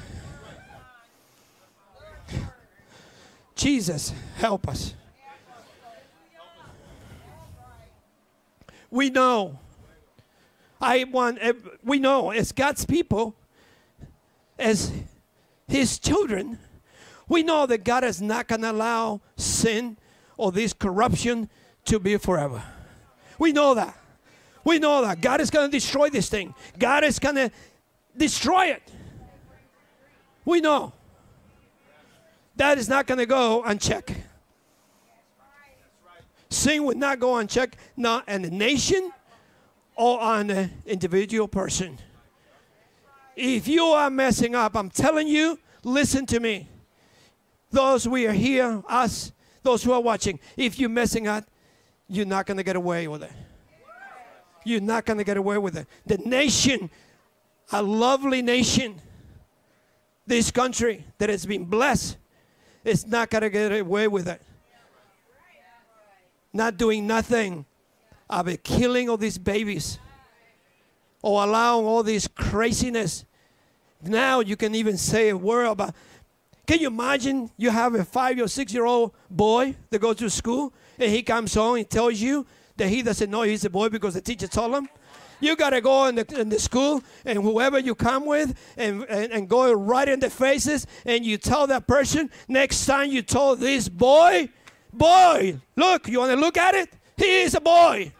Jesus, 3.55 4.13
help 4.37 4.67
us. 4.67 4.93
We 8.93 9.09
know. 9.09 9.57
I 10.79 11.05
want, 11.05 11.39
we 11.83 11.97
know 11.97 12.29
as 12.29 12.51
God's 12.51 12.85
people, 12.85 13.35
as 14.59 14.91
His 15.67 15.97
children, 15.97 16.59
we 17.27 17.41
know 17.41 17.65
that 17.65 17.83
God 17.83 18.03
is 18.03 18.21
not 18.21 18.47
going 18.47 18.61
to 18.61 18.69
allow 18.69 19.21
sin 19.35 19.97
or 20.37 20.51
this 20.51 20.73
corruption 20.73 21.49
to 21.85 21.97
be 21.97 22.17
forever. 22.17 22.61
We 23.39 23.51
know 23.51 23.73
that. 23.73 23.97
We 24.63 24.77
know 24.77 25.01
that. 25.01 25.21
God 25.21 25.41
is 25.41 25.49
going 25.49 25.71
to 25.71 25.75
destroy 25.75 26.11
this 26.11 26.29
thing, 26.29 26.53
God 26.77 27.03
is 27.03 27.17
going 27.17 27.35
to 27.35 27.49
destroy 28.15 28.67
it. 28.67 28.83
We 30.45 30.61
know. 30.61 30.93
That 32.57 32.77
is 32.77 32.87
not 32.87 33.07
going 33.07 33.17
to 33.17 33.25
go 33.25 33.63
unchecked. 33.63 34.13
Sin 36.53 36.83
would 36.85 36.97
not 36.97 37.19
go 37.19 37.37
unchecked, 37.37 37.77
not 37.97 38.29
on 38.29 38.43
the 38.43 38.51
nation 38.51 39.11
or 39.95 40.21
on 40.21 40.47
the 40.47 40.69
individual 40.85 41.47
person. 41.47 41.97
If 43.35 43.67
you 43.67 43.85
are 43.85 44.11
messing 44.11 44.53
up, 44.53 44.75
I'm 44.75 44.91
telling 44.91 45.27
you, 45.27 45.59
listen 45.83 46.27
to 46.27 46.39
me. 46.39 46.69
Those 47.71 48.07
we 48.07 48.27
are 48.27 48.33
here, 48.33 48.83
us, 48.87 49.31
those 49.63 49.83
who 49.83 49.93
are 49.93 50.01
watching, 50.01 50.39
if 50.55 50.77
you're 50.77 50.89
messing 50.89 51.27
up, 51.27 51.45
you're 52.07 52.27
not 52.27 52.45
going 52.45 52.57
to 52.57 52.63
get 52.63 52.75
away 52.75 53.07
with 53.07 53.23
it. 53.23 53.31
You're 54.63 54.81
not 54.81 55.05
going 55.05 55.17
to 55.17 55.23
get 55.23 55.37
away 55.37 55.57
with 55.57 55.75
it. 55.75 55.87
The 56.05 56.19
nation, 56.19 56.91
a 57.71 57.81
lovely 57.81 58.43
nation, 58.43 59.01
this 60.27 60.51
country 60.51 61.03
that 61.17 61.29
has 61.29 61.47
been 61.47 61.65
blessed, 61.65 62.17
is 62.85 63.07
not 63.07 63.31
going 63.31 63.41
to 63.41 63.49
get 63.49 63.71
away 63.71 64.07
with 64.07 64.27
it. 64.27 64.39
Not 66.53 66.77
doing 66.77 67.07
nothing 67.07 67.65
of 68.29 68.45
the 68.45 68.57
killing 68.57 69.09
all 69.09 69.17
these 69.17 69.37
babies 69.37 69.99
or 71.21 71.43
allowing 71.43 71.85
all 71.85 72.03
this 72.03 72.27
craziness. 72.27 73.25
Now 74.03 74.41
you 74.41 74.55
can 74.55 74.75
even 74.75 74.97
say 74.97 75.29
a 75.29 75.37
word 75.37 75.65
about. 75.65 75.95
Can 76.65 76.79
you 76.79 76.87
imagine 76.87 77.49
you 77.57 77.71
have 77.71 77.95
a 77.95 78.05
five 78.05 78.39
or 78.39 78.47
six 78.47 78.73
year 78.73 78.85
old 78.85 79.13
boy 79.29 79.75
that 79.89 79.99
goes 79.99 80.17
to 80.17 80.29
school 80.29 80.73
and 80.99 81.11
he 81.11 81.21
comes 81.23 81.53
home 81.53 81.77
and 81.77 81.89
tells 81.89 82.19
you 82.19 82.45
that 82.77 82.87
he 82.87 83.01
doesn't 83.01 83.29
know 83.29 83.41
he's 83.41 83.65
a 83.65 83.69
boy 83.69 83.89
because 83.89 84.13
the 84.13 84.21
teacher 84.21 84.47
told 84.47 84.73
him? 84.73 84.87
You 85.39 85.57
got 85.57 85.71
to 85.71 85.81
go 85.81 86.05
in 86.05 86.15
the, 86.15 86.39
in 86.39 86.47
the 86.47 86.59
school 86.59 87.03
and 87.25 87.37
whoever 87.39 87.77
you 87.77 87.95
come 87.95 88.25
with 88.25 88.57
and, 88.77 89.03
and, 89.09 89.31
and 89.31 89.49
go 89.49 89.73
right 89.73 90.07
in 90.07 90.21
the 90.21 90.29
faces 90.29 90.87
and 91.05 91.25
you 91.25 91.37
tell 91.37 91.67
that 91.67 91.85
person, 91.85 92.29
next 92.47 92.85
time 92.85 93.11
you 93.11 93.21
told 93.21 93.59
this 93.59 93.89
boy, 93.89 94.47
boy, 94.93 95.59
look, 95.75 96.07
you 96.07 96.19
want 96.19 96.31
to 96.31 96.37
look 96.37 96.57
at 96.57 96.75
it? 96.75 96.89
He 97.17 97.41
is 97.41 97.55
a 97.55 97.61
boy. 97.61 98.11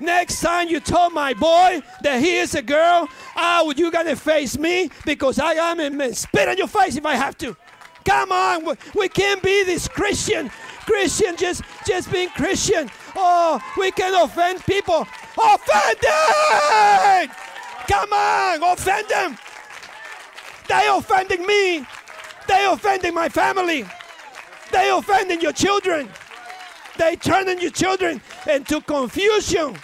Next 0.00 0.40
time 0.40 0.68
you 0.68 0.80
tell 0.80 1.08
my 1.10 1.34
boy 1.34 1.82
that 2.02 2.20
he 2.20 2.36
is 2.36 2.54
a 2.54 2.62
girl, 2.62 3.08
oh, 3.36 3.72
you 3.76 3.90
gonna 3.90 4.16
face 4.16 4.58
me 4.58 4.90
because 5.04 5.38
I 5.38 5.52
am 5.54 5.80
a 5.80 5.88
man. 5.90 6.14
spit 6.14 6.48
on 6.48 6.56
your 6.56 6.66
face 6.66 6.96
if 6.96 7.06
I 7.06 7.14
have 7.14 7.38
to. 7.38 7.56
Come 8.04 8.32
on, 8.32 8.64
we, 8.66 8.74
we 8.94 9.08
can't 9.08 9.42
be 9.42 9.64
this 9.64 9.88
Christian, 9.88 10.50
Christian 10.84 11.36
just 11.36 11.62
just 11.86 12.10
being 12.12 12.28
Christian. 12.30 12.90
Oh, 13.16 13.60
we 13.78 13.92
can 13.92 14.14
offend 14.22 14.64
people. 14.64 15.06
Offend 15.38 15.98
them! 16.00 17.30
Come 17.88 18.12
on, 18.12 18.62
offend 18.62 19.08
them. 19.08 19.38
They 20.68 20.88
offending 20.88 21.46
me. 21.46 21.86
They 22.48 22.66
offending 22.66 23.14
my 23.14 23.28
family. 23.28 23.86
They 24.74 24.90
offending 24.90 25.40
your 25.40 25.52
children. 25.52 26.08
They 26.98 27.14
turning 27.14 27.60
your 27.60 27.70
children 27.70 28.20
into 28.50 28.80
confusion. 28.80 29.76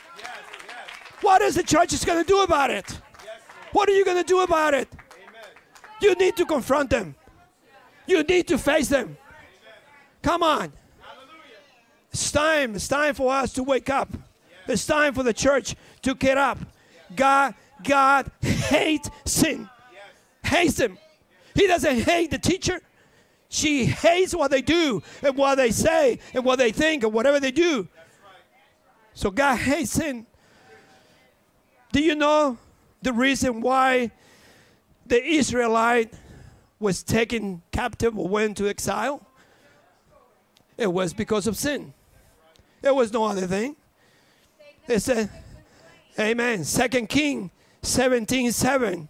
What 1.21 1.43
is 1.43 1.55
the 1.55 1.63
church 1.63 1.93
is 1.93 2.05
going 2.05 2.21
to 2.21 2.27
do 2.27 2.41
about 2.43 2.71
it? 2.73 3.01
What 3.71 3.89
are 3.89 3.93
you 3.93 4.05
going 4.05 4.17
to 4.17 4.25
do 4.25 4.41
about 4.41 4.75
it? 4.75 4.89
You 6.03 6.17
need 6.17 6.37
to 6.39 6.45
confront 6.45 6.91
them. 6.91 7.15
You 8.09 8.25
need 8.25 8.49
to 8.49 8.59
face 8.59 8.89
them. 8.89 9.17
Come 10.23 10.43
on. 10.43 10.73
It's 12.13 12.33
time. 12.33 12.75
It's 12.75 12.89
time 12.89 13.15
for 13.15 13.33
us 13.33 13.53
to 13.53 13.63
wake 13.63 13.91
up. 13.91 14.09
It's 14.67 14.85
time 14.85 15.15
for 15.15 15.23
the 15.23 15.33
church 15.33 15.77
to 16.03 16.17
get 16.17 16.37
up. 16.37 16.59
God, 17.15 17.55
God 17.85 18.29
hates 18.41 19.09
sin. 19.25 19.71
Hates 20.43 20.81
him. 20.81 20.99
He 21.55 21.69
doesn't 21.69 22.01
hate 22.01 22.33
the 22.33 22.39
teacher. 22.39 22.81
She 23.53 23.85
hates 23.85 24.33
what 24.33 24.53
they 24.53 24.63
do 24.63 25.03
and 25.25 25.37
what 25.37 25.57
they 25.57 25.73
say 25.73 26.21
and 26.33 26.45
what 26.45 26.61
they 26.61 26.71
think 26.71 27.03
and 27.03 27.13
whatever 27.13 27.41
they 27.41 27.51
do. 27.51 27.89
So 29.13 29.33
God 29.33 29.57
hates 29.57 29.91
sin. 29.91 30.25
Do 31.91 32.01
you 32.01 32.15
know 32.15 32.59
the 33.03 33.13
reason 33.13 33.61
why 33.61 34.13
the 35.05 35.21
Israelite 35.21 36.15
was 36.79 37.03
taken 37.03 37.61
captive 37.73 38.17
or 38.17 38.29
went 38.29 38.57
to 38.59 38.69
exile? 38.69 39.27
It 40.79 40.93
was 40.93 41.13
because 41.13 41.49
of 41.49 41.57
sin. 41.57 41.93
It 42.85 42.95
was 42.95 43.13
no 43.13 43.25
other 43.25 43.49
thing. 43.49 43.75
It 44.87 45.01
said, 45.01 45.29
Amen. 46.17 46.63
Second 46.63 47.09
King 47.09 47.51
17 47.83 48.53
7 48.53 49.09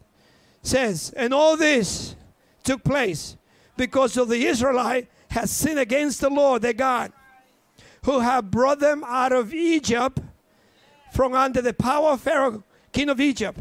says, 0.62 1.12
And 1.14 1.34
all 1.34 1.58
this 1.58 2.16
took 2.64 2.82
place 2.82 3.36
because 3.80 4.18
of 4.18 4.28
the 4.28 4.44
Israelite 4.44 5.08
has 5.30 5.50
sinned 5.50 5.78
against 5.78 6.20
the 6.20 6.28
Lord 6.28 6.60
their 6.60 6.74
God, 6.74 7.12
who 8.04 8.20
have 8.20 8.50
brought 8.50 8.78
them 8.78 9.02
out 9.06 9.32
of 9.32 9.54
Egypt 9.54 10.20
from 11.14 11.32
under 11.32 11.62
the 11.62 11.72
power 11.72 12.10
of 12.10 12.20
Pharaoh, 12.20 12.62
king 12.92 13.08
of 13.08 13.22
Egypt, 13.22 13.58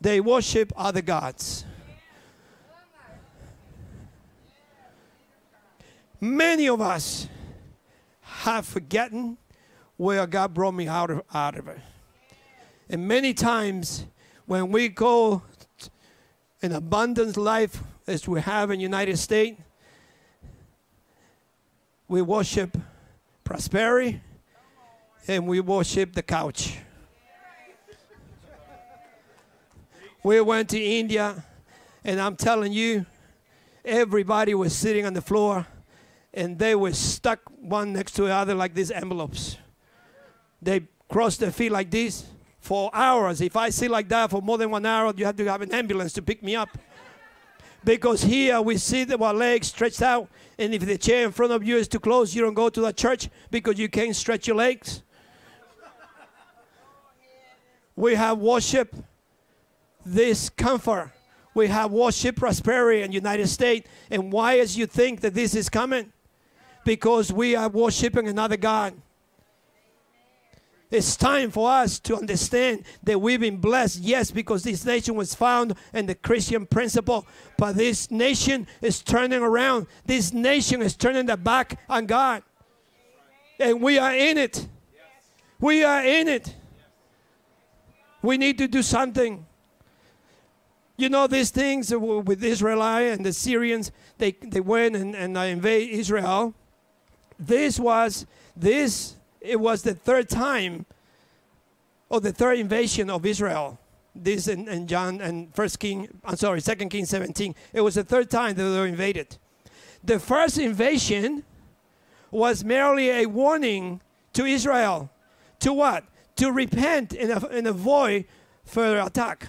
they 0.00 0.20
worship 0.20 0.72
other 0.74 1.02
gods. 1.02 1.66
Many 6.18 6.66
of 6.70 6.80
us 6.80 7.28
have 8.22 8.64
forgotten 8.64 9.36
where 9.98 10.26
God 10.26 10.54
brought 10.54 10.72
me 10.72 10.88
out 10.88 11.10
of, 11.10 11.22
out 11.34 11.58
of 11.58 11.68
it. 11.68 11.80
And 12.88 13.06
many 13.06 13.34
times 13.34 14.06
when 14.46 14.72
we 14.72 14.88
go 14.88 15.42
an 16.62 16.72
abundant 16.72 17.36
life 17.36 17.82
as 18.06 18.28
we 18.28 18.40
have 18.40 18.70
in 18.70 18.78
United 18.78 19.18
States, 19.18 19.60
we 22.08 22.22
worship 22.22 22.76
prosperity 23.42 24.20
and 25.26 25.46
we 25.46 25.60
worship 25.60 26.14
the 26.14 26.22
couch. 26.22 26.78
We 30.22 30.40
went 30.40 30.68
to 30.70 30.80
India 30.80 31.44
and 32.04 32.20
I'm 32.20 32.36
telling 32.36 32.72
you, 32.72 33.06
everybody 33.84 34.54
was 34.54 34.74
sitting 34.74 35.04
on 35.04 35.14
the 35.14 35.22
floor 35.22 35.66
and 36.32 36.58
they 36.58 36.74
were 36.74 36.92
stuck 36.92 37.40
one 37.60 37.92
next 37.92 38.12
to 38.12 38.22
the 38.22 38.32
other 38.32 38.54
like 38.54 38.74
these 38.74 38.90
envelopes. 38.90 39.56
They 40.62 40.86
crossed 41.08 41.40
their 41.40 41.50
feet 41.50 41.72
like 41.72 41.90
this 41.90 42.24
for 42.60 42.90
hours. 42.92 43.40
If 43.40 43.56
I 43.56 43.70
sit 43.70 43.90
like 43.90 44.08
that 44.08 44.30
for 44.30 44.42
more 44.42 44.58
than 44.58 44.70
one 44.70 44.86
hour, 44.86 45.12
you 45.16 45.24
have 45.24 45.36
to 45.36 45.44
have 45.46 45.62
an 45.62 45.72
ambulance 45.72 46.12
to 46.14 46.22
pick 46.22 46.42
me 46.42 46.54
up. 46.54 46.68
Because 47.84 48.22
here 48.22 48.60
we 48.60 48.78
sit 48.78 49.12
our 49.20 49.32
legs 49.32 49.68
stretched 49.68 50.02
out, 50.02 50.28
and 50.58 50.74
if 50.74 50.84
the 50.84 50.98
chair 50.98 51.24
in 51.24 51.32
front 51.32 51.52
of 51.52 51.62
you 51.62 51.76
is 51.76 51.86
too 51.86 52.00
close, 52.00 52.34
you 52.34 52.42
don't 52.42 52.54
go 52.54 52.68
to 52.68 52.80
the 52.80 52.92
church 52.92 53.28
because 53.50 53.78
you 53.78 53.88
can't 53.88 54.14
stretch 54.16 54.46
your 54.46 54.56
legs. 54.56 55.02
We 57.94 58.14
have 58.14 58.38
worship 58.38 58.94
this 60.04 60.50
comfort. 60.50 61.12
We 61.54 61.68
have 61.68 61.90
worship 61.90 62.36
prosperity 62.36 63.02
in 63.02 63.12
United 63.12 63.48
States. 63.48 63.88
And 64.10 64.30
why 64.30 64.54
is 64.54 64.76
you 64.76 64.86
think 64.86 65.20
that 65.22 65.32
this 65.32 65.54
is 65.54 65.70
coming? 65.70 66.12
Because 66.84 67.32
we 67.32 67.56
are 67.56 67.68
worshiping 67.68 68.28
another 68.28 68.58
God. 68.58 68.94
It's 70.90 71.16
time 71.16 71.50
for 71.50 71.68
us 71.68 71.98
to 72.00 72.16
understand 72.16 72.84
that 73.02 73.20
we've 73.20 73.40
been 73.40 73.56
blessed, 73.56 74.00
yes, 74.00 74.30
because 74.30 74.62
this 74.62 74.84
nation 74.84 75.16
was 75.16 75.34
found 75.34 75.74
in 75.92 76.06
the 76.06 76.14
Christian 76.14 76.64
principle, 76.64 77.26
but 77.58 77.74
this 77.74 78.08
nation 78.10 78.68
is 78.80 79.02
turning 79.02 79.42
around. 79.42 79.88
This 80.04 80.32
nation 80.32 80.82
is 80.82 80.94
turning 80.94 81.26
their 81.26 81.36
back 81.36 81.80
on 81.88 82.06
God. 82.06 82.44
And 83.58 83.82
we 83.82 83.98
are 83.98 84.14
in 84.14 84.38
it. 84.38 84.68
We 85.58 85.82
are 85.82 86.04
in 86.04 86.28
it. 86.28 86.54
We 88.22 88.38
need 88.38 88.58
to 88.58 88.68
do 88.68 88.82
something. 88.82 89.44
You 90.96 91.08
know, 91.08 91.26
these 91.26 91.50
things 91.50 91.92
with 91.92 92.44
Israel 92.44 92.82
and 92.82 93.26
the 93.26 93.32
Syrians, 93.32 93.90
they, 94.18 94.32
they 94.32 94.60
went 94.60 94.94
and, 94.94 95.16
and 95.16 95.36
invade 95.36 95.90
Israel. 95.90 96.54
This 97.38 97.80
was, 97.80 98.24
this 98.56 99.15
it 99.46 99.60
was 99.60 99.82
the 99.82 99.94
third 99.94 100.28
time 100.28 100.86
or 102.08 102.20
the 102.20 102.32
third 102.32 102.58
invasion 102.58 103.10
of 103.10 103.24
Israel. 103.24 103.78
This 104.14 104.48
in, 104.48 104.66
in 104.68 104.86
John 104.86 105.20
and 105.20 105.54
First 105.54 105.78
King, 105.78 106.08
I'm 106.24 106.36
sorry, 106.36 106.60
Second 106.60 106.88
King 106.88 107.04
17. 107.04 107.54
It 107.72 107.80
was 107.82 107.96
the 107.96 108.04
third 108.04 108.30
time 108.30 108.54
that 108.54 108.62
they 108.62 108.78
were 108.78 108.86
invaded. 108.86 109.36
The 110.02 110.18
first 110.18 110.58
invasion 110.58 111.44
was 112.30 112.64
merely 112.64 113.10
a 113.10 113.26
warning 113.26 114.00
to 114.32 114.44
Israel 114.46 115.10
to 115.60 115.72
what? 115.72 116.04
To 116.36 116.50
repent 116.50 117.12
and, 117.12 117.30
and 117.44 117.66
avoid 117.66 118.24
further 118.64 119.00
attack. 119.00 119.48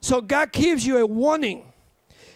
So 0.00 0.20
God 0.20 0.52
gives 0.52 0.86
you 0.86 0.98
a 0.98 1.06
warning. 1.06 1.64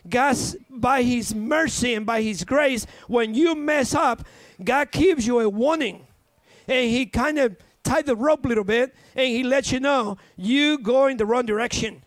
God, 0.09 0.37
by 0.69 1.03
His 1.03 1.35
mercy 1.35 1.95
and 1.95 2.05
by 2.05 2.23
His 2.23 2.45
grace, 2.45 2.87
when 3.07 3.35
you 3.35 3.55
mess 3.55 3.95
up, 3.95 4.27
God 4.63 4.91
gives 4.91 5.27
you 5.27 5.41
a 5.41 5.49
warning 5.49 6.07
and 6.69 6.91
he 6.91 7.07
kind 7.07 7.39
of 7.39 7.57
tied 7.83 8.07
the 8.07 8.17
rope 8.17 8.45
a 8.45 8.49
little 8.49 8.65
bit 8.65 8.95
and 9.15 9.27
he 9.27 9.43
lets 9.43 9.73
you 9.73 9.81
know 9.81 10.17
you 10.37 10.79
go 10.79 11.07
in 11.07 11.17
the 11.17 11.27
wrong 11.27 11.47
direction. 11.47 12.03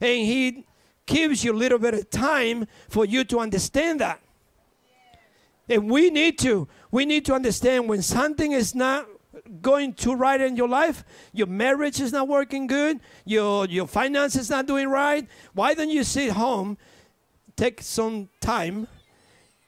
And 0.00 0.26
he 0.26 0.66
gives 1.06 1.42
you 1.42 1.52
a 1.52 1.56
little 1.56 1.78
bit 1.78 1.94
of 1.94 2.10
time 2.10 2.66
for 2.88 3.04
you 3.04 3.24
to 3.24 3.40
understand 3.40 4.00
that. 4.00 4.20
And 5.68 5.90
we 5.90 6.10
need 6.10 6.38
to. 6.40 6.68
We 6.90 7.04
need 7.04 7.24
to 7.26 7.34
understand 7.34 7.88
when 7.88 8.02
something 8.02 8.52
is 8.52 8.74
not 8.74 9.06
going 9.60 9.94
too 9.94 10.14
right 10.14 10.40
in 10.40 10.56
your 10.56 10.68
life, 10.68 11.04
your 11.32 11.46
marriage 11.46 12.00
is 12.00 12.12
not 12.12 12.28
working 12.28 12.66
good, 12.66 13.00
your 13.24 13.66
your 13.66 13.86
finances 13.86 14.50
not 14.50 14.66
doing 14.66 14.88
right. 14.88 15.26
Why 15.52 15.74
don't 15.74 15.90
you 15.90 16.04
sit 16.04 16.32
home, 16.32 16.78
take 17.56 17.82
some 17.82 18.28
time, 18.40 18.88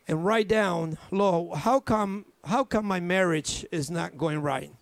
and 0.08 0.24
write 0.24 0.48
down, 0.48 0.96
Lord, 1.10 1.58
how 1.58 1.80
come 1.80 2.24
how 2.44 2.64
come 2.64 2.86
my 2.86 3.00
marriage 3.00 3.66
is 3.70 3.90
not 3.90 4.16
going 4.16 4.40
right? 4.40 4.72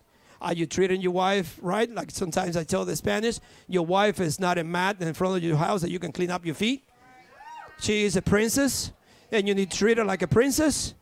Are 0.41 0.53
you 0.53 0.65
treating 0.65 1.01
your 1.01 1.11
wife 1.11 1.59
right? 1.61 1.89
Like 1.89 2.11
sometimes 2.11 2.55
I 2.55 2.63
tell 2.63 2.85
the 2.85 2.95
Spanish, 2.95 3.39
your 3.67 3.85
wife 3.85 4.19
is 4.19 4.39
not 4.39 4.57
a 4.57 4.63
mat 4.63 5.01
in 5.01 5.13
front 5.13 5.35
of 5.35 5.43
your 5.43 5.57
house 5.57 5.81
that 5.81 5.91
you 5.91 5.99
can 5.99 6.11
clean 6.11 6.31
up 6.31 6.45
your 6.45 6.55
feet. 6.55 6.83
She 7.79 8.03
is 8.03 8.15
a 8.15 8.21
princess, 8.21 8.91
and 9.31 9.47
you 9.47 9.55
need 9.55 9.71
to 9.71 9.77
treat 9.77 9.97
her 9.97 10.03
like 10.03 10.21
a 10.21 10.27
princess. 10.27 10.93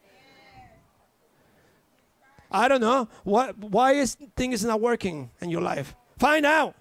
I 2.52 2.68
don't 2.68 2.82
know 2.82 3.10
what 3.24 3.58
why 3.58 3.94
is 3.94 4.16
things 4.36 4.64
not 4.64 4.80
working 4.80 5.32
in 5.42 5.50
your 5.50 5.62
life. 5.62 5.96
Find 6.18 6.46
out. 6.46 6.76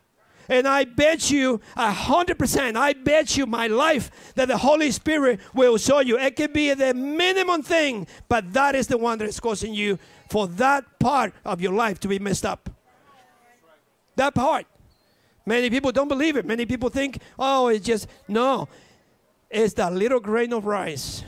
And 0.48 0.66
I 0.68 0.84
bet 0.84 1.30
you 1.30 1.60
a 1.76 1.90
hundred 1.90 2.38
percent, 2.38 2.76
I 2.76 2.92
bet 2.92 3.36
you 3.36 3.46
my 3.46 3.66
life 3.66 4.32
that 4.34 4.48
the 4.48 4.58
Holy 4.58 4.90
Spirit 4.90 5.40
will 5.54 5.76
show 5.76 6.00
you. 6.00 6.18
It 6.18 6.36
can 6.36 6.52
be 6.52 6.72
the 6.74 6.94
minimum 6.94 7.62
thing, 7.62 8.06
but 8.28 8.52
that 8.52 8.74
is 8.74 8.86
the 8.86 8.98
one 8.98 9.18
that 9.18 9.28
is 9.28 9.40
causing 9.40 9.74
you 9.74 9.98
for 10.30 10.46
that 10.48 10.98
part 10.98 11.32
of 11.44 11.60
your 11.60 11.72
life 11.72 12.00
to 12.00 12.08
be 12.08 12.18
messed 12.18 12.46
up. 12.46 12.70
That 14.16 14.34
part. 14.34 14.66
Many 15.44 15.70
people 15.70 15.92
don't 15.92 16.08
believe 16.08 16.36
it. 16.36 16.44
Many 16.44 16.66
people 16.66 16.88
think, 16.88 17.20
oh, 17.38 17.68
it's 17.68 17.86
just, 17.86 18.08
no. 18.26 18.68
It's 19.48 19.74
that 19.74 19.92
little 19.92 20.18
grain 20.18 20.52
of 20.52 20.66
rice. 20.66 21.22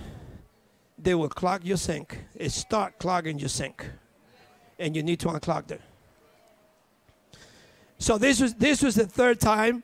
They 0.99 1.14
will 1.14 1.29
clog 1.29 1.64
your 1.64 1.77
sink. 1.77 2.19
It 2.35 2.51
start 2.51 2.99
clogging 2.99 3.39
your 3.39 3.49
sink. 3.49 3.89
And 4.79 4.97
you 4.97 5.05
need 5.05 5.21
to 5.21 5.29
unclog 5.29 5.71
it. 5.71 5.81
So 7.99 8.17
this 8.17 8.41
was 8.41 8.55
this 8.55 8.83
was 8.83 8.95
the 8.95 9.07
third 9.07 9.41
time 9.41 9.83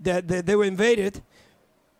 that, 0.00 0.28
that 0.28 0.46
they 0.46 0.56
were 0.56 0.64
invaded. 0.64 1.22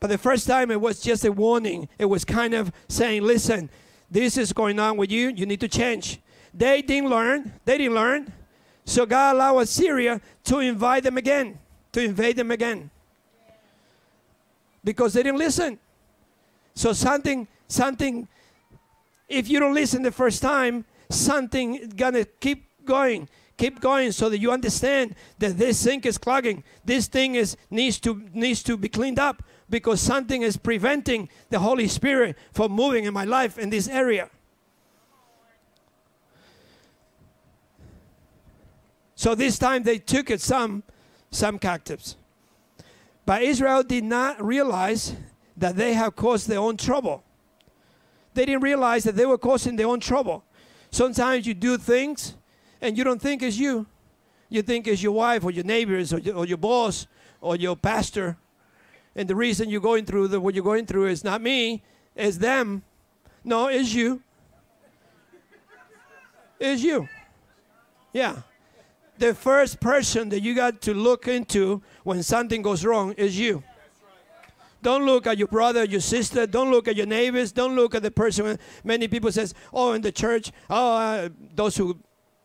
But 0.01 0.09
the 0.09 0.19
first 0.19 0.47
time 0.47 0.71
it 0.71 0.81
was 0.81 1.01
just 1.01 1.25
a 1.25 1.33
warning. 1.33 1.89
It 1.99 2.07
was 2.07 2.25
kind 2.25 2.55
of 2.55 2.73
saying, 2.89 3.23
listen, 3.23 3.71
this 4.11 4.37
is 4.37 4.53
going 4.53 4.79
on 4.79 4.97
with 4.97 5.11
you. 5.11 5.29
You 5.29 5.47
need 5.47 5.61
to 5.61 5.69
change. 5.69 6.21
They 6.55 6.83
didn't 6.83 7.11
learn. 7.11 7.53
They 7.65 7.79
didn't 7.79 7.95
learn. 7.95 8.33
So 8.85 9.05
God 9.05 9.37
allowed 9.37 9.59
Assyria 9.59 10.21
to 10.45 10.59
invite 10.61 11.03
them 11.03 11.17
again, 11.17 11.59
to 11.93 12.01
invade 12.01 12.37
them 12.37 12.51
again. 12.51 12.91
Because 14.85 15.15
they 15.15 15.25
didn't 15.25 15.39
listen. 15.39 15.79
So 16.75 16.93
something, 16.93 17.49
something, 17.67 18.29
if 19.29 19.49
you 19.49 19.59
don't 19.59 19.75
listen 19.75 20.03
the 20.03 20.13
first 20.13 20.41
time, 20.41 20.85
something 21.11 21.93
gonna 21.97 22.25
keep 22.25 22.65
going 22.85 23.29
keep 23.57 23.81
going 23.81 24.13
so 24.13 24.29
that 24.29 24.39
you 24.39 24.53
understand 24.53 25.15
that 25.39 25.57
this 25.57 25.79
sink 25.79 26.07
is 26.07 26.19
clogging. 26.19 26.63
This 26.85 27.07
thing 27.07 27.35
is 27.35 27.57
needs 27.71 27.99
to 28.01 28.23
needs 28.33 28.63
to 28.65 28.77
be 28.77 28.89
cleaned 28.89 29.19
up 29.19 29.43
because 29.69 30.01
something 30.01 30.43
is 30.43 30.57
preventing 30.57 31.29
the 31.51 31.59
Holy 31.59 31.89
Spirit 31.89 32.37
from 32.53 32.73
moving 32.73 33.05
in 33.05 33.15
my 33.15 33.25
life 33.25 33.59
in 33.59 33.71
this 33.71 33.89
area. 33.89 34.31
So 39.15 39.35
this 39.35 39.59
time 39.59 39.83
they 39.83 39.99
took 39.99 40.31
it 40.31 40.41
some 40.41 40.83
some 41.31 41.59
captives. 41.59 42.17
But 43.25 43.43
Israel 43.43 43.83
did 43.83 44.05
not 44.05 44.43
realize 44.45 45.15
that 45.57 45.75
they 45.77 45.95
have 45.95 46.15
caused 46.15 46.49
their 46.49 46.61
own 46.61 46.77
trouble. 46.77 47.25
They 48.35 48.45
didn't 48.45 48.63
realize 48.63 49.05
that 49.05 49.17
they 49.17 49.27
were 49.27 49.39
causing 49.39 49.77
their 49.77 49.89
own 49.89 49.99
trouble. 49.99 50.45
Sometimes 50.91 51.47
you 51.47 51.55
do 51.55 51.79
things 51.79 52.37
and 52.81 52.97
you 52.97 53.05
don't 53.05 53.21
think 53.21 53.43
it's 53.43 53.59
you. 53.59 53.87
You 54.49 54.63
think 54.63 54.87
it's 54.87 55.03
your 55.03 55.13
wife 55.13 55.45
or 55.45 55.51
your 55.51 55.65
neighbors 55.65 56.13
or 56.13 56.19
your, 56.19 56.37
or 56.37 56.47
your 56.47 56.59
boss 56.59 57.07
or 57.41 57.57
your 57.57 57.77
pastor. 57.77 58.37
And 59.15 59.29
the 59.29 59.35
reason 59.35 59.71
you're 59.71 59.81
going 59.81 60.05
through 60.05 60.29
the, 60.29 60.41
what 60.41 60.55
you're 60.55 60.65
going 60.65 60.87
through 60.87 61.07
is 61.07 61.25
not 61.25 61.41
me, 61.41 61.83
it's 62.15 62.37
them. 62.39 62.83
No, 63.43 63.69
it's 63.69 63.93
you. 63.95 64.23
It's 66.59 66.83
you. 66.83 67.09
Yeah. 68.13 68.43
The 69.19 69.35
first 69.35 69.81
person 69.81 70.29
that 70.31 70.41
you 70.41 70.55
got 70.55 70.81
to 70.83 70.95
look 70.95 71.29
into 71.29 71.83
when 72.05 72.23
something 72.23 72.63
goes 72.63 72.85
wrong 72.85 73.13
is 73.13 73.39
you. 73.39 73.63
Don't 74.83 75.05
look 75.05 75.27
at 75.27 75.39
your 75.39 75.49
brother, 75.49 75.85
your 75.85 76.01
sister. 76.01 76.47
Don't 76.47 76.71
look 76.71 76.87
at 76.87 76.97
your 76.97 77.07
neighbors. 77.07 77.51
Don't 77.51 77.75
look 77.75 77.95
at 77.95 78.03
the 78.03 78.11
person. 78.11 78.59
Many 78.85 79.09
people 79.09 79.33
says, 79.33 79.55
"Oh, 79.73 79.93
in 79.93 80.03
the 80.03 80.13
church, 80.13 80.53
oh, 80.71 80.97
uh, 80.97 81.29
those 81.55 81.77
who 81.77 81.99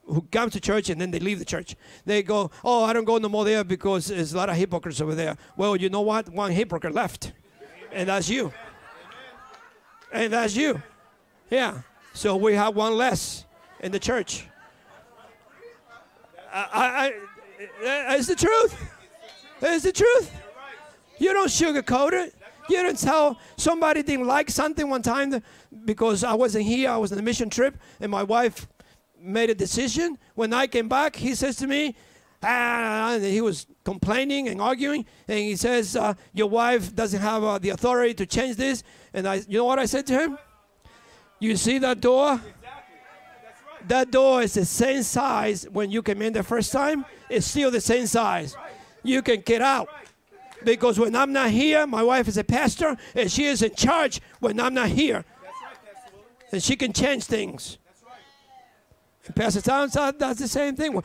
who 0.05 0.21
come 0.31 0.49
to 0.49 0.59
church 0.59 0.89
and 0.89 0.99
then 0.99 1.11
they 1.11 1.19
leave 1.19 1.39
the 1.39 1.45
church. 1.45 1.75
They 2.05 2.23
go, 2.23 2.51
"Oh, 2.63 2.83
I 2.83 2.93
don't 2.93 3.05
go 3.05 3.17
no 3.17 3.29
more 3.29 3.45
there 3.45 3.63
because 3.63 4.07
there's 4.07 4.33
a 4.33 4.37
lot 4.37 4.49
of 4.49 4.55
hypocrites 4.55 5.01
over 5.01 5.15
there." 5.15 5.37
Well, 5.55 5.75
you 5.75 5.89
know 5.89 6.01
what? 6.01 6.29
One 6.29 6.51
hypocrite 6.51 6.93
left, 6.93 7.33
and 7.91 8.09
that's 8.09 8.29
you. 8.29 8.51
And 10.11 10.33
that's 10.33 10.55
you. 10.55 10.81
Yeah. 11.49 11.81
So 12.13 12.35
we 12.35 12.55
have 12.55 12.75
one 12.75 12.97
less 12.97 13.45
in 13.79 13.91
the 13.91 13.99
church. 13.99 14.47
I, 16.53 16.67
I, 16.73 17.13
it's 17.81 18.29
uh, 18.29 18.33
the 18.33 18.39
truth. 18.39 18.75
It's 19.61 19.83
the 19.83 19.91
truth. 19.91 20.31
You 21.17 21.33
don't 21.33 21.47
sugarcoat 21.47 22.13
it. 22.13 22.35
You 22.69 22.83
don't 22.83 22.97
tell 22.97 23.39
somebody 23.57 24.03
didn't 24.03 24.27
like 24.27 24.49
something 24.49 24.89
one 24.89 25.01
time 25.01 25.41
because 25.85 26.23
I 26.23 26.33
wasn't 26.33 26.65
here. 26.65 26.89
I 26.89 26.97
was 26.97 27.11
on 27.11 27.19
a 27.19 27.21
mission 27.21 27.49
trip, 27.49 27.77
and 27.99 28.11
my 28.11 28.23
wife 28.23 28.67
made 29.21 29.49
a 29.49 29.55
decision. 29.55 30.17
When 30.35 30.53
I 30.53 30.67
came 30.67 30.89
back, 30.89 31.15
he 31.15 31.35
says 31.35 31.55
to 31.57 31.67
me, 31.67 31.95
ah, 32.43 33.13
and 33.13 33.23
he 33.23 33.41
was 33.41 33.67
complaining 33.83 34.47
and 34.47 34.61
arguing, 34.61 35.05
and 35.27 35.39
he 35.39 35.55
says, 35.55 35.95
uh, 35.95 36.13
"Your 36.33 36.49
wife 36.49 36.95
doesn't 36.95 37.21
have 37.21 37.43
uh, 37.43 37.57
the 37.59 37.69
authority 37.69 38.13
to 38.15 38.25
change 38.25 38.55
this." 38.55 38.83
And 39.13 39.27
I, 39.27 39.35
you 39.47 39.59
know 39.59 39.65
what 39.65 39.79
I 39.79 39.85
said 39.85 40.07
to 40.07 40.13
him? 40.13 40.37
You 41.39 41.55
see 41.55 41.79
that 41.79 42.01
door? 42.01 42.39
That 43.87 44.11
door 44.11 44.43
is 44.43 44.53
the 44.53 44.65
same 44.65 45.01
size 45.01 45.67
when 45.71 45.89
you 45.89 46.03
came 46.03 46.21
in 46.21 46.33
the 46.33 46.43
first 46.43 46.71
time. 46.71 47.03
It's 47.29 47.47
still 47.47 47.71
the 47.71 47.81
same 47.81 48.05
size. 48.05 48.55
You 49.03 49.21
can 49.21 49.41
get 49.41 49.61
out. 49.61 49.89
Because 50.63 50.99
when 50.99 51.15
I'm 51.15 51.33
not 51.33 51.49
here, 51.49 51.87
my 51.87 52.03
wife 52.03 52.27
is 52.27 52.37
a 52.37 52.43
pastor, 52.43 52.95
and 53.15 53.31
she 53.31 53.45
is 53.45 53.63
in 53.63 53.73
charge 53.73 54.21
when 54.39 54.59
I'm 54.59 54.75
not 54.75 54.89
here. 54.89 55.25
And 56.51 56.61
she 56.61 56.75
can 56.75 56.93
change 56.93 57.23
things. 57.23 57.79
Pastor 59.35 59.61
Tom 59.61 59.89
does 59.89 60.37
the 60.37 60.47
same 60.47 60.75
thing. 60.75 61.01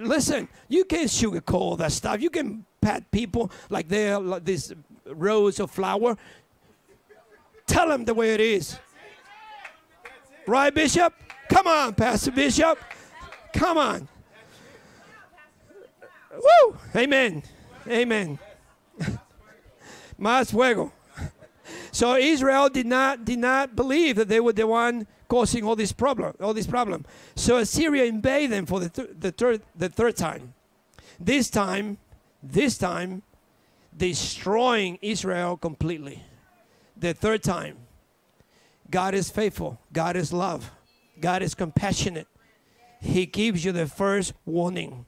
Listen, 0.00 0.48
you 0.68 0.84
can't 0.84 1.08
sugarcoat 1.08 1.78
that 1.78 1.92
stuff. 1.92 2.20
You 2.20 2.30
can 2.30 2.64
pat 2.80 3.10
people 3.10 3.50
like 3.68 3.88
they're 3.88 4.20
like 4.20 4.44
this 4.44 4.72
rose 5.06 5.58
of 5.58 5.70
flower. 5.70 6.16
Tell 7.66 7.88
them 7.88 8.04
the 8.04 8.14
way 8.14 8.34
it 8.34 8.40
is. 8.40 8.78
Right, 10.46 10.72
Bishop? 10.72 11.12
Come 11.48 11.66
on, 11.66 11.94
Pastor 11.94 12.30
Bishop. 12.30 12.78
Come 13.52 13.78
on. 13.78 14.08
Woo! 16.32 16.76
Amen. 16.94 17.42
Amen. 17.88 18.38
Más 20.20 20.50
fuego. 20.50 20.92
So 21.90 22.14
Israel 22.16 22.68
did 22.68 22.86
not 22.86 23.24
did 23.24 23.38
not 23.38 23.74
believe 23.74 24.16
that 24.16 24.28
they 24.28 24.38
were 24.38 24.52
the 24.52 24.66
one 24.66 25.06
causing 25.28 25.64
all 25.64 25.76
this 25.76 25.92
problem, 25.92 26.34
all 26.40 26.54
this 26.54 26.66
problem. 26.66 27.04
So 27.34 27.58
Assyria 27.58 28.04
invaded 28.04 28.50
them 28.50 28.66
for 28.66 28.80
the 28.80 28.88
th- 28.88 29.10
the 29.18 29.32
third 29.32 29.62
the 29.74 29.88
third 29.88 30.16
time. 30.16 30.54
This 31.18 31.48
time, 31.50 31.98
this 32.42 32.76
time, 32.78 33.22
destroying 33.96 34.98
Israel 35.00 35.56
completely. 35.56 36.22
The 36.96 37.14
third 37.14 37.42
time. 37.42 37.78
God 38.90 39.14
is 39.14 39.30
faithful. 39.30 39.80
God 39.92 40.16
is 40.16 40.32
love. 40.32 40.70
God 41.20 41.42
is 41.42 41.54
compassionate. 41.54 42.28
He 43.00 43.26
gives 43.26 43.64
you 43.64 43.72
the 43.72 43.86
first 43.86 44.32
warning. 44.44 45.06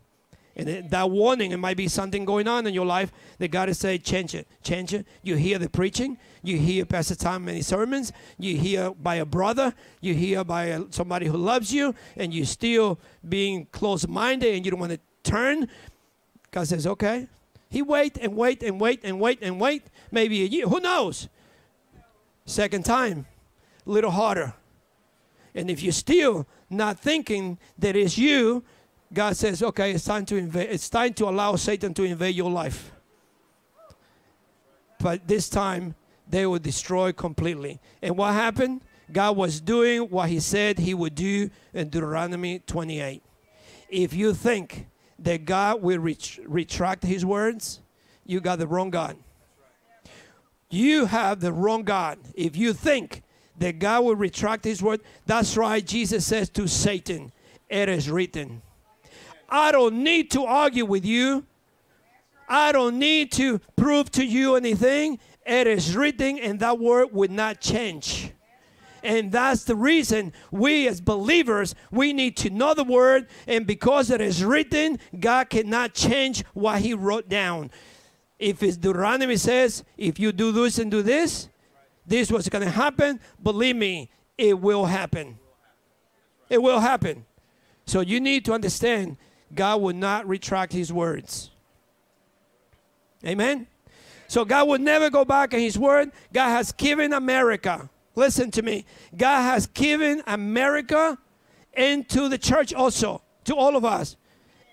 And 0.59 0.91
that 0.91 1.11
warning, 1.11 1.53
it 1.53 1.57
might 1.59 1.77
be 1.77 1.87
something 1.87 2.25
going 2.25 2.49
on 2.49 2.67
in 2.67 2.75
your 2.75 2.85
life 2.85 3.13
that 3.39 3.53
God 3.53 3.69
is 3.69 3.79
saying, 3.79 4.01
change 4.01 4.35
it, 4.35 4.49
change 4.65 4.93
it. 4.93 5.07
You 5.23 5.37
hear 5.37 5.57
the 5.57 5.71
preaching, 5.71 6.19
you 6.43 6.59
hear 6.59 6.85
Pastor 6.85 7.15
Tom 7.15 7.45
many 7.45 7.63
sermons, 7.63 8.13
you 8.39 8.57
hear 8.57 8.91
by 8.91 9.15
a 9.15 9.25
brother, 9.25 9.73
you 10.01 10.15
hear 10.15 10.43
by 10.43 10.83
somebody 10.91 11.27
who 11.27 11.37
loves 11.37 11.73
you, 11.73 11.95
and 12.17 12.35
you 12.35 12.45
still 12.45 12.99
being 13.29 13.69
close-minded 13.71 14.53
and 14.53 14.65
you 14.65 14.73
don't 14.73 14.81
want 14.81 14.93
to 14.93 15.01
turn. 15.23 15.69
God 16.51 16.67
says, 16.67 16.89
okay. 16.89 17.29
He 17.71 17.81
wait 17.81 18.19
and 18.21 18.35
wait 18.35 18.63
and 18.65 18.81
wait 18.81 19.01
and 19.05 19.21
wait 19.21 19.39
and 19.43 19.61
wait, 19.61 19.85
maybe 20.11 20.43
a 20.43 20.47
year. 20.47 20.67
Who 20.67 20.81
knows? 20.81 21.29
Second 22.47 22.85
time, 22.85 23.27
a 23.87 23.91
little 23.91 24.11
harder. 24.11 24.55
And 25.55 25.71
if 25.71 25.83
you're 25.83 25.93
still 25.93 26.49
not 26.69 26.99
thinking 26.99 27.59
that 27.79 27.95
it's 27.95 28.19
you, 28.19 28.65
God 29.13 29.37
says, 29.37 29.63
okay, 29.63 29.93
it's 29.93 30.05
time 30.05 30.27
to 30.27 30.37
invade. 30.37 30.69
It's 30.71 30.91
time 30.91 31.15
to 31.15 31.29
allow 31.29 31.57
Satan 31.57 31.95
to 31.95 32.05
invade 32.05 32.35
your 32.35 32.51
life. 32.51 32.93
But 35.01 35.27
this 35.27 35.49
time, 35.49 35.95
they 36.29 36.47
were 36.47 36.59
destroyed 36.59 37.17
completely. 37.17 37.81
And 38.03 38.17
what 38.17 38.35
happened? 38.35 38.83
God 39.11 39.37
was 39.37 39.61
doing 39.61 40.03
what 40.03 40.29
He 40.29 40.41
said 40.41 40.79
He 40.79 40.93
would 40.93 41.15
do 41.15 41.51
in 41.73 41.89
Deuteronomy 41.89 42.59
28. 42.61 43.23
If 43.89 44.13
you 44.13 44.35
think 44.35 44.87
that 45.21 45.45
God 45.47 45.83
will 45.83 45.99
ret- 45.99 46.39
retract 46.45 47.05
His 47.05 47.25
words, 47.25 47.81
you 48.27 48.41
got 48.41 48.59
the 48.59 48.67
wrong 48.67 48.91
God. 48.91 49.17
You 50.71 51.07
have 51.07 51.41
the 51.41 51.53
wrong 51.53 51.83
God. 51.83 52.19
If 52.35 52.57
you 52.57 52.75
think 52.75 53.23
that 53.57 53.79
God 53.79 54.05
will 54.05 54.17
retract 54.17 54.65
His 54.65 54.83
word, 54.83 55.01
that's 55.25 55.57
right. 55.57 55.85
Jesus 55.85 56.27
says 56.27 56.51
to 56.51 56.69
Satan, 56.69 57.33
It 57.71 57.89
is 57.89 58.11
written. 58.11 58.61
I 59.49 59.73
don't 59.73 60.03
need 60.03 60.31
to 60.33 60.45
argue 60.45 60.85
with 60.85 61.05
you. 61.05 61.47
I 62.49 62.73
don't 62.73 62.99
need 62.99 63.33
to 63.33 63.61
prove 63.77 64.11
to 64.13 64.25
you 64.25 64.57
anything. 64.57 65.19
It 65.47 65.67
is 65.67 65.97
written, 65.97 66.39
and 66.39 66.61
that 66.61 66.79
word 66.79 67.09
would 67.13 67.31
not 67.31 67.61
change. 67.61 68.33
And 69.03 69.31
that's 69.31 69.65
the 69.65 69.77
reason 69.77 70.33
we 70.51 70.89
as 70.89 71.01
believers, 71.01 71.75
we 71.91 72.13
need 72.13 72.37
to 72.39 72.51
know 72.51 72.75
the 72.75 72.85
word. 72.85 73.29
And 73.47 73.67
because 73.67 74.11
it 74.11 74.21
is 74.21 74.45
written, 74.45 74.99
God 75.19 75.51
cannot 75.51 75.95
change 75.95 76.45
what 76.53 76.81
he 76.81 76.95
wrote 76.95 77.29
down. 77.29 77.71
If 78.39 78.63
it's 78.63 78.77
Deuteronomy 78.77 79.37
says, 79.37 79.85
if 79.97 80.19
you 80.19 80.33
do 80.33 80.53
this 80.53 80.79
and 80.79 80.91
do 80.91 81.03
this, 81.03 81.49
this 82.07 82.31
was 82.31 82.49
going 82.49 82.65
to 82.65 82.71
happen, 82.71 83.21
believe 83.43 83.77
me, 83.77 84.11
it 84.37 84.59
will 84.59 84.87
happen. 84.87 85.39
It 86.49 86.63
will 86.63 86.81
happen. 86.81 87.25
So 87.87 88.01
you 88.01 88.21
need 88.21 88.45
to 88.47 88.53
understand 88.53 89.17
God 89.55 89.81
will 89.81 89.95
not 89.95 90.27
retract 90.29 90.73
his 90.73 90.93
words. 90.93 91.51
Amen. 93.25 93.67
So 94.29 94.45
God 94.45 94.69
will 94.69 94.79
never 94.79 95.11
go 95.11 95.25
back 95.25 95.55
on 95.55 95.61
his 95.61 95.79
word. 95.79 96.13
God 96.33 96.51
has 96.51 96.73
given 96.73 97.13
America. 97.13 97.89
Listen 98.15 98.51
to 98.53 98.63
me. 98.63 98.85
God 99.17 99.43
has 99.43 99.67
given 99.67 100.23
America 100.27 101.19
and 101.73 102.09
to 102.11 102.29
the 102.29 102.39
church 102.39 102.75
also, 102.75 103.23
to 103.45 103.55
all 103.55 103.77
of 103.77 103.85
us, 103.85 104.17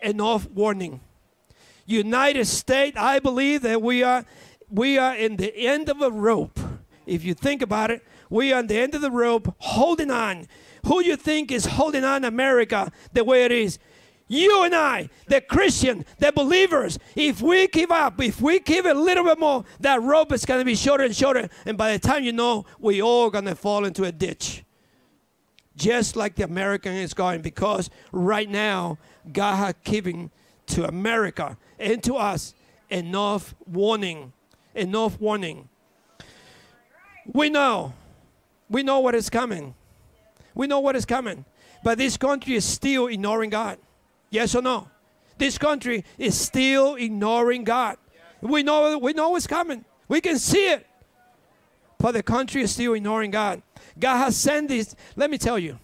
enough 0.01 0.49
warning. 0.49 0.99
United 1.86 2.45
States, 2.45 2.97
I 2.99 3.19
believe 3.19 3.61
that 3.61 3.82
we 3.82 4.03
are 4.03 4.26
we 4.69 4.97
are 4.97 5.15
in 5.15 5.38
the 5.38 5.55
end 5.55 5.89
of 5.89 6.01
a 6.01 6.09
rope. 6.09 6.59
If 7.05 7.23
you 7.23 7.36
think 7.36 7.61
about 7.61 7.91
it, 7.91 8.03
we 8.30 8.51
are 8.51 8.57
on 8.57 8.67
the 8.67 8.78
end 8.78 8.95
of 8.95 9.01
the 9.01 9.11
rope 9.11 9.53
holding 9.59 10.09
on. 10.09 10.47
Who 10.88 11.03
you 11.03 11.15
think 11.15 11.51
is 11.51 11.65
holding 11.65 12.03
on 12.03 12.23
America 12.23 12.91
the 13.13 13.23
way 13.23 13.45
it 13.45 13.51
is? 13.51 13.78
You 14.28 14.63
and 14.63 14.73
I, 14.73 15.09
the 15.28 15.39
Christian, 15.39 16.03
the 16.17 16.32
believers, 16.32 16.97
if 17.15 17.41
we 17.41 17.67
give 17.67 17.91
up, 17.91 18.19
if 18.19 18.41
we 18.41 18.59
give 18.59 18.88
a 18.88 18.93
little 18.93 19.23
bit 19.23 19.39
more, 19.39 19.65
that 19.82 20.01
rope 20.01 20.32
is 20.32 20.45
going 20.45 20.59
to 20.61 20.65
be 20.65 20.76
shorter 20.76 21.03
and 21.03 21.15
shorter. 21.15 21.47
And 21.65 21.78
by 21.78 21.93
the 21.93 21.99
time 21.99 22.23
you 22.23 22.34
know, 22.34 22.65
we 22.80 23.01
all 23.03 23.30
going 23.30 23.45
to 23.45 23.55
fall 23.55 23.86
into 23.86 24.03
a 24.03 24.11
ditch. 24.11 24.63
Just 25.78 26.15
like 26.15 26.36
the 26.36 26.43
American 26.43 26.93
is 26.93 27.13
going, 27.13 27.41
because 27.41 27.89
right 28.11 28.49
now, 28.49 28.97
God 29.32 29.57
has 29.57 29.76
given 29.84 30.32
to 30.67 30.88
America 30.88 31.57
and 31.78 32.01
to 32.03 32.15
us 32.15 32.55
enough 32.89 33.53
warning. 33.67 34.34
Enough 34.73 35.19
warning. 35.19 35.69
We 37.32 37.49
know. 37.49 37.93
We 38.69 38.82
know 38.82 38.99
what 39.01 39.13
is 39.13 39.30
coming. 39.30 39.76
We 40.55 40.65
know 40.65 40.80
what 40.80 40.95
is 40.95 41.05
coming. 41.05 41.45
But 41.84 41.99
this 41.99 42.17
country 42.17 42.55
is 42.55 42.65
still 42.65 43.07
ignoring 43.07 43.51
God. 43.51 43.78
Yes 44.36 44.53
or 44.53 44.61
no? 44.61 44.89
This 45.38 45.57
country 45.57 46.03
is 46.17 46.38
still 46.38 46.95
ignoring 46.95 47.63
God. 47.63 47.97
We 48.41 48.63
know 48.63 48.97
we 48.97 49.13
know 49.13 49.38
it's 49.38 49.47
coming. 49.47 49.86
We 50.09 50.19
can 50.19 50.38
see 50.38 50.71
it. 50.71 50.86
But 51.97 52.11
the 52.11 52.21
country 52.21 52.61
is 52.61 52.71
still 52.71 52.93
ignoring 52.93 53.31
God. 53.31 53.61
God 53.97 54.17
has 54.17 54.36
sent 54.36 54.67
this. 54.67 54.93
Let 55.15 55.29
me 55.29 55.38
tell 55.38 55.57
you. 55.57 55.79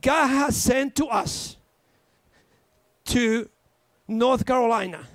God 0.00 0.28
has 0.28 0.56
sent 0.56 0.94
to 0.96 1.06
us 1.06 1.56
to 3.06 3.50
North 4.06 4.46
Carolina 4.46 5.06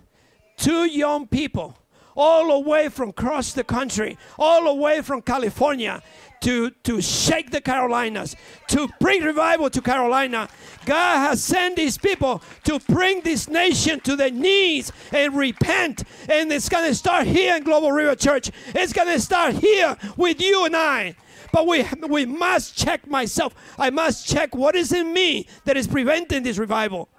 two 0.57 0.83
young 0.85 1.25
people 1.25 1.77
all 2.17 2.49
the 2.49 2.69
way 2.69 2.89
from 2.89 3.09
across 3.09 3.53
the 3.53 3.63
country, 3.63 4.17
all 4.37 4.65
the 4.65 4.73
way 4.73 5.01
from 5.01 5.21
California 5.21 6.03
to, 6.41 6.71
to 6.83 7.01
shake 7.01 7.51
the 7.51 7.61
Carolinas, 7.61 8.35
to 8.67 8.89
bring 8.99 9.23
revival 9.23 9.69
to 9.69 9.81
Carolina. 9.81 10.49
God 10.85 11.29
has 11.29 11.43
sent 11.43 11.75
these 11.75 11.97
people 11.97 12.41
to 12.63 12.79
bring 12.89 13.21
this 13.21 13.47
nation 13.47 13.99
to 14.01 14.15
their 14.15 14.31
knees 14.31 14.91
and 15.11 15.35
repent. 15.35 16.03
And 16.27 16.51
it's 16.51 16.69
going 16.69 16.87
to 16.87 16.95
start 16.95 17.27
here 17.27 17.55
in 17.55 17.63
Global 17.63 17.91
River 17.91 18.15
Church. 18.15 18.51
It's 18.67 18.93
going 18.93 19.07
to 19.07 19.19
start 19.19 19.55
here 19.55 19.97
with 20.17 20.41
you 20.41 20.65
and 20.65 20.75
I. 20.75 21.15
But 21.51 21.67
we, 21.67 21.85
we 22.07 22.25
must 22.25 22.77
check 22.77 23.07
myself. 23.07 23.53
I 23.77 23.89
must 23.89 24.27
check 24.27 24.55
what 24.55 24.75
is 24.75 24.91
in 24.91 25.13
me 25.13 25.47
that 25.65 25.77
is 25.77 25.87
preventing 25.87 26.43
this 26.43 26.57
revival. 26.57 27.09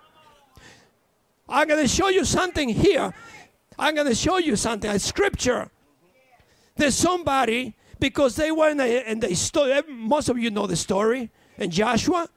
I'm 1.48 1.68
going 1.68 1.82
to 1.82 1.88
show 1.88 2.08
you 2.08 2.24
something 2.24 2.68
here. 2.68 3.12
I'm 3.78 3.94
going 3.94 4.06
to 4.06 4.14
show 4.14 4.38
you 4.38 4.56
something, 4.56 4.90
a 4.90 4.98
scripture. 4.98 5.70
There's 6.76 6.94
somebody, 6.94 7.74
because 8.02 8.34
they 8.34 8.50
were 8.50 8.68
in 8.68 8.78
the, 8.78 9.10
in 9.10 9.20
the 9.20 9.32
story, 9.36 9.72
eh, 9.74 9.82
most 9.88 10.28
of 10.28 10.36
you 10.36 10.50
know 10.50 10.66
the 10.66 10.74
story, 10.74 11.30
and 11.56 11.70
Joshua. 11.70 12.28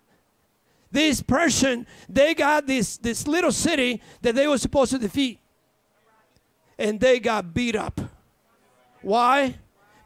This 0.92 1.24
person, 1.24 1.88
they 2.08 2.36
got 2.36 2.68
this, 2.68 2.98
this 2.98 3.28
little 3.28 3.52
city 3.52 4.00
that 4.22 4.36
they 4.36 4.48
were 4.48 4.60
supposed 4.60 4.92
to 4.92 5.00
defeat. 5.00 5.40
And 6.78 7.00
they 7.00 7.20
got 7.20 7.52
beat 7.52 7.76
up. 7.76 8.00
Why? 9.02 9.56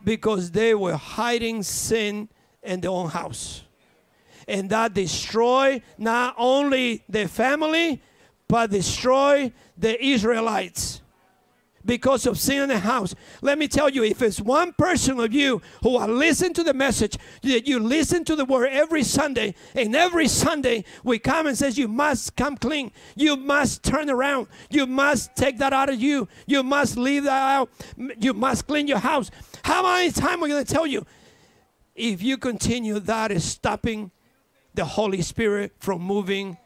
Because 0.02 0.50
they 0.50 0.74
were 0.74 0.96
hiding 0.96 1.62
sin 1.64 2.30
in 2.64 2.80
their 2.80 2.92
own 2.92 3.10
house. 3.10 3.64
And 4.48 4.70
that 4.70 4.94
destroyed 4.94 5.84
not 5.98 6.36
only 6.38 7.04
their 7.10 7.28
family, 7.28 8.02
but 8.48 8.72
destroy 8.72 9.52
the 9.78 10.02
Israelites 10.04 11.02
because 11.86 12.26
of 12.26 12.38
sin 12.38 12.64
in 12.64 12.70
the 12.70 12.80
house. 12.80 13.16
Let 13.42 13.58
me 13.58 13.68
tell 13.68 13.90
you, 13.90 14.04
if 14.04 14.22
it's 14.22 14.42
one 14.42 14.74
person 14.74 15.20
of 15.20 15.34
you 15.34 15.62
who 15.84 15.98
are 15.98 16.08
listen 16.08 16.54
to 16.54 16.64
the 16.64 16.74
message, 16.74 17.18
that 17.44 17.68
you 17.68 17.80
listen 17.80 18.26
to 18.26 18.36
the 18.36 18.46
word 18.46 18.70
every 18.72 19.04
Sunday, 19.04 19.56
and 19.76 19.96
every 19.96 20.28
Sunday 20.28 20.86
we 21.04 21.20
come 21.20 21.48
and 21.48 21.58
says 21.58 21.78
you 21.78 21.88
must 21.88 22.36
come 22.36 22.58
clean, 22.58 22.92
you 23.16 23.36
must 23.36 23.84
turn 23.84 24.10
around, 24.10 24.48
you 24.70 24.86
must 24.86 25.36
take 25.36 25.58
that 25.60 25.74
out 25.74 25.90
of 25.90 26.02
you, 26.02 26.28
you 26.46 26.64
must 26.64 26.98
leave 26.98 27.24
that 27.24 27.56
out, 27.56 27.70
you 28.20 28.34
must 28.34 28.68
clean 28.68 28.88
your 28.88 29.00
house. 29.00 29.32
How 29.64 29.84
many 29.84 30.12
times 30.12 30.40
are 30.40 30.44
we 30.44 30.50
going 30.50 30.66
to 30.66 30.74
tell 30.74 30.88
you? 30.88 31.06
If 31.96 32.24
you 32.24 32.38
continue, 32.38 33.00
that 33.00 33.32
is 33.32 33.44
stopping 33.44 34.12
the 34.74 34.86
Holy 34.86 35.22
Spirit 35.22 35.74
from 35.80 36.02
moving 36.02 36.58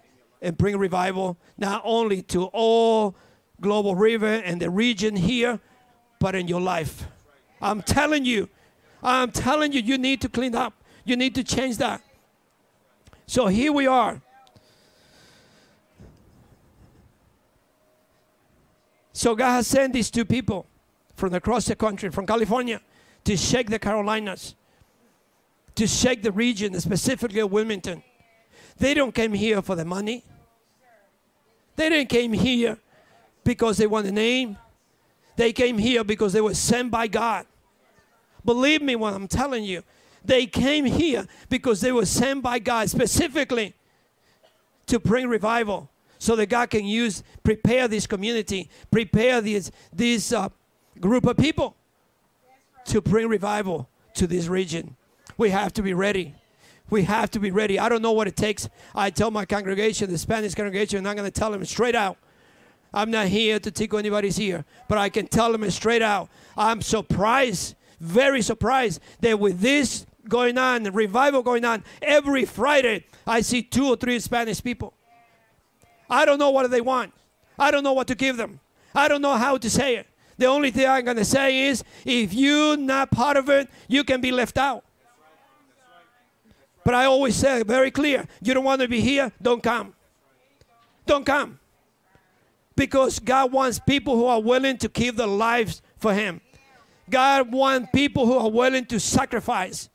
and 0.42 0.58
bring 0.58 0.78
revival 0.78 1.38
not 1.58 1.82
only 1.84 2.22
to 2.22 2.46
all 2.54 3.16
Global 3.64 3.96
River 3.96 4.28
and 4.28 4.62
the 4.62 4.70
region 4.70 5.16
here, 5.16 5.60
but 6.20 6.36
in 6.36 6.48
your 6.48 6.62
life. 6.62 7.08
I'm 7.62 7.82
telling 7.82 8.26
you, 8.26 8.50
I'm 9.02 9.32
telling 9.32 9.72
you, 9.74 9.82
you 9.82 9.98
need 9.98 10.22
to 10.22 10.30
clean 10.30 10.54
up. 10.54 10.74
You 11.04 11.16
need 11.16 11.34
to 11.36 11.44
change 11.44 11.78
that. 11.78 12.02
So 13.26 13.48
here 13.48 13.72
we 13.72 13.88
are. 13.88 14.22
So 19.14 19.36
God 19.36 19.54
has 19.54 19.68
sent 19.68 19.94
these 19.94 20.12
two 20.12 20.26
people 20.26 20.66
from 21.16 21.34
across 21.34 21.66
the 21.66 21.76
country, 21.76 22.10
from 22.10 22.26
California, 22.26 22.82
to 23.24 23.38
shake 23.38 23.70
the 23.70 23.80
Carolinas, 23.80 24.56
to 25.76 25.88
shake 25.88 26.24
the 26.24 26.32
region, 26.32 26.80
specifically 26.80 27.44
Wilmington. 27.44 28.04
They 28.78 28.94
don't 28.94 29.14
came 29.14 29.34
here 29.34 29.62
for 29.62 29.76
the 29.76 29.86
money. 29.86 30.24
They 31.76 31.90
didn't 31.90 32.10
came 32.10 32.34
here 32.34 32.78
because 33.44 33.78
they 33.78 33.88
want 33.88 34.08
a 34.08 34.12
name. 34.12 34.58
They 35.36 35.52
came 35.52 35.78
here 35.78 36.04
because 36.04 36.34
they 36.34 36.42
were 36.42 36.54
sent 36.54 36.92
by 36.92 37.08
God. 37.08 37.46
Believe 38.46 38.82
me 38.82 38.96
when 38.96 39.14
I'm 39.14 39.28
telling 39.28 39.64
you. 39.64 39.84
They 40.26 40.46
came 40.46 40.86
here 40.86 41.28
because 41.50 41.82
they 41.82 41.92
were 41.92 42.06
sent 42.06 42.44
by 42.44 42.60
God 42.60 42.90
specifically 42.90 43.74
to 44.88 45.00
bring 45.00 45.28
revival 45.28 45.90
so 46.20 46.36
that 46.38 46.48
God 46.48 46.70
can 46.70 46.86
use, 46.86 47.24
prepare 47.44 47.88
this 47.88 48.08
community, 48.08 48.70
prepare 48.92 49.42
this, 49.42 49.72
this 49.92 50.32
uh, 50.32 50.50
group 51.00 51.26
of 51.26 51.36
people 51.36 51.76
to 52.86 53.02
bring 53.02 53.28
revival 53.28 53.90
to 54.14 54.28
this 54.28 54.48
region. 54.48 54.96
We 55.38 55.50
have 55.50 55.74
to 55.74 55.82
be 55.82 55.94
ready. 55.94 56.36
We 56.90 57.04
have 57.04 57.32
to 57.32 57.40
be 57.40 57.52
ready. 57.52 57.80
I 57.80 57.90
don't 57.90 58.02
know 58.02 58.12
what 58.12 58.28
it 58.28 58.36
takes. 58.36 58.70
I 58.94 59.10
tell 59.10 59.32
my 59.32 59.46
congregation, 59.46 60.10
the 60.10 60.18
Spanish 60.18 60.54
congregation, 60.54 61.00
and 61.00 61.08
I'm 61.08 61.16
going 61.16 61.30
to 61.30 61.40
tell 61.40 61.52
them 61.52 61.66
straight 61.66 61.96
out. 61.96 62.18
I'm 62.94 63.10
not 63.10 63.28
here 63.28 63.60
to 63.60 63.72
tickle 63.72 63.98
anybody's 63.98 64.40
ear, 64.40 64.66
but 64.88 64.98
I 64.98 65.10
can 65.10 65.28
tell 65.28 65.52
them 65.52 65.70
straight 65.72 66.02
out. 66.02 66.30
I'm 66.56 66.82
surprised, 66.82 67.76
very 68.00 68.42
surprised, 68.42 69.02
that 69.22 69.40
with 69.40 69.60
this 69.60 70.06
going 70.30 70.58
on, 70.58 70.84
revival 70.84 71.42
going 71.42 71.66
on, 71.66 71.84
every 72.02 72.46
Friday 72.46 73.06
I 73.26 73.42
see 73.42 73.64
two 73.64 73.88
or 73.88 73.96
three 73.96 74.20
Spanish 74.20 74.64
people. 74.64 74.94
I 76.10 76.26
don't 76.26 76.38
know 76.38 76.52
what 76.52 76.70
they 76.70 76.82
want. 76.82 77.14
I 77.58 77.72
don't 77.72 77.84
know 77.84 77.94
what 77.94 78.08
to 78.08 78.16
give 78.16 78.38
them. 78.38 78.60
I 78.94 79.08
don't 79.08 79.22
know 79.22 79.36
how 79.36 79.58
to 79.58 79.70
say 79.70 79.96
it. 79.96 80.08
The 80.38 80.46
only 80.46 80.72
thing 80.72 80.88
I'm 80.88 81.06
going 81.06 81.18
to 81.18 81.26
say 81.26 81.68
is 81.68 81.84
if 82.06 82.34
you're 82.34 82.78
not 82.78 83.12
part 83.12 83.38
of 83.38 83.50
it, 83.50 83.70
you 83.88 84.04
can 84.04 84.22
be 84.22 84.32
left 84.32 84.58
out. 84.58 84.84
But 86.84 86.94
I 86.94 87.06
always 87.06 87.36
say 87.36 87.64
very 87.64 87.92
clear 87.92 88.28
you 88.42 88.54
don't 88.54 88.64
want 88.64 88.82
to 88.82 88.88
be 88.88 89.00
here, 89.00 89.32
don't 89.42 89.64
come. 89.64 89.94
Don't 91.06 91.26
come. 91.26 91.60
Because 92.76 93.20
God 93.20 93.52
wants 93.52 93.80
people 93.80 94.16
who 94.16 94.26
are 94.26 94.42
willing 94.42 94.78
to 94.78 94.90
give 94.90 95.16
their 95.16 95.28
lives 95.28 95.82
for 95.98 96.14
Him. 96.14 96.42
God 97.10 97.52
wants 97.52 97.90
people 97.94 98.26
who 98.26 98.38
are 98.38 98.50
willing 98.50 98.86
to 98.88 99.00
sacrifice. 99.00 99.90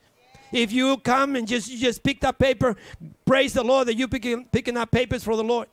If 0.53 0.72
you 0.72 0.97
come 0.99 1.37
and 1.37 1.47
just 1.47 1.68
you 1.70 1.79
just 1.79 2.03
pick 2.03 2.24
up 2.24 2.39
paper, 2.39 2.76
praise 3.24 3.53
the 3.53 3.62
Lord 3.62 3.89
that 3.89 3.97
you 3.97 4.09
picking 4.09 4.47
picking 4.47 4.76
up 4.76 4.91
papers 4.91 5.24
for 5.24 5.37
the 5.37 5.45
Lord. 5.45 5.68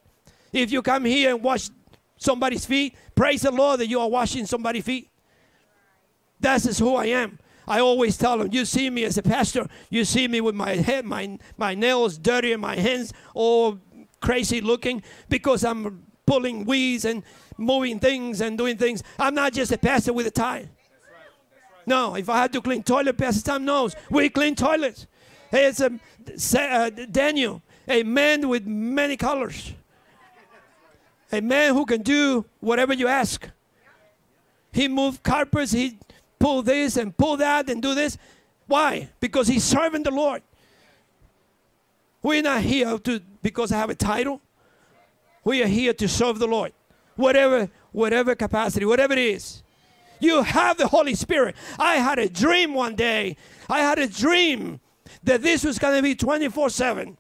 If 0.52 0.72
you 0.72 0.82
come 0.82 1.06
here 1.06 1.32
and 1.36 1.44
wash 1.44 1.70
somebody's 2.18 2.66
feet, 2.66 2.96
praise 3.14 3.42
the 3.42 3.52
Lord 3.52 3.80
that 3.80 3.88
you 3.88 4.00
are 4.00 4.10
washing 4.10 4.46
somebody's 4.46 4.84
feet. 4.84 5.10
That's 6.40 6.66
just 6.66 6.80
who 6.80 6.96
I 6.96 7.06
am. 7.08 7.40
I 7.68 7.80
always 7.80 8.18
tell 8.18 8.38
them, 8.38 8.50
you 8.52 8.66
see 8.66 8.90
me 8.90 9.04
as 9.06 9.18
a 9.18 9.24
pastor, 9.24 9.68
you 9.90 10.06
see 10.06 10.28
me 10.28 10.40
with 10.42 10.56
my 10.56 10.76
head, 10.76 11.06
my, 11.06 11.40
my 11.58 11.74
nails 11.74 12.18
dirty 12.18 12.54
and 12.54 12.62
my 12.62 12.76
hands 12.76 13.12
all 13.34 13.80
crazy 14.22 14.62
looking 14.62 15.02
because 15.30 15.64
I'm 15.64 16.04
pulling 16.26 16.66
weeds 16.66 17.06
and 17.06 17.24
moving 17.58 18.00
things 18.00 18.42
and 18.42 18.58
doing 18.58 18.78
things. 18.78 19.04
I'm 19.20 19.36
not 19.36 19.54
just 19.54 19.72
a 19.72 19.78
pastor 19.78 20.14
with 20.14 20.28
a 20.28 20.32
tie. 20.32 20.70
No, 21.86 22.16
if 22.16 22.30
I 22.30 22.38
had 22.38 22.54
to 22.54 22.62
clean 22.62 22.84
toilet, 22.84 23.18
Pastor 23.18 23.44
Tom 23.44 23.66
knows. 23.66 23.96
We 24.10 24.30
clean 24.30 24.56
toilets. 24.56 25.06
Hey, 25.52 25.68
it's 25.68 25.80
a 25.80 26.00
uh, 26.60 26.90
Daniel, 26.90 27.62
a 27.88 28.04
man 28.04 28.50
with 28.50 28.66
many 28.66 29.16
colors. 29.16 29.74
A 31.32 31.42
man 31.42 31.74
who 31.74 31.86
can 31.86 32.02
do 32.02 32.46
whatever 32.60 32.94
you 32.94 33.08
ask. 33.08 33.50
He 34.72 34.88
moved 34.88 35.24
carpets, 35.24 35.72
he 35.72 35.98
pull 36.40 36.62
this 36.62 36.98
and 36.98 37.16
pull 37.16 37.38
that 37.38 37.70
and 37.70 37.82
do 37.82 37.96
this. 37.96 38.18
Why? 38.68 39.10
Because 39.20 39.48
he's 39.48 39.64
serving 39.64 40.04
the 40.04 40.12
Lord. 40.12 40.42
We're 42.22 42.42
not 42.42 42.62
here 42.62 42.98
to 42.98 43.22
because 43.44 43.72
I 43.72 43.78
have 43.78 43.92
a 43.92 43.96
title. 43.96 44.42
We 45.46 45.64
are 45.64 45.68
here 45.68 45.94
to 45.94 46.08
serve 46.10 46.40
the 46.40 46.48
Lord. 46.48 46.74
Whatever, 47.16 47.70
whatever 47.94 48.36
capacity, 48.36 48.84
whatever 48.84 49.14
it 49.14 49.20
is. 49.20 49.64
You 50.20 50.44
have 50.44 50.78
the 50.78 50.88
Holy 50.88 51.16
Spirit. 51.16 51.56
I 51.80 51.96
had 51.96 52.20
a 52.20 52.28
dream 52.28 52.74
one 52.74 52.96
day. 52.96 53.38
I 53.70 53.80
had 53.80 54.00
a 54.00 54.08
dream 54.08 54.82
that 55.24 55.42
this 55.42 55.64
was 55.64 55.80
going 55.80 55.96
to 55.96 56.04
be 56.04 56.16
24 56.16 56.70
7 56.70 57.18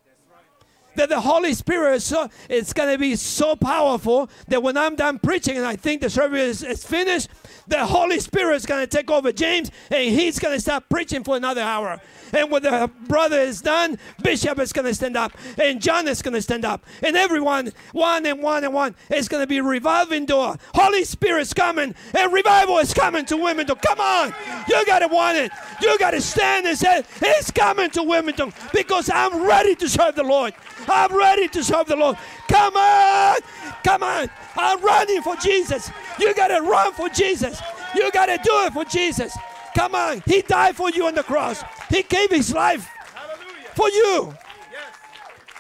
that 0.96 1.10
the 1.10 1.20
Holy 1.20 1.54
Spirit 1.54 1.96
is 1.96 2.04
so 2.06 2.30
it's 2.50 2.74
going 2.74 2.92
to 2.92 2.98
be 2.98 3.16
so 3.16 3.56
powerful 3.56 4.30
that 4.48 4.64
when 4.64 4.78
I'm 4.78 4.96
done 4.96 5.20
preaching 5.20 5.58
and 5.58 5.66
I 5.66 5.76
think 5.76 6.02
the 6.02 6.10
service 6.10 6.62
is, 6.62 6.64
is 6.64 6.84
finished, 6.84 7.30
the 7.68 7.86
Holy 7.86 8.20
Spirit 8.20 8.56
is 8.56 8.66
going 8.66 8.82
to 8.82 8.88
take 8.88 9.12
over 9.12 9.32
James 9.32 9.72
and 9.92 10.04
he's 10.04 10.40
going 10.40 10.56
to 10.56 10.62
start 10.62 10.86
preaching 10.90 11.24
for 11.24 11.36
another 11.36 11.62
hour. 11.62 12.02
And 12.36 12.52
when 12.52 12.64
the 12.64 12.92
brother 13.08 13.40
is 13.40 13.62
done, 13.62 13.98
Bishop 14.22 14.60
is 14.60 14.74
going 14.74 14.86
to 14.86 14.94
stand 14.94 15.16
up 15.16 15.32
and 15.58 15.82
John 15.82 16.08
is 16.08 16.22
going 16.22 16.34
to 16.34 16.42
stand 16.42 16.66
up 16.66 16.86
and 17.02 17.16
everyone, 17.16 17.72
one 17.94 18.26
and 18.26 18.44
one 18.44 18.64
and 18.64 18.74
one, 18.74 18.96
is 19.10 19.30
going 19.30 19.42
to 19.42 19.48
be 19.48 19.62
reviving 19.62 20.26
door. 20.26 20.58
Holy 20.74 21.06
Spirit 21.06 21.42
is 21.42 21.54
coming 21.54 21.96
and 22.14 22.34
revival 22.34 22.78
is 22.80 22.94
coming 22.94 23.26
to 23.26 23.38
Wilmington. 23.38 23.78
Come 23.78 24.00
on, 24.02 24.34
you 24.68 24.86
got 24.86 25.00
to 25.00 25.08
want 25.08 25.38
it. 25.38 25.52
You 25.82 25.98
got 25.98 26.12
to 26.12 26.22
stand 26.22 26.68
and 26.68 26.78
say, 26.78 27.04
it's 27.22 27.52
coming 27.52 27.90
to 27.92 28.04
Wilmington 28.04 28.54
because 28.74 29.10
I'm 29.10 29.48
ready 29.48 29.76
to 29.76 29.88
serve 29.88 30.16
the 30.16 30.24
Lord. 30.24 30.54
I'm 30.88 31.16
ready 31.16 31.48
to 31.48 31.64
serve 31.64 31.88
the 31.88 31.96
Lord. 31.96 32.18
Come 32.48 32.76
on. 32.76 33.38
Come 33.84 34.04
on. 34.04 34.30
I'm 34.58 34.82
running 34.82 35.22
for 35.22 35.36
Jesus. 35.38 35.90
You 36.20 36.34
got 36.34 36.48
to 36.48 36.62
run 36.62 36.94
for 36.94 37.10
Jesus. 37.10 37.62
You 37.96 38.12
got 38.12 38.26
to 38.28 38.38
do 38.44 38.52
it 38.66 38.74
for 38.74 38.84
Jesus. 38.86 39.38
Come 39.76 39.94
on. 39.94 40.24
He 40.26 40.42
died 40.42 40.76
for 40.76 40.90
you 40.90 41.06
on 41.06 41.16
the 41.16 41.24
cross, 41.24 41.64
He 41.90 42.02
gave 42.02 42.32
His 42.32 42.54
life 42.54 42.90
for 43.76 43.90
you. 43.90 44.34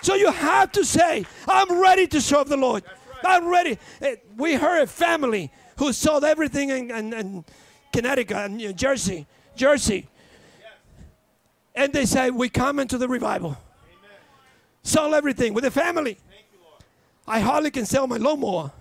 So 0.01 0.13
you 0.15 0.31
have 0.31 0.71
to 0.73 0.85
say, 0.85 1.25
I'm 1.47 1.81
ready 1.81 2.07
to 2.07 2.21
serve 2.21 2.47
the 2.47 2.57
Lord. 2.57 2.83
I'm 3.23 3.47
ready. 3.47 3.79
Eh, 4.01 4.17
we 4.37 4.53
heard 4.53 4.83
a 4.83 4.87
family 4.87 5.51
who 5.77 5.91
sold 5.91 6.23
everything 6.23 6.69
in, 6.69 6.91
in, 6.91 7.13
in 7.13 7.45
Connecticut 7.91 8.37
and 8.37 8.57
New 8.57 8.71
Jersey, 8.71 9.25
Jersey. 9.55 10.07
And 11.73 11.91
they 11.91 12.05
say, 12.05 12.29
We 12.29 12.49
come 12.49 12.79
into 12.79 12.97
the 12.97 13.07
revival. 13.07 13.57
Sell 14.83 15.15
everything 15.15 15.55
with 15.55 15.63
the 15.63 15.71
family. 15.71 16.11
You, 16.11 16.59
I 17.27 17.39
hardly 17.39 17.71
can 17.71 17.85
sell 17.87 18.05
my 18.05 18.17
lawnmower. 18.17 18.71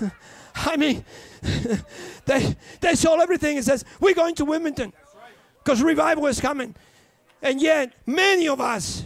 I 0.56 0.76
mean, 0.76 1.04
they, 2.24 2.56
they 2.80 2.94
sold 2.94 3.20
everything 3.20 3.56
and 3.56 3.64
says, 3.64 3.84
we're 4.00 4.14
going 4.14 4.34
to 4.36 4.44
Wilmington. 4.44 4.92
Because 5.62 5.82
revival 5.82 6.26
is 6.26 6.40
coming. 6.40 6.74
And 7.40 7.60
yet, 7.60 7.92
many 8.06 8.48
of 8.48 8.60
us 8.60 9.04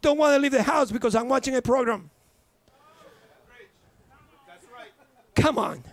don't 0.00 0.18
want 0.18 0.34
to 0.34 0.38
leave 0.38 0.52
the 0.52 0.62
house 0.62 0.90
because 0.90 1.14
I'm 1.14 1.28
watching 1.28 1.54
a 1.56 1.62
program. 1.62 2.10
Right. 4.72 4.90
Come 5.34 5.58
on. 5.58 5.70
Right. 5.70 5.84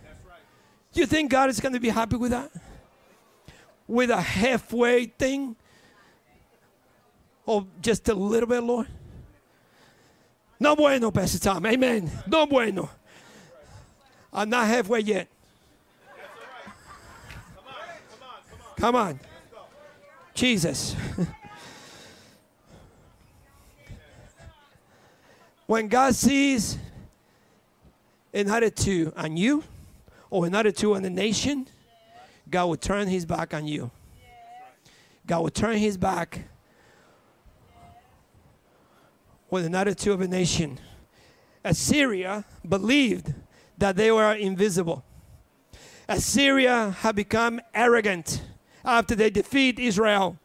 You 0.94 1.06
think 1.06 1.32
God 1.32 1.50
is 1.50 1.60
going 1.60 1.74
to 1.74 1.80
be 1.80 1.90
happy 1.90 2.16
with 2.18 2.32
that? 2.32 2.52
With 3.88 4.12
a 4.12 4.22
halfway 4.22 5.06
thing? 5.06 5.56
Or 7.46 7.66
just 7.82 8.08
a 8.10 8.14
little 8.14 8.48
bit, 8.48 8.62
Lord? 8.62 8.88
No 10.60 10.76
bueno, 10.76 11.10
Pastor 11.10 11.40
Tom. 11.40 11.66
Amen. 11.66 12.12
No 12.28 12.46
bueno. 12.46 12.90
I'm 14.32 14.50
not 14.50 14.68
halfway 14.68 15.00
yet. 15.00 15.28
Come 18.80 18.96
on. 18.96 19.20
Jesus. 20.34 20.96
when 25.66 25.90
God 25.90 26.16
sees 26.16 26.78
an 28.34 28.50
attitude 28.50 29.12
on 29.18 29.36
you 29.36 29.66
or 30.30 30.46
an 30.46 30.56
attitude 30.56 30.96
on 30.96 31.04
the 31.04 31.10
nation, 31.10 31.68
God 32.50 32.68
will 32.68 32.78
turn 32.78 33.10
his 33.10 33.26
back 33.26 33.54
on 33.54 33.68
you. 33.68 33.92
God 35.28 35.42
will 35.42 35.50
turn 35.50 35.76
his 35.76 35.98
back 35.98 36.46
with 39.50 39.66
an 39.66 39.76
attitude 39.76 40.14
of 40.14 40.22
a 40.22 40.28
nation. 40.28 40.80
Assyria 41.66 42.46
believed 42.68 43.34
that 43.78 43.98
they 43.98 44.10
were 44.10 44.34
invisible. 44.36 45.04
Assyria 46.08 46.92
had 47.02 47.18
become 47.18 47.60
arrogant 47.74 48.42
after 48.84 49.16
they 49.16 49.30
defeat 49.30 49.80
Israel. 49.80 50.38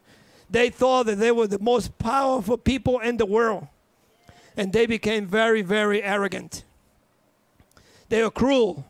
They 0.49 0.69
thought 0.69 1.07
that 1.07 1.19
they 1.19 1.31
were 1.31 1.47
the 1.47 1.59
most 1.59 1.97
powerful 1.97 2.57
people 2.57 2.99
in 2.99 3.17
the 3.17 3.25
world. 3.25 3.67
And 4.57 4.71
they 4.71 4.85
became 4.85 5.27
very, 5.27 5.61
very 5.61 6.01
arrogant. 6.01 6.63
They 8.09 8.21
are 8.21 8.29
cruel. 8.29 8.85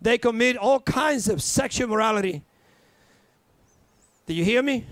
They 0.00 0.18
commit 0.18 0.56
all 0.56 0.80
kinds 0.80 1.28
of 1.28 1.42
sexual 1.42 1.88
morality. 1.88 2.42
Do 4.26 4.34
you 4.34 4.44
hear 4.44 4.62
me? 4.62 4.86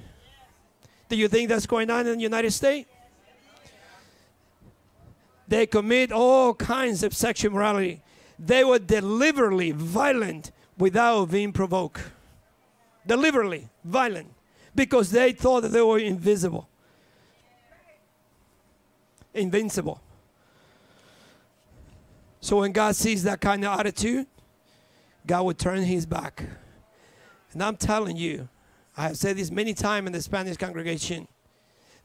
Do 1.08 1.16
you 1.16 1.28
think 1.28 1.48
that's 1.48 1.66
going 1.66 1.90
on 1.90 2.06
in 2.06 2.16
the 2.16 2.22
United 2.22 2.50
States? 2.52 2.88
They 5.48 5.66
commit 5.66 6.10
all 6.10 6.54
kinds 6.54 7.04
of 7.04 7.14
sexual 7.14 7.52
morality. 7.52 8.02
They 8.38 8.64
were 8.64 8.80
deliberately 8.80 9.70
violent 9.70 10.50
without 10.76 11.30
being 11.30 11.52
provoked. 11.52 12.02
Deliberately 13.06 13.68
violent 13.84 14.32
because 14.74 15.10
they 15.10 15.32
thought 15.32 15.60
they 15.60 15.82
were 15.82 15.98
invisible, 15.98 16.68
invincible. 19.32 20.00
So 22.40 22.60
when 22.60 22.72
God 22.72 22.94
sees 22.94 23.22
that 23.24 23.40
kind 23.40 23.64
of 23.64 23.78
attitude, 23.78 24.26
God 25.26 25.42
will 25.42 25.54
turn 25.54 25.82
his 25.82 26.06
back. 26.06 26.44
And 27.52 27.62
I'm 27.62 27.76
telling 27.76 28.16
you, 28.16 28.48
I 28.96 29.04
have 29.04 29.16
said 29.16 29.36
this 29.36 29.50
many 29.50 29.74
times 29.74 30.06
in 30.06 30.12
the 30.12 30.22
Spanish 30.22 30.56
congregation 30.56 31.26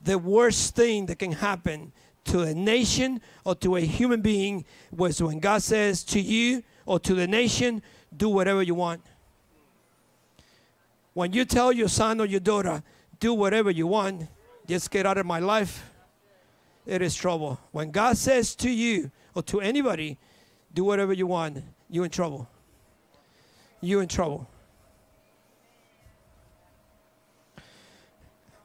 the 0.03 0.17
worst 0.17 0.75
thing 0.75 1.05
that 1.07 1.19
can 1.19 1.31
happen 1.31 1.93
to 2.25 2.41
a 2.41 2.53
nation 2.53 3.21
or 3.45 3.55
to 3.55 3.75
a 3.75 3.81
human 3.81 4.21
being 4.21 4.65
was 4.91 5.21
when 5.21 5.39
God 5.39 5.61
says 5.61 6.03
to 6.05 6.19
you 6.19 6.63
or 6.85 6.99
to 6.99 7.13
the 7.13 7.27
nation, 7.27 7.81
do 8.15 8.29
whatever 8.29 8.63
you 8.63 8.75
want. 8.75 9.01
When 11.13 11.33
you 11.33 11.45
tell 11.45 11.71
your 11.71 11.89
son 11.89 12.21
or 12.21 12.25
your 12.25 12.39
daughter, 12.39 12.83
do 13.19 13.33
whatever 13.33 13.69
you 13.69 13.87
want, 13.87 14.27
just 14.67 14.89
get 14.91 15.05
out 15.05 15.17
of 15.17 15.25
my 15.25 15.39
life, 15.39 15.83
it 16.85 17.01
is 17.01 17.15
trouble. 17.15 17.59
When 17.71 17.91
God 17.91 18.17
says 18.17 18.55
to 18.57 18.69
you 18.69 19.11
or 19.35 19.43
to 19.43 19.61
anybody, 19.61 20.17
do 20.73 20.83
whatever 20.83 21.13
you 21.13 21.27
want, 21.27 21.63
you're 21.89 22.05
in 22.05 22.11
trouble. 22.11 22.47
You're 23.81 24.01
in 24.01 24.07
trouble. 24.07 24.47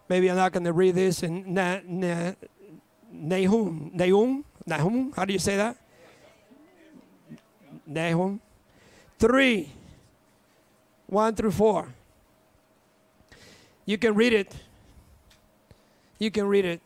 Maybe 0.09 0.31
I'm 0.31 0.37
not 0.37 0.53
going 0.53 0.65
to 0.65 0.73
read 0.73 0.95
this 0.95 1.23
in 1.23 1.53
Na- 1.53 1.81
Na- 1.85 2.33
Nahum. 3.11 3.91
Nahum? 3.93 4.45
Nahum? 4.65 5.13
How 5.13 5.25
do 5.25 5.33
you 5.33 5.39
say 5.39 5.57
that? 5.57 5.77
Nahum. 7.87 8.41
Three. 9.19 9.73
One 11.07 11.35
through 11.35 11.53
four. 11.53 11.89
You 13.87 13.97
can 13.97 14.15
read 14.15 14.33
it. 14.33 14.53
You 16.19 16.31
can 16.31 16.47
read 16.47 16.65
it. 16.65 16.81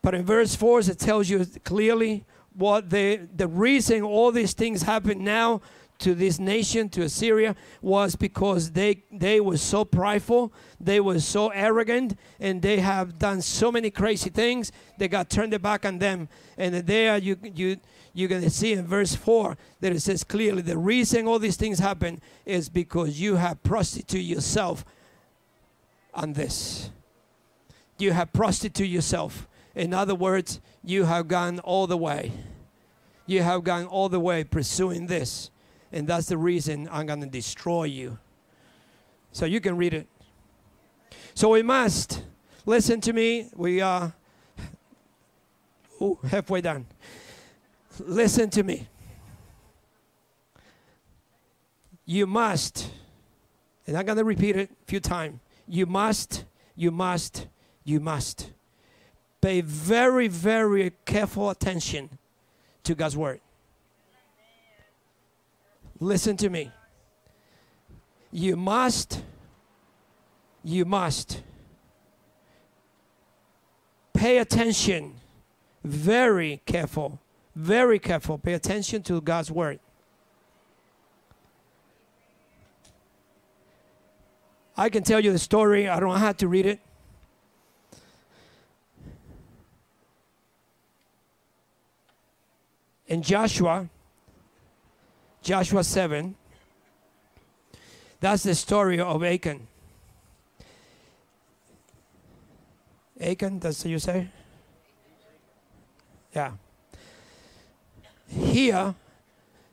But 0.00 0.14
in 0.14 0.24
verse 0.24 0.56
4, 0.56 0.80
it 0.80 0.98
tells 0.98 1.28
you 1.28 1.46
clearly 1.62 2.24
what 2.54 2.90
the, 2.90 3.28
the 3.36 3.46
reason 3.46 4.02
all 4.02 4.32
these 4.32 4.54
things 4.54 4.82
happen 4.82 5.22
now 5.22 5.60
to 5.98 6.14
this 6.14 6.40
nation, 6.40 6.88
to 6.88 7.02
Assyria, 7.02 7.54
was 7.80 8.16
because 8.16 8.72
they, 8.72 9.04
they 9.12 9.40
were 9.40 9.56
so 9.56 9.84
prideful, 9.84 10.52
they 10.80 10.98
were 10.98 11.20
so 11.20 11.50
arrogant, 11.50 12.18
and 12.40 12.60
they 12.60 12.80
have 12.80 13.18
done 13.18 13.40
so 13.40 13.70
many 13.70 13.90
crazy 13.90 14.28
things, 14.28 14.72
they 14.98 15.06
got 15.06 15.30
turned 15.30 15.52
their 15.52 15.60
back 15.60 15.86
on 15.86 15.98
them. 15.98 16.28
And 16.56 16.74
there 16.74 17.18
you, 17.18 17.36
you, 17.42 17.76
you're 18.14 18.28
going 18.28 18.42
to 18.42 18.50
see 18.50 18.72
in 18.72 18.84
verse 18.86 19.14
4 19.14 19.56
that 19.80 19.92
it 19.92 20.00
says 20.00 20.24
clearly 20.24 20.62
the 20.62 20.78
reason 20.78 21.28
all 21.28 21.38
these 21.38 21.56
things 21.56 21.78
happen 21.78 22.20
is 22.44 22.68
because 22.68 23.20
you 23.20 23.36
have 23.36 23.62
prostituted 23.62 24.26
yourself 24.26 24.84
on 26.14 26.32
this. 26.34 26.90
You 27.98 28.12
have 28.12 28.32
prostituted 28.32 28.90
yourself. 28.90 29.48
In 29.74 29.94
other 29.94 30.14
words, 30.14 30.60
you 30.84 31.04
have 31.04 31.28
gone 31.28 31.60
all 31.60 31.86
the 31.86 31.96
way. 31.96 32.32
You 33.26 33.42
have 33.42 33.64
gone 33.64 33.86
all 33.86 34.08
the 34.08 34.20
way 34.20 34.44
pursuing 34.44 35.06
this. 35.06 35.50
And 35.92 36.08
that's 36.08 36.26
the 36.26 36.38
reason 36.38 36.88
I'm 36.90 37.06
going 37.06 37.20
to 37.20 37.26
destroy 37.26 37.84
you. 37.84 38.18
So 39.30 39.46
you 39.46 39.60
can 39.60 39.76
read 39.76 39.94
it. 39.94 40.06
So 41.34 41.50
we 41.50 41.62
must 41.62 42.22
listen 42.66 43.00
to 43.02 43.12
me. 43.12 43.48
We 43.54 43.80
are 43.80 44.12
ooh, 46.00 46.18
halfway 46.28 46.60
done. 46.60 46.86
Listen 48.00 48.50
to 48.50 48.62
me. 48.62 48.88
You 52.04 52.26
must, 52.26 52.90
and 53.86 53.96
I'm 53.96 54.04
going 54.04 54.18
to 54.18 54.24
repeat 54.24 54.56
it 54.56 54.70
a 54.70 54.84
few 54.86 55.00
times. 55.00 55.38
You 55.72 55.86
must, 55.86 56.44
you 56.76 56.90
must, 56.90 57.46
you 57.82 57.98
must 57.98 58.52
pay 59.40 59.62
very, 59.62 60.28
very 60.28 60.92
careful 61.06 61.48
attention 61.48 62.10
to 62.84 62.94
God's 62.94 63.16
word. 63.16 63.40
Listen 65.98 66.36
to 66.36 66.50
me. 66.50 66.70
You 68.30 68.54
must, 68.54 69.22
you 70.62 70.84
must 70.84 71.42
pay 74.12 74.36
attention, 74.36 75.14
very 75.82 76.60
careful, 76.66 77.18
very 77.56 77.98
careful. 77.98 78.36
Pay 78.36 78.52
attention 78.52 79.02
to 79.04 79.22
God's 79.22 79.50
word. 79.50 79.80
I 84.76 84.88
can 84.88 85.02
tell 85.02 85.20
you 85.20 85.32
the 85.32 85.38
story. 85.38 85.88
I 85.88 86.00
don't 86.00 86.18
have 86.18 86.36
to 86.38 86.48
read 86.48 86.66
it. 86.66 86.80
In 93.06 93.22
Joshua, 93.22 93.90
Joshua 95.42 95.84
7, 95.84 96.34
that's 98.20 98.44
the 98.44 98.54
story 98.54 98.98
of 99.00 99.22
Achan. 99.22 99.66
Achan, 103.20 103.58
that's 103.58 103.84
what 103.84 103.90
you 103.90 103.98
say? 103.98 104.28
Yeah. 106.34 106.52
Here, 108.26 108.94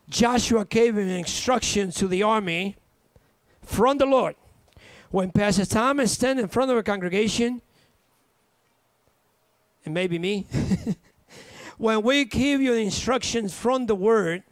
Joshua 0.09 0.65
gave 0.65 0.97
an 0.97 1.07
instruction 1.07 1.91
to 1.91 2.07
the 2.07 2.23
army 2.23 2.75
from 3.61 3.97
the 3.97 4.05
Lord. 4.05 4.35
When 5.11 5.31
Pastor 5.31 5.65
Thomas 5.65 6.11
stand 6.11 6.39
in 6.39 6.47
front 6.47 6.69
of 6.69 6.77
a 6.77 6.83
congregation, 6.83 7.61
and 9.83 9.93
maybe 9.93 10.19
me, 10.19 10.45
when 11.77 12.03
we 12.03 12.25
give 12.25 12.61
you 12.61 12.73
instructions 12.73 13.53
from 13.53 13.87
the 13.87 13.95
Word, 13.95 14.43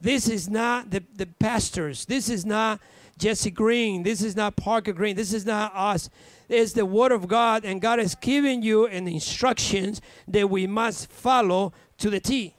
this 0.00 0.28
is 0.28 0.48
not 0.48 0.90
the, 0.90 1.04
the 1.14 1.26
pastors. 1.26 2.06
This 2.06 2.28
is 2.28 2.44
not 2.44 2.80
Jesse 3.18 3.52
Green. 3.52 4.02
This 4.02 4.22
is 4.22 4.34
not 4.34 4.56
Parker 4.56 4.92
Green. 4.92 5.14
This 5.14 5.32
is 5.32 5.46
not 5.46 5.72
us. 5.76 6.10
It's 6.48 6.72
the 6.72 6.86
Word 6.86 7.12
of 7.12 7.28
God, 7.28 7.64
and 7.64 7.80
God 7.80 8.00
has 8.00 8.16
given 8.16 8.62
you 8.62 8.86
an 8.86 9.06
instructions 9.06 10.00
that 10.26 10.50
we 10.50 10.66
must 10.66 11.08
follow 11.08 11.72
to 11.98 12.10
the 12.10 12.18
T. 12.18 12.56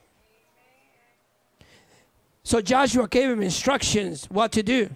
So 2.44 2.62
Joshua 2.62 3.06
gave 3.08 3.28
him 3.28 3.42
instructions 3.42 4.24
what 4.30 4.52
to 4.52 4.62
do. 4.62 4.88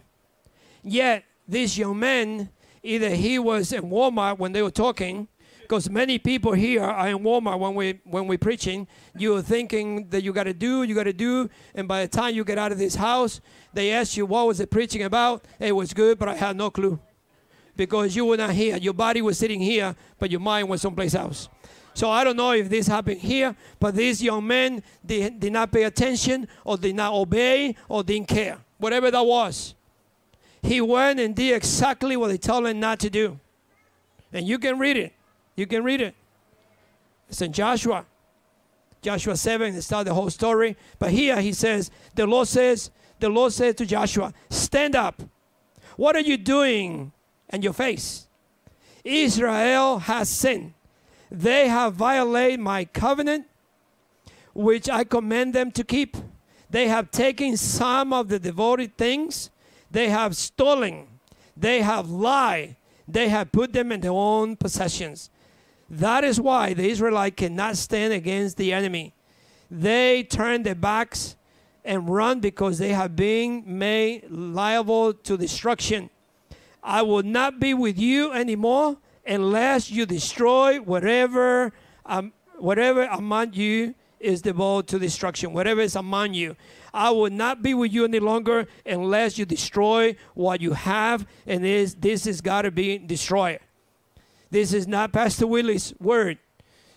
Yet 0.82 1.24
this 1.48 1.76
young 1.78 1.98
man 1.98 2.50
Either 2.86 3.10
he 3.10 3.36
was 3.36 3.72
in 3.72 3.82
Walmart 3.90 4.38
when 4.38 4.52
they 4.52 4.62
were 4.62 4.70
talking, 4.70 5.26
because 5.62 5.90
many 5.90 6.20
people 6.20 6.52
here 6.52 6.84
are 6.84 7.08
in 7.08 7.18
Walmart 7.18 7.58
when 7.58 7.74
we 7.74 8.00
when 8.04 8.28
we're 8.28 8.38
preaching. 8.38 8.86
You're 9.18 9.42
thinking 9.42 10.08
that 10.10 10.22
you 10.22 10.32
got 10.32 10.44
to 10.44 10.54
do, 10.54 10.84
you 10.84 10.94
got 10.94 11.04
to 11.04 11.12
do, 11.12 11.50
and 11.74 11.88
by 11.88 12.02
the 12.02 12.08
time 12.08 12.36
you 12.36 12.44
get 12.44 12.58
out 12.58 12.70
of 12.70 12.78
this 12.78 12.94
house, 12.94 13.40
they 13.74 13.90
ask 13.90 14.16
you 14.16 14.24
what 14.24 14.46
was 14.46 14.58
the 14.58 14.68
preaching 14.68 15.02
about. 15.02 15.46
It 15.58 15.72
was 15.72 15.92
good, 15.92 16.16
but 16.16 16.28
I 16.28 16.36
had 16.36 16.56
no 16.56 16.70
clue, 16.70 17.00
because 17.76 18.14
you 18.14 18.24
were 18.24 18.36
not 18.36 18.50
here. 18.50 18.76
Your 18.76 18.94
body 18.94 19.20
was 19.20 19.36
sitting 19.36 19.60
here, 19.60 19.96
but 20.20 20.30
your 20.30 20.40
mind 20.40 20.68
was 20.68 20.80
someplace 20.80 21.16
else. 21.16 21.48
So 21.92 22.08
I 22.08 22.22
don't 22.22 22.36
know 22.36 22.52
if 22.52 22.68
this 22.68 22.86
happened 22.86 23.20
here, 23.20 23.56
but 23.80 23.96
these 23.96 24.22
young 24.22 24.46
men 24.46 24.80
did, 25.04 25.40
did 25.40 25.52
not 25.52 25.72
pay 25.72 25.82
attention, 25.82 26.46
or 26.62 26.76
did 26.76 26.94
not 26.94 27.12
obey, 27.12 27.74
or 27.88 28.04
didn't 28.04 28.28
care. 28.28 28.58
Whatever 28.78 29.10
that 29.10 29.26
was, 29.26 29.74
he 30.62 30.80
went 30.80 31.20
and 31.20 31.34
did 31.34 31.54
exactly 31.54 32.16
what 32.16 32.28
they 32.28 32.38
told 32.38 32.66
him 32.66 32.80
not 32.80 32.98
to 33.00 33.10
do. 33.10 33.38
And 34.32 34.46
you 34.46 34.58
can 34.58 34.78
read 34.78 34.96
it. 34.96 35.12
You 35.54 35.66
can 35.66 35.84
read 35.84 36.00
it. 36.00 36.14
It's 37.28 37.40
in 37.40 37.52
Joshua. 37.52 38.04
Joshua 39.02 39.36
7, 39.36 39.74
it's 39.74 39.86
starts 39.86 40.08
the 40.08 40.14
whole 40.14 40.30
story. 40.30 40.76
But 40.98 41.10
here 41.10 41.40
he 41.40 41.52
says, 41.52 41.90
the 42.14 42.26
Lord 42.26 42.48
says, 42.48 42.90
the 43.20 43.28
Lord 43.28 43.52
said 43.52 43.76
to 43.78 43.86
Joshua, 43.86 44.34
stand 44.50 44.96
up. 44.96 45.22
What 45.96 46.16
are 46.16 46.20
you 46.20 46.36
doing 46.36 47.12
and 47.48 47.64
your 47.64 47.72
face? 47.72 48.26
Israel 49.04 50.00
has 50.00 50.28
sinned. 50.28 50.74
They 51.30 51.68
have 51.68 51.94
violated 51.94 52.60
my 52.60 52.84
covenant, 52.84 53.46
which 54.54 54.88
I 54.90 55.04
command 55.04 55.54
them 55.54 55.70
to 55.72 55.84
keep. 55.84 56.16
They 56.68 56.88
have 56.88 57.10
taken 57.10 57.56
some 57.56 58.12
of 58.12 58.28
the 58.28 58.38
devoted 58.38 58.96
things. 58.96 59.50
They 59.96 60.10
have 60.10 60.36
stolen. 60.36 61.06
They 61.56 61.80
have 61.80 62.10
lied. 62.10 62.76
They 63.08 63.30
have 63.30 63.50
put 63.50 63.72
them 63.72 63.90
in 63.90 64.02
their 64.02 64.10
own 64.12 64.54
possessions. 64.54 65.30
That 65.88 66.22
is 66.22 66.38
why 66.38 66.74
the 66.74 66.86
Israelite 66.86 67.38
cannot 67.38 67.78
stand 67.78 68.12
against 68.12 68.58
the 68.58 68.74
enemy. 68.74 69.14
They 69.70 70.22
turn 70.22 70.64
their 70.64 70.74
backs 70.74 71.34
and 71.82 72.10
run 72.10 72.40
because 72.40 72.76
they 72.76 72.90
have 72.90 73.16
been 73.16 73.64
made 73.64 74.30
liable 74.30 75.14
to 75.14 75.38
destruction. 75.38 76.10
I 76.82 77.00
will 77.00 77.22
not 77.22 77.58
be 77.58 77.72
with 77.72 77.98
you 77.98 78.32
anymore 78.32 78.98
unless 79.26 79.90
you 79.90 80.04
destroy 80.04 80.78
whatever 80.78 81.72
um, 82.04 82.34
whatever 82.58 83.04
among 83.04 83.54
you 83.54 83.94
is 84.20 84.42
devoted 84.42 84.88
to 84.88 84.98
destruction, 84.98 85.54
whatever 85.54 85.80
is 85.80 85.96
among 85.96 86.34
you. 86.34 86.54
I 86.96 87.10
will 87.10 87.30
not 87.30 87.62
be 87.62 87.74
with 87.74 87.92
you 87.92 88.04
any 88.04 88.20
longer 88.20 88.66
unless 88.86 89.36
you 89.36 89.44
destroy 89.44 90.16
what 90.34 90.62
you 90.62 90.72
have, 90.72 91.26
and 91.46 91.62
this 91.62 91.94
this 91.94 92.24
has 92.24 92.40
got 92.40 92.62
to 92.62 92.70
be 92.70 92.96
destroyed. 92.96 93.60
This 94.50 94.72
is 94.72 94.88
not 94.88 95.12
Pastor 95.12 95.46
Willie's 95.46 95.92
word. 96.00 96.38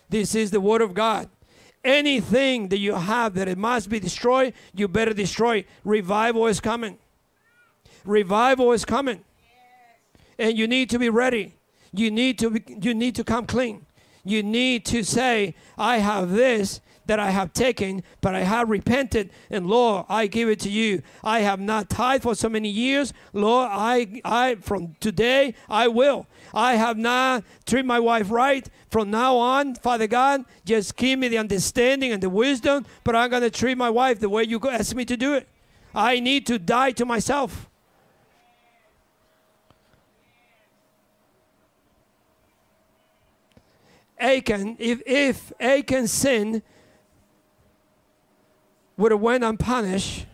This 0.08 0.34
is 0.34 0.50
the 0.50 0.60
word 0.60 0.80
of 0.80 0.94
God. 0.94 1.28
Anything 1.84 2.68
that 2.68 2.78
you 2.78 2.94
have 2.94 3.34
that 3.34 3.46
it 3.46 3.58
must 3.58 3.90
be 3.90 4.00
destroyed, 4.00 4.54
you 4.74 4.88
better 4.88 5.12
destroy. 5.12 5.64
Revival 5.84 6.46
is 6.46 6.60
coming. 6.60 6.98
Revival 8.04 8.72
is 8.72 8.86
coming. 8.86 9.22
And 10.38 10.56
you 10.56 10.66
need 10.66 10.88
to 10.90 10.98
be 10.98 11.10
ready. 11.10 11.56
You 11.92 12.10
need 12.10 12.38
to 12.38 12.50
be, 12.50 12.62
you 12.80 12.94
need 12.94 13.14
to 13.16 13.24
come 13.24 13.46
clean. 13.46 13.84
You 14.24 14.42
need 14.42 14.86
to 14.86 15.02
say, 15.02 15.54
I 15.76 15.98
have 15.98 16.30
this 16.30 16.80
that 17.10 17.18
I 17.18 17.30
have 17.30 17.52
taken, 17.52 18.04
but 18.20 18.36
I 18.36 18.44
have 18.44 18.70
repented, 18.70 19.30
and 19.50 19.66
Lord, 19.66 20.06
I 20.08 20.28
give 20.28 20.48
it 20.48 20.60
to 20.60 20.70
you. 20.70 21.02
I 21.24 21.40
have 21.40 21.58
not 21.58 21.90
tithed 21.90 22.22
for 22.22 22.36
so 22.36 22.48
many 22.48 22.68
years. 22.68 23.12
Lord, 23.32 23.68
I 23.68 24.20
I 24.24 24.54
from 24.60 24.94
today 25.00 25.54
I 25.68 25.88
will. 25.88 26.28
I 26.54 26.76
have 26.76 26.96
not 26.96 27.42
treated 27.66 27.86
my 27.86 27.98
wife 27.98 28.30
right. 28.30 28.68
From 28.92 29.10
now 29.10 29.38
on, 29.38 29.74
Father 29.74 30.06
God, 30.06 30.44
just 30.64 30.96
give 30.96 31.18
me 31.18 31.26
the 31.26 31.38
understanding 31.38 32.12
and 32.12 32.22
the 32.22 32.30
wisdom, 32.30 32.86
but 33.02 33.16
I'm 33.16 33.28
gonna 33.28 33.50
treat 33.50 33.76
my 33.76 33.90
wife 33.90 34.20
the 34.20 34.28
way 34.28 34.44
you 34.44 34.60
asked 34.60 34.94
me 34.94 35.04
to 35.06 35.16
do 35.16 35.34
it. 35.34 35.48
I 35.92 36.20
need 36.20 36.46
to 36.46 36.60
die 36.60 36.92
to 36.92 37.04
myself. 37.04 37.68
Achan, 44.16 44.76
if, 44.78 45.02
if 45.06 45.52
Achan 45.58 46.06
sin 46.06 46.62
would 49.00 49.12
have 49.12 49.20
went 49.20 49.42
unpunished, 49.42 50.26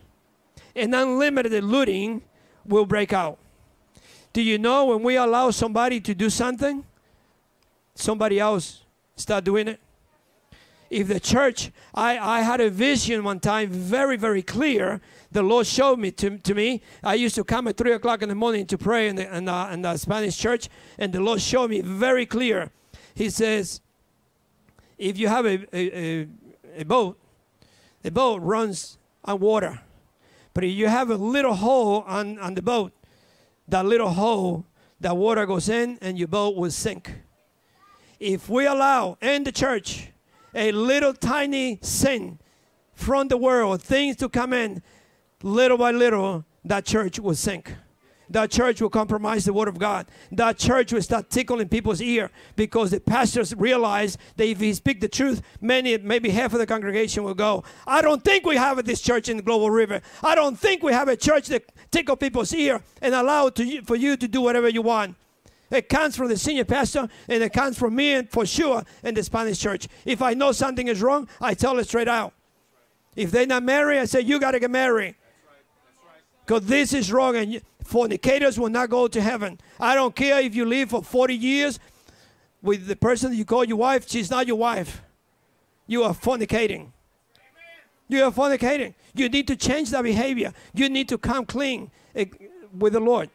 and 0.75 0.93
unlimited 0.93 1.63
looting 1.63 2.21
will 2.65 2.85
break 2.85 3.13
out. 3.13 3.39
Do 4.33 4.41
you 4.41 4.57
know 4.57 4.87
when 4.87 5.03
we 5.03 5.15
allow 5.15 5.51
somebody 5.51 6.01
to 6.01 6.13
do 6.13 6.29
something, 6.29 6.83
somebody 7.95 8.41
else 8.41 8.83
start 9.15 9.45
doing 9.45 9.69
it? 9.69 9.79
If 10.89 11.07
the 11.07 11.19
church, 11.19 11.71
I, 11.93 12.17
I 12.19 12.41
had 12.41 12.59
a 12.59 12.69
vision 12.69 13.23
one 13.23 13.39
time, 13.39 13.69
very, 13.69 14.17
very 14.17 14.41
clear. 14.41 14.99
The 15.31 15.43
Lord 15.43 15.65
showed 15.65 15.99
me 15.99 16.11
to, 16.11 16.37
to 16.37 16.53
me. 16.53 16.81
I 17.01 17.13
used 17.13 17.35
to 17.35 17.45
come 17.45 17.69
at 17.69 17.77
3 17.77 17.93
o'clock 17.93 18.21
in 18.21 18.27
the 18.27 18.35
morning 18.35 18.65
to 18.67 18.77
pray 18.77 19.07
in 19.07 19.15
the, 19.15 19.33
in, 19.35 19.45
the, 19.45 19.69
in 19.71 19.81
the 19.81 19.95
Spanish 19.95 20.37
church, 20.37 20.67
and 20.97 21.13
the 21.13 21.21
Lord 21.21 21.41
showed 21.41 21.69
me 21.69 21.79
very 21.79 22.25
clear. 22.25 22.71
He 23.15 23.29
says, 23.29 23.79
if 24.97 25.17
you 25.17 25.29
have 25.29 25.45
a, 25.45 25.65
a, 25.73 26.21
a, 26.23 26.27
a 26.79 26.83
boat, 26.83 27.17
the 28.03 28.11
boat 28.11 28.41
runs 28.41 28.97
on 29.23 29.39
water. 29.39 29.81
But 30.53 30.63
if 30.63 30.71
you 30.71 30.87
have 30.87 31.09
a 31.09 31.15
little 31.15 31.53
hole 31.53 32.03
on, 32.07 32.39
on 32.39 32.55
the 32.55 32.61
boat, 32.61 32.91
that 33.67 33.85
little 33.85 34.09
hole, 34.09 34.65
that 34.99 35.15
water 35.15 35.45
goes 35.45 35.69
in 35.69 35.97
and 36.01 36.17
your 36.17 36.27
boat 36.27 36.55
will 36.55 36.71
sink. 36.71 37.11
If 38.19 38.49
we 38.49 38.65
allow 38.65 39.17
in 39.21 39.43
the 39.43 39.51
church 39.51 40.11
a 40.55 40.71
little 40.71 41.13
tiny 41.13 41.79
sin 41.81 42.39
from 42.93 43.27
the 43.27 43.37
world, 43.37 43.81
things 43.81 44.15
to 44.17 44.29
come 44.29 44.53
in, 44.53 44.81
little 45.43 45.77
by 45.77 45.91
little, 45.91 46.45
that 46.65 46.85
church 46.85 47.19
will 47.19 47.35
sink. 47.35 47.75
That 48.29 48.51
church 48.51 48.81
will 48.81 48.89
compromise 48.89 49.45
the 49.45 49.53
word 49.53 49.67
of 49.67 49.79
God. 49.79 50.07
That 50.31 50.57
church 50.57 50.91
will 50.91 51.01
start 51.01 51.29
tickling 51.29 51.69
people's 51.69 52.01
ear 52.01 52.29
because 52.55 52.91
the 52.91 52.99
pastors 52.99 53.55
realize 53.55 54.17
that 54.35 54.45
if 54.45 54.59
he 54.59 54.73
speak 54.73 54.99
the 54.99 55.07
truth, 55.07 55.41
many, 55.61 55.97
maybe 55.97 56.29
half 56.29 56.53
of 56.53 56.59
the 56.59 56.67
congregation 56.67 57.23
will 57.23 57.33
go. 57.33 57.63
I 57.85 58.01
don't 58.01 58.23
think 58.23 58.45
we 58.45 58.57
have 58.57 58.83
this 58.83 59.01
church 59.01 59.29
in 59.29 59.37
the 59.37 59.43
Global 59.43 59.69
River. 59.69 60.01
I 60.21 60.35
don't 60.35 60.59
think 60.59 60.83
we 60.83 60.91
have 60.91 61.07
a 61.07 61.15
church 61.15 61.47
that 61.47 61.71
tickle 61.91 62.17
people's 62.17 62.53
ear 62.53 62.81
and 63.01 63.15
allow 63.15 63.49
to 63.49 63.81
for 63.83 63.95
you 63.95 64.17
to 64.17 64.27
do 64.27 64.41
whatever 64.41 64.67
you 64.67 64.81
want. 64.81 65.15
It 65.69 65.89
comes 65.89 66.15
from 66.15 66.29
the 66.29 66.37
senior 66.37 66.65
pastor 66.65 67.07
and 67.27 67.43
it 67.43 67.51
comes 67.51 67.77
from 67.77 67.95
me 67.95 68.13
and 68.13 68.29
for 68.29 68.45
sure 68.45 68.83
in 69.03 69.15
the 69.15 69.23
Spanish 69.23 69.59
church. 69.59 69.87
If 70.05 70.21
I 70.21 70.33
know 70.33 70.51
something 70.51 70.87
is 70.87 71.01
wrong, 71.01 71.27
I 71.41 71.53
tell 71.53 71.77
it 71.79 71.87
straight 71.87 72.07
out. 72.07 72.33
If 73.15 73.31
they're 73.31 73.47
not 73.47 73.63
married, 73.63 73.99
I 73.99 74.05
say, 74.05 74.21
you 74.21 74.39
got 74.39 74.51
to 74.51 74.59
get 74.59 74.71
married. 74.71 75.15
Because 76.47 76.63
this 76.65 76.93
is 76.93 77.11
wrong 77.11 77.35
and 77.35 77.61
fornicators 77.83 78.57
will 78.57 78.69
not 78.69 78.89
go 78.89 79.09
to 79.09 79.21
heaven. 79.21 79.59
I 79.81 79.95
don't 79.95 80.15
care 80.15 80.39
if 80.39 80.55
you 80.55 80.63
live 80.63 80.91
for 80.91 81.03
40 81.03 81.35
years 81.35 81.77
with 82.61 82.87
the 82.87 82.95
person 82.95 83.33
you 83.33 83.43
call 83.43 83.65
your 83.65 83.75
wife, 83.75 84.07
she's 84.07 84.31
not 84.31 84.47
your 84.47 84.55
wife. 84.55 85.01
You 85.87 86.05
are 86.05 86.13
fornicating. 86.13 86.93
You 88.07 88.23
are 88.23 88.31
fornicating. 88.31 88.93
You 89.13 89.27
need 89.27 89.45
to 89.49 89.57
change 89.57 89.89
that 89.89 90.03
behavior. 90.03 90.53
You 90.73 90.87
need 90.87 91.09
to 91.09 91.17
come 91.17 91.45
clean 91.45 91.91
eh, 92.15 92.27
with 92.73 92.93
the 92.93 93.01
Lord. 93.01 93.29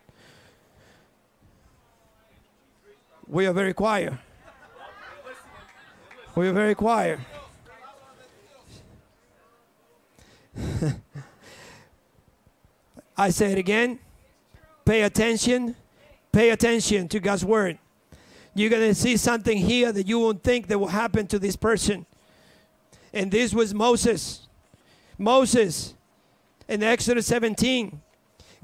We 3.26 3.44
are 3.46 3.52
very 3.52 3.74
quiet. 3.74 4.14
We 6.34 6.48
are 6.48 6.52
very 6.54 6.74
quiet. 6.74 7.20
I 13.16 13.30
say 13.30 13.52
it 13.52 13.58
again. 13.58 13.98
Pay 14.84 15.02
attention. 15.02 15.76
Pay 16.32 16.50
attention 16.50 17.08
to 17.08 17.20
God's 17.20 17.44
word. 17.44 17.78
You're 18.54 18.70
going 18.70 18.88
to 18.88 18.94
see 18.94 19.16
something 19.16 19.56
here 19.56 19.92
that 19.92 20.06
you 20.06 20.18
won't 20.18 20.42
think 20.42 20.68
that 20.68 20.78
will 20.78 20.88
happen 20.88 21.26
to 21.28 21.38
this 21.38 21.56
person. 21.56 22.06
And 23.12 23.30
this 23.30 23.54
was 23.54 23.74
Moses. 23.74 24.46
Moses 25.18 25.94
in 26.68 26.82
Exodus 26.82 27.26
17. 27.26 28.00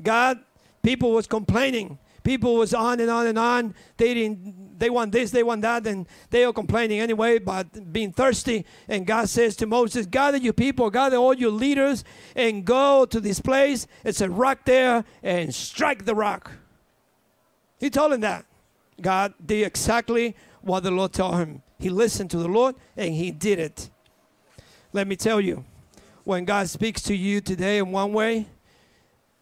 God, 0.03 0.38
people 0.82 1.12
was 1.12 1.26
complaining. 1.26 1.99
People 2.29 2.57
was 2.57 2.74
on 2.74 3.01
and 3.01 3.09
on 3.09 3.26
and 3.26 3.39
on. 3.39 3.74
They 3.97 4.12
didn't 4.12 4.79
they 4.79 4.91
want 4.91 5.12
this, 5.12 5.31
they 5.31 5.43
want 5.43 5.62
that, 5.62 5.87
and 5.87 6.07
they 6.29 6.45
are 6.45 6.53
complaining 6.53 7.01
anyway 7.01 7.37
about 7.37 7.91
being 7.91 8.12
thirsty. 8.12 8.66
And 8.87 9.07
God 9.07 9.31
says 9.31 9.57
to 9.57 9.66
Moses, 9.66 10.05
Gather 10.05 10.37
your 10.37 10.53
people, 10.53 10.91
gather 10.91 11.16
all 11.16 11.33
your 11.33 11.51
leaders, 11.51 12.05
and 12.37 12.66
go 12.66 13.07
to 13.07 13.18
this 13.18 13.41
place. 13.41 13.87
It's 14.05 14.20
a 14.20 14.29
rock 14.29 14.66
there, 14.66 15.07
and 15.22 15.55
strike 15.55 16.05
the 16.05 16.14
rock. 16.14 16.53
He 17.81 17.89
told 17.89 18.12
him 18.12 18.20
that. 18.20 18.45
God 19.01 19.33
did 19.43 19.66
exactly 19.66 20.37
what 20.61 20.83
the 20.83 20.91
Lord 20.91 21.14
told 21.14 21.37
him. 21.37 21.62
He 21.79 21.89
listened 21.89 22.31
to 22.33 22.37
the 22.37 22.49
Lord 22.49 22.74
and 22.95 23.14
he 23.14 23.31
did 23.31 23.59
it. 23.59 23.89
Let 24.93 25.07
me 25.09 25.16
tell 25.16 25.41
you, 25.41 25.64
when 26.24 26.45
God 26.45 26.68
speaks 26.68 27.01
to 27.05 27.16
you 27.16 27.41
today 27.41 27.79
in 27.79 27.91
one 27.91 28.12
way, 28.12 28.49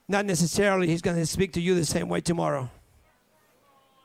not 0.08 0.24
necessarily 0.24 0.86
He's 0.86 1.02
going 1.02 1.16
to 1.16 1.26
speak 1.26 1.52
to 1.54 1.60
you 1.60 1.74
the 1.74 1.84
same 1.84 2.08
way 2.08 2.20
tomorrow. 2.20 2.70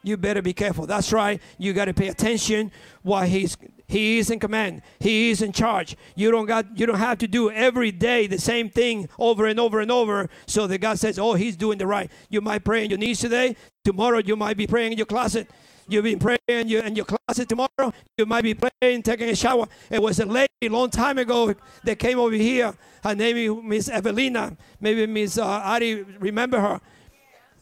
You 0.04 0.18
better 0.18 0.42
be 0.42 0.54
careful. 0.54 0.88
That's 0.88 1.14
right. 1.14 1.42
You 1.58 1.74
got 1.74 1.86
to 1.86 1.94
pay 1.94 2.08
attention 2.08 2.72
while 3.04 3.26
he's 3.26 3.58
he 3.88 4.20
is 4.20 4.30
in 4.30 4.40
command. 4.40 4.82
He 5.00 5.32
is 5.32 5.42
in 5.42 5.52
charge. 5.52 5.98
You 6.16 6.32
don't 6.32 6.46
got 6.46 6.80
you 6.80 6.86
don't 6.86 6.98
have 6.98 7.18
to 7.20 7.28
do 7.28 7.52
every 7.52 7.92
day 7.92 8.26
the 8.28 8.40
same 8.40 8.70
thing 8.70 9.10
over 9.20 9.46
and 9.46 9.60
over 9.60 9.80
and 9.80 9.92
over 9.92 10.30
so 10.48 10.66
that 10.68 10.80
God 10.80 10.98
says, 10.98 11.20
"Oh, 11.20 11.34
he's 11.34 11.56
doing 11.56 11.78
the 11.78 11.88
right." 11.88 12.10
You 12.30 12.42
might 12.42 12.64
pray 12.64 12.84
in 12.84 12.90
your 12.90 13.00
knees 13.00 13.20
today. 13.20 13.56
Tomorrow 13.84 14.22
you 14.26 14.36
might 14.36 14.58
be 14.58 14.66
praying 14.66 14.94
in 14.94 14.98
your 14.98 15.08
closet. 15.08 15.50
You've 15.88 16.06
been 16.06 16.20
praying 16.20 16.40
in 16.48 16.70
your, 16.70 16.84
in 16.86 16.96
your 16.96 17.06
closet 17.06 17.50
tomorrow. 17.50 17.92
You 18.18 18.26
might 18.26 18.44
be 18.44 18.54
praying, 18.54 19.04
taking 19.04 19.30
a 19.30 19.36
shower. 19.36 19.68
It 19.90 20.02
was 20.02 20.20
a 20.22 20.26
lady 20.26 20.48
a 20.62 20.70
long 20.70 20.90
time 20.90 21.18
ago 21.18 21.54
that 21.84 22.00
came 22.00 22.18
over 22.18 22.36
here. 22.36 22.74
Her 23.04 23.14
name 23.14 23.36
is 23.36 23.64
Miss 23.64 23.90
Evelina. 23.90 24.56
Maybe 24.80 25.06
Miss 25.06 25.38
uh, 25.38 25.46
Ari 25.46 26.04
remember 26.20 26.62
her. 26.62 26.80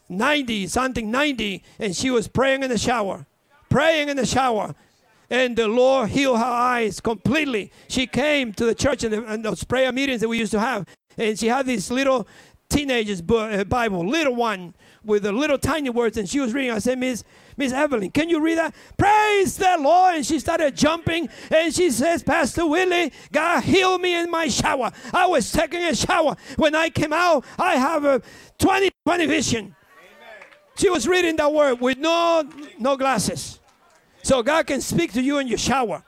90, 0.10 0.68
something 0.68 1.12
90, 1.12 1.64
and 1.80 1.96
she 1.96 2.10
was 2.10 2.28
praying 2.28 2.64
in 2.64 2.70
the 2.70 2.78
shower. 2.78 3.26
Praying 3.70 4.10
in 4.10 4.18
the 4.18 4.26
shower. 4.26 4.74
And 5.30 5.56
the 5.56 5.68
Lord 5.68 6.10
healed 6.10 6.40
her 6.40 6.44
eyes 6.44 7.00
completely. 7.00 7.72
She 7.88 8.08
came 8.08 8.52
to 8.54 8.66
the 8.66 8.74
church 8.74 9.04
and, 9.04 9.14
the, 9.14 9.26
and 9.26 9.46
those 9.46 9.64
prayer 9.64 9.92
meetings 9.92 10.22
that 10.22 10.28
we 10.28 10.40
used 10.40 10.52
to 10.54 10.60
have. 10.60 10.88
And 11.18 11.38
she 11.38 11.48
had 11.48 11.68
this 11.68 11.92
little 11.92 12.28
teenager's 12.70 13.22
uh, 13.22 13.64
Bible, 13.66 14.08
little 14.08 14.36
one, 14.36 14.74
with 15.04 15.24
the 15.24 15.32
little 15.32 15.60
tiny 15.60 15.92
words. 15.92 16.18
And 16.18 16.28
she 16.28 16.40
was 16.40 16.54
reading. 16.54 16.72
I 16.72 16.80
said, 16.80 16.98
Miss, 16.98 17.24
Miss 17.58 17.72
Evelyn, 17.72 18.10
can 18.10 18.30
you 18.30 18.42
read 18.42 18.58
that? 18.58 18.74
Praise 18.98 19.58
the 19.58 19.78
Lord. 19.80 20.16
And 20.16 20.26
she 20.26 20.40
started 20.40 20.76
jumping. 20.76 21.30
And 21.52 21.74
she 21.74 21.92
says, 21.92 22.24
Pastor 22.24 22.66
Willie, 22.66 23.12
God 23.32 23.64
healed 23.64 24.02
me 24.02 24.16
in 24.16 24.32
my 24.32 24.48
shower. 24.48 24.92
I 25.14 25.28
was 25.28 25.52
taking 25.52 25.84
a 25.84 25.94
shower. 25.94 26.36
When 26.56 26.74
I 26.74 26.90
came 26.90 27.14
out, 27.14 27.46
I 27.60 27.76
have 27.76 28.04
a 28.04 28.22
20 28.58 28.90
20 29.06 29.26
vision. 29.26 29.76
She 30.80 30.90
was 30.90 31.10
reading 31.10 31.36
that 31.36 31.52
word 31.52 31.82
with 31.82 31.98
no 31.98 32.48
no 32.80 32.96
glasses. 32.96 33.60
So 34.24 34.42
God 34.42 34.66
can 34.66 34.80
speak 34.80 35.12
to 35.12 35.22
you 35.22 35.38
in 35.40 35.46
your 35.50 35.58
shower. 35.58 36.04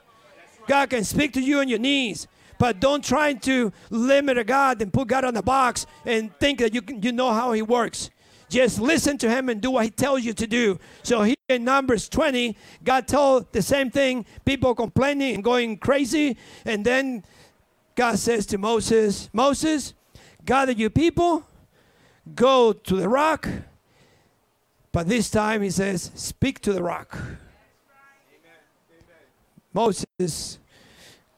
God 0.66 0.88
can 0.88 1.04
speak 1.04 1.34
to 1.34 1.42
you 1.42 1.58
on 1.58 1.68
your 1.68 1.78
knees. 1.78 2.26
But 2.56 2.80
don't 2.80 3.04
try 3.04 3.34
to 3.34 3.70
limit 3.90 4.46
God 4.46 4.80
and 4.80 4.90
put 4.90 5.08
God 5.08 5.26
on 5.26 5.34
the 5.34 5.42
box 5.42 5.84
and 6.06 6.34
think 6.38 6.60
that 6.60 6.72
you 6.72 6.80
can, 6.80 7.02
you 7.02 7.12
know 7.12 7.34
how 7.34 7.52
He 7.52 7.60
works. 7.60 8.08
Just 8.48 8.80
listen 8.80 9.18
to 9.18 9.28
Him 9.28 9.50
and 9.50 9.60
do 9.60 9.72
what 9.72 9.84
He 9.84 9.90
tells 9.90 10.22
you 10.22 10.32
to 10.32 10.46
do. 10.46 10.78
So 11.02 11.20
here 11.20 11.36
in 11.50 11.64
Numbers 11.64 12.08
20, 12.08 12.56
God 12.82 13.06
told 13.06 13.52
the 13.52 13.60
same 13.60 13.90
thing. 13.90 14.24
People 14.46 14.74
complaining 14.74 15.34
and 15.34 15.44
going 15.44 15.76
crazy, 15.76 16.38
and 16.64 16.82
then 16.82 17.24
God 17.94 18.18
says 18.18 18.46
to 18.46 18.56
Moses, 18.56 19.28
Moses, 19.34 19.92
gather 20.46 20.72
your 20.72 20.88
people, 20.88 21.46
go 22.34 22.72
to 22.72 22.96
the 22.96 23.06
rock 23.10 23.46
but 24.92 25.08
this 25.08 25.30
time 25.30 25.62
he 25.62 25.70
says, 25.70 26.10
Speak 26.14 26.60
to 26.60 26.72
the 26.72 26.82
rock. 26.82 27.18
Moses 29.72 30.58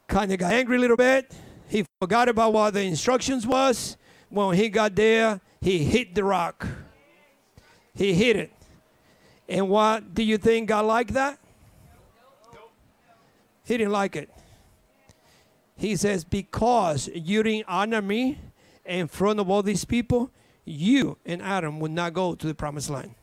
kind 0.08 0.32
of 0.32 0.38
got 0.38 0.52
angry 0.52 0.76
a 0.76 0.80
little 0.80 0.96
bit. 0.96 1.32
He 1.68 1.86
forgot 2.00 2.28
about 2.28 2.52
what 2.52 2.74
the 2.74 2.82
instructions 2.82 3.46
was. 3.46 3.96
When 4.28 4.56
he 4.56 4.68
got 4.68 4.96
there, 4.96 5.40
he 5.60 5.84
hit 5.84 6.14
the 6.14 6.24
rock. 6.24 6.66
He 7.94 8.12
hit 8.12 8.36
it. 8.36 8.52
And 9.48 9.68
what 9.68 10.14
do 10.14 10.22
you 10.22 10.36
think 10.36 10.68
God 10.68 10.86
liked 10.86 11.14
that? 11.14 11.38
He 13.64 13.78
didn't 13.78 13.92
like 13.92 14.16
it. 14.16 14.30
He 15.76 15.96
says, 15.96 16.24
Because 16.24 17.08
you 17.14 17.42
didn't 17.42 17.66
honor 17.68 18.02
me 18.02 18.38
in 18.84 19.06
front 19.08 19.40
of 19.40 19.48
all 19.48 19.62
these 19.62 19.84
people, 19.84 20.30
you 20.64 21.18
and 21.24 21.40
Adam 21.40 21.80
would 21.80 21.90
not 21.90 22.12
go 22.12 22.34
to 22.34 22.46
the 22.46 22.54
promised 22.54 22.90
land. 22.90 23.14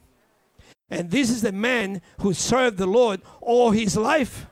And 0.92 1.10
this 1.10 1.30
is 1.30 1.42
the 1.42 1.54
man 1.54 2.02
who 2.20 2.34
served 2.34 2.78
the 2.78 2.86
Lord 2.86 3.22
all 3.39 3.72
his 3.72 3.96
life. 3.96 4.46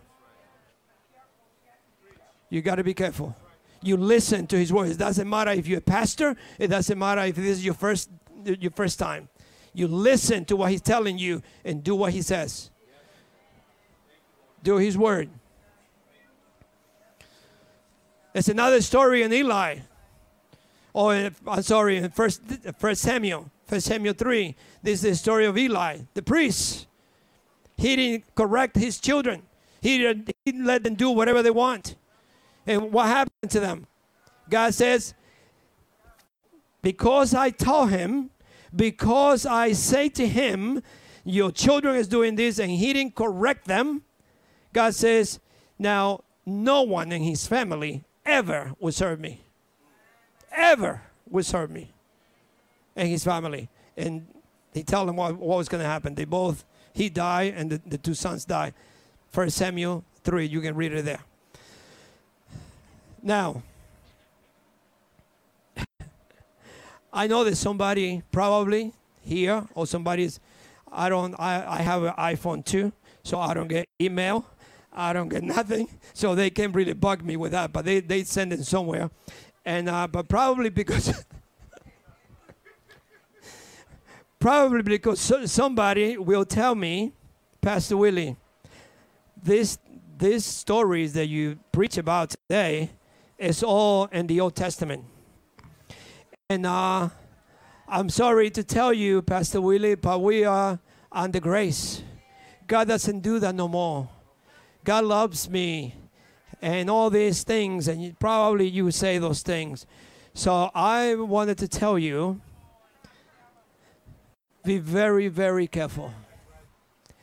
You 2.50 2.62
got 2.62 2.76
to 2.76 2.84
be 2.84 2.94
careful. 2.94 3.36
You 3.84 3.98
listen 3.98 4.48
to 4.48 4.58
his 4.58 4.72
words. 4.72 4.92
It 4.92 4.98
doesn't 4.98 5.30
matter 5.30 5.52
if 5.52 5.68
you're 5.68 5.80
a 5.80 5.82
pastor. 5.82 6.38
It 6.58 6.68
doesn't 6.68 6.98
matter 6.98 7.22
if 7.22 7.36
this 7.36 7.58
is 7.58 7.66
your 7.66 7.74
first 7.74 8.10
your 8.46 8.72
first 8.72 8.98
time. 8.98 9.28
You 9.74 9.90
listen 9.90 10.46
to 10.46 10.56
what 10.56 10.72
he's 10.72 10.82
telling 10.82 11.18
you 11.18 11.42
and 11.66 11.84
do 11.84 11.94
what 11.94 12.14
he 12.14 12.22
says. 12.22 12.72
Do 14.64 14.78
his 14.78 14.98
word. 14.98 15.30
It's 18.34 18.48
another 18.48 18.82
story 18.82 19.24
in 19.24 19.34
Eli. 19.34 19.80
Oh, 20.96 21.10
I'm 21.10 21.62
sorry, 21.62 21.98
in 21.98 22.12
First 22.12 22.42
First 22.78 23.02
Samuel. 23.02 23.52
First 23.70 23.86
Samuel 23.86 24.16
3. 24.16 24.56
This 24.82 25.04
is 25.04 25.12
the 25.12 25.16
story 25.16 25.46
of 25.46 25.56
Eli, 25.56 26.00
the 26.16 26.24
priest. 26.24 26.88
He 27.78 27.96
didn't 27.96 28.24
correct 28.34 28.76
his 28.76 29.00
children. 29.00 29.44
He 29.80 30.00
didn't, 30.00 30.66
let 30.66 30.84
them 30.84 30.96
do 30.96 31.12
whatever 31.12 31.44
they 31.44 31.52
want. 31.52 31.94
And 32.66 32.92
what 32.92 33.06
happened 33.06 33.52
to 33.52 33.60
them? 33.60 33.86
God 34.50 34.74
says, 34.74 35.14
because 36.82 37.36
I 37.36 37.52
told 37.52 37.92
him, 37.92 38.32
because 38.76 39.46
I 39.46 39.74
say 39.74 40.10
to 40.10 40.28
him, 40.28 40.82
your 41.24 41.52
children 41.52 41.96
is 41.96 42.08
doing 42.08 42.38
this 42.38 42.58
and 42.58 42.72
he 42.72 42.92
didn't 42.92 43.14
correct 43.14 43.68
them, 43.68 44.02
God 44.74 44.96
says, 44.96 45.40
now 45.78 46.24
no 46.44 46.82
one 46.82 47.12
in 47.12 47.22
his 47.22 47.46
family 47.46 48.04
ever 48.26 48.74
will 48.80 48.92
serve 48.92 49.20
me. 49.20 49.42
Ever 50.52 51.04
will 51.30 51.44
serve 51.44 51.70
me 51.70 51.92
and 52.96 53.08
his 53.08 53.24
family. 53.24 53.70
And 53.98 54.28
he 54.74 54.84
told 54.84 55.08
them 55.08 55.16
what, 55.16 55.36
what 55.36 55.58
was 55.58 55.70
going 55.70 55.84
to 55.84 55.90
happen. 55.90 56.16
They 56.16 56.26
both, 56.26 56.66
he 56.94 57.10
died 57.10 57.54
and 57.56 57.72
the, 57.72 57.82
the 57.86 57.98
two 57.98 58.14
sons 58.14 58.46
died. 58.46 58.74
First 59.32 59.58
Samuel 59.58 60.04
3, 60.24 60.46
you 60.46 60.62
can 60.62 60.76
read 60.76 60.94
it 60.94 61.06
there. 61.06 61.22
Now, 63.22 63.64
I 67.12 67.28
know 67.28 67.44
that 67.44 67.56
somebody 67.56 68.22
probably 68.32 68.94
here 69.22 69.66
or 69.76 69.88
somebody's, 69.88 70.40
I 70.92 71.10
don't, 71.10 71.36
I, 71.40 71.80
I 71.80 71.82
have 71.82 72.04
an 72.04 72.14
iPhone 72.14 72.64
too, 72.64 72.94
so 73.24 73.40
I 73.40 73.54
don't 73.54 73.68
get 73.68 73.88
email. 74.00 74.46
I 74.92 75.14
don't 75.14 75.30
get 75.30 75.44
nothing. 75.44 75.88
So 76.14 76.36
they 76.36 76.50
can't 76.50 76.76
really 76.76 76.94
bug 76.94 77.24
me 77.24 77.38
with 77.38 77.52
that, 77.52 77.72
but 77.72 77.86
they, 77.86 78.00
they 78.00 78.24
send 78.24 78.54
it 78.54 78.66
somewhere. 78.66 79.10
And, 79.66 79.90
uh, 79.90 80.08
but 80.08 80.28
probably 80.28 80.70
because 80.70 81.26
Probably 84.40 84.82
because 84.82 85.20
somebody 85.52 86.18
will 86.18 86.46
tell 86.46 86.74
me, 86.74 87.12
Pastor 87.62 87.98
Willie, 87.98 88.38
this 89.44 89.78
these 90.18 90.46
stories 90.46 91.14
that 91.14 91.28
you 91.28 91.60
preach 91.72 91.98
about 91.98 92.30
today 92.30 92.90
is 93.38 93.64
all 93.64 94.06
in 94.06 94.28
the 94.28 94.40
Old 94.40 94.56
Testament. 94.56 95.04
And 96.50 96.66
uh, 96.66 97.10
I'm 97.88 98.10
sorry 98.10 98.50
to 98.52 98.64
tell 98.64 98.94
you, 98.94 99.22
Pastor 99.22 99.60
Willie, 99.60 99.96
but 99.96 100.22
we 100.22 100.46
are 100.46 100.80
under 101.12 101.40
grace. 101.40 102.02
God 102.68 102.88
doesn't 102.88 103.20
do 103.20 103.40
that 103.40 103.56
no 103.56 103.68
more. 103.68 104.10
God 104.86 105.04
loves 105.04 105.50
me 105.50 105.96
and 106.62 106.90
all 106.90 107.10
these 107.10 107.44
things, 107.44 107.88
and 107.88 108.04
you, 108.04 108.16
probably 108.20 108.68
you 108.68 108.92
say 108.92 109.18
those 109.18 109.42
things. 109.42 109.86
So 110.34 110.72
I 110.74 111.16
wanted 111.16 111.58
to 111.58 111.68
tell 111.68 112.00
you 112.00 112.42
be 114.64 114.78
very, 114.78 115.28
very 115.28 115.68
careful. 115.68 116.14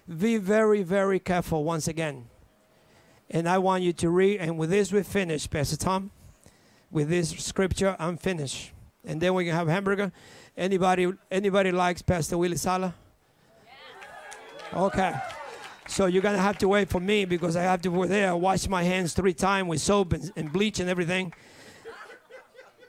Be 0.09 0.37
very, 0.37 0.83
very 0.83 1.19
careful 1.19 1.65
once 1.65 1.89
again. 1.89 2.27
And 3.29 3.49
I 3.49 3.59
want 3.59 3.83
you 3.83 3.93
to 3.95 4.09
read, 4.09 4.41
and 4.41 4.57
with 4.57 4.71
this 4.71 4.93
we 4.93 5.03
finish, 5.03 5.51
Pastor 5.51 5.77
Tom. 5.77 6.11
With 6.91 7.09
this 7.09 7.31
scripture, 7.31 7.97
I'm 7.99 8.17
finished. 8.17 8.73
And 9.05 9.21
then 9.21 9.35
we 9.35 9.45
can 9.45 9.55
have 9.55 9.69
hamburger. 9.69 10.13
Anybody 10.57 11.13
anybody 11.31 11.73
likes 11.73 12.03
Pastor 12.03 12.39
Willie 12.39 12.57
Sala? 12.57 12.95
Okay. 14.73 15.15
So 15.89 16.07
you're 16.07 16.23
gonna 16.23 16.39
have 16.39 16.59
to 16.59 16.69
wait 16.69 16.89
for 16.89 17.01
me 17.01 17.25
because 17.25 17.57
I 17.57 17.63
have 17.63 17.83
to 17.83 17.91
go 17.91 18.07
there, 18.07 18.35
wash 18.37 18.69
my 18.69 18.83
hands 18.83 19.13
three 19.13 19.35
times 19.35 19.69
with 19.69 19.81
soap 19.81 20.13
and, 20.13 20.33
and 20.37 20.53
bleach 20.53 20.81
and 20.81 20.89
everything, 20.89 21.33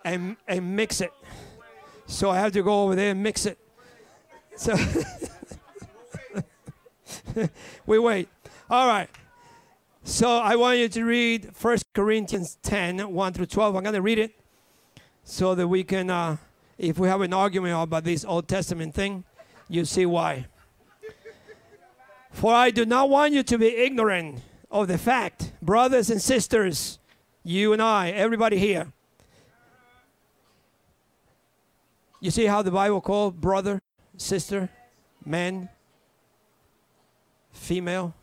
and 0.06 0.38
and 0.48 0.76
mix 0.76 1.02
it. 1.02 1.12
So 2.06 2.30
I 2.30 2.40
have 2.40 2.52
to 2.54 2.64
go 2.64 2.84
over 2.84 2.96
there 2.96 3.12
and 3.12 3.22
mix 3.22 3.46
it. 3.46 3.60
So 4.58 4.76
we 7.86 8.00
wait. 8.00 8.28
All 8.70 8.88
right. 8.88 9.10
So 10.04 10.38
I 10.38 10.56
want 10.56 10.80
you 10.80 10.90
to 10.90 11.04
read 11.04 11.52
1 11.60 11.78
Corinthians 11.94 12.58
10, 12.64 13.12
1 13.12 13.34
through 13.34 13.46
12. 13.46 13.76
I'm 13.76 13.84
going 13.84 13.94
to 13.94 14.02
read 14.02 14.18
it 14.18 14.34
so 15.24 15.54
that 15.54 15.68
we 15.68 15.84
can, 15.84 16.10
uh, 16.10 16.38
if 16.78 16.98
we 16.98 17.08
have 17.08 17.22
an 17.22 17.34
argument 17.34 17.80
about 17.80 18.04
this 18.04 18.26
Old 18.26 18.48
Testament 18.48 18.96
thing, 18.96 19.26
you 19.70 19.86
see 19.86 20.08
why. 20.08 20.48
For 22.32 22.54
I 22.54 22.72
do 22.72 22.86
not 22.86 23.10
want 23.10 23.34
you 23.34 23.44
to 23.44 23.58
be 23.60 23.68
ignorant 23.68 24.42
of 24.72 24.88
the 24.88 24.98
fact, 24.98 25.52
brothers 25.62 26.10
and 26.10 26.22
sisters, 26.22 26.98
you 27.44 27.74
and 27.74 27.82
I, 27.82 28.10
everybody 28.10 28.58
here. 28.58 28.92
You 32.20 32.32
see 32.32 32.46
how 32.46 32.64
the 32.64 32.72
Bible 32.72 33.02
called 33.02 33.40
brother? 33.40 33.82
Sister, 34.18 34.70
man, 35.26 35.70
female. 37.52 38.14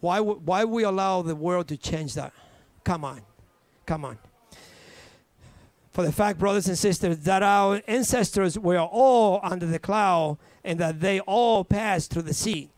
Why, 0.00 0.18
w- 0.18 0.40
why 0.44 0.64
we 0.64 0.84
allow 0.84 1.22
the 1.22 1.34
world 1.34 1.68
to 1.68 1.76
change 1.76 2.14
that? 2.14 2.32
Come 2.84 3.04
on. 3.04 3.22
Come 3.86 4.04
on. 4.04 4.18
For 5.92 6.04
the 6.04 6.12
fact, 6.12 6.38
brothers 6.38 6.68
and 6.68 6.76
sisters, 6.76 7.18
that 7.20 7.42
our 7.42 7.80
ancestors 7.86 8.58
were 8.58 8.78
all 8.78 9.40
under 9.42 9.64
the 9.64 9.78
cloud 9.78 10.38
and 10.62 10.78
that 10.78 11.00
they 11.00 11.20
all 11.20 11.64
passed 11.64 12.12
through 12.12 12.22
the 12.22 12.34
sea. 12.34 12.68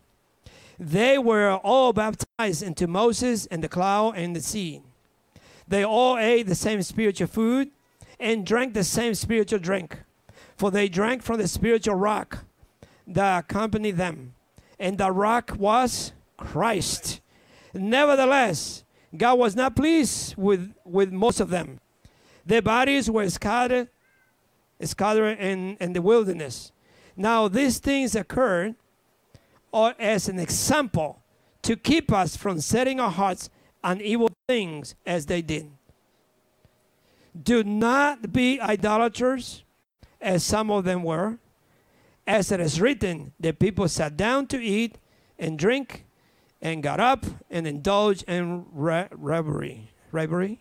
They 0.79 1.19
were 1.19 1.55
all 1.57 1.93
baptized 1.93 2.63
into 2.63 2.87
Moses 2.87 3.47
and 3.47 3.65
the 3.65 3.69
cloud 3.69 4.15
and 4.17 4.37
the 4.37 4.41
sea. 4.41 4.83
They 5.67 5.85
all 5.85 6.17
ate 6.17 6.47
the 6.47 6.55
same 6.55 6.83
spiritual 6.83 7.27
food 7.27 7.71
and 8.21 8.47
drank 8.47 8.75
the 8.75 8.85
same 8.85 9.15
spiritual 9.15 9.59
drink, 9.59 9.99
for 10.59 10.73
they 10.73 10.89
drank 10.89 11.23
from 11.23 11.39
the 11.39 11.47
spiritual 11.47 11.95
rock 11.95 12.45
that 13.07 13.39
accompanied 13.45 13.97
them, 13.97 14.35
and 14.79 14.99
the 14.99 15.13
rock 15.13 15.55
was 15.57 16.13
Christ. 16.37 17.21
Nevertheless, 17.73 18.85
God 19.17 19.39
was 19.39 19.55
not 19.55 19.77
pleased 19.77 20.37
with, 20.37 20.75
with 20.85 21.13
most 21.13 21.39
of 21.39 21.51
them. 21.51 21.79
Their 22.45 22.61
bodies 22.61 23.09
were 23.09 23.31
scattered, 23.31 23.89
scattered 24.83 25.39
in, 25.39 25.77
in 25.81 25.93
the 25.93 26.03
wilderness. 26.03 26.73
Now, 27.17 27.47
these 27.47 27.79
things 27.79 28.17
occurred 28.17 28.75
as 29.73 30.29
an 30.29 30.41
example 30.41 31.23
to 31.63 31.77
keep 31.77 32.13
us 32.13 32.37
from 32.37 32.61
setting 32.61 32.99
our 32.99 33.11
hearts 33.11 33.49
on 33.85 34.01
evil 34.01 34.31
things 34.49 34.97
as 35.07 35.27
they 35.27 35.41
did. 35.41 35.71
Do 37.41 37.63
not 37.63 38.33
be 38.33 38.61
idolaters, 38.61 39.63
as 40.21 40.45
some 40.45 40.71
of 40.71 40.85
them 40.85 41.03
were. 41.03 41.39
As 42.27 42.53
it 42.53 42.61
is 42.61 42.81
written, 42.81 43.33
the 43.41 43.53
people 43.53 43.89
sat 43.89 44.17
down 44.17 44.47
to 44.49 44.63
eat 44.63 44.99
and 45.39 45.59
drink 45.59 46.05
and 46.61 46.83
got 46.83 47.01
up 47.01 47.25
and 47.51 47.67
indulged 47.67 48.25
in 48.29 48.67
re- 48.73 49.09
revelry. 49.11 49.91
Revelry. 50.13 50.61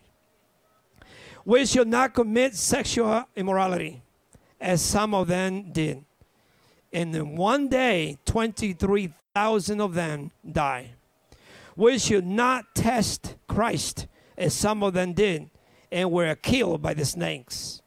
We 1.44 1.66
should 1.66 1.88
not 1.88 2.14
commit 2.14 2.54
sexual 2.54 3.24
immorality, 3.34 4.02
as 4.60 4.82
some 4.82 5.14
of 5.14 5.28
them 5.28 5.72
did. 5.72 6.04
And 6.92 7.14
in 7.14 7.36
one 7.36 7.68
day, 7.68 8.18
23,000 8.26 9.80
of 9.80 9.94
them 9.94 10.30
die. 10.50 10.90
We 11.76 11.98
should 11.98 12.26
not 12.26 12.74
test 12.74 13.36
Christ, 13.46 14.06
as 14.36 14.54
some 14.54 14.82
of 14.82 14.94
them 14.94 15.12
did, 15.12 15.50
and 15.90 16.10
were 16.10 16.34
killed 16.34 16.82
by 16.82 16.94
the 16.94 17.04
snakes. 17.04 17.82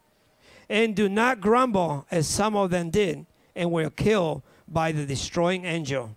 And 0.72 0.96
do 0.96 1.10
not 1.10 1.42
grumble, 1.42 2.08
as 2.10 2.28
some 2.28 2.56
of 2.56 2.70
them 2.70 2.92
did, 2.92 3.26
and 3.58 3.74
were 3.74 3.90
killed 3.90 4.42
by 4.70 4.94
the 4.94 5.06
destroying 5.06 5.66
angel. 5.66 6.16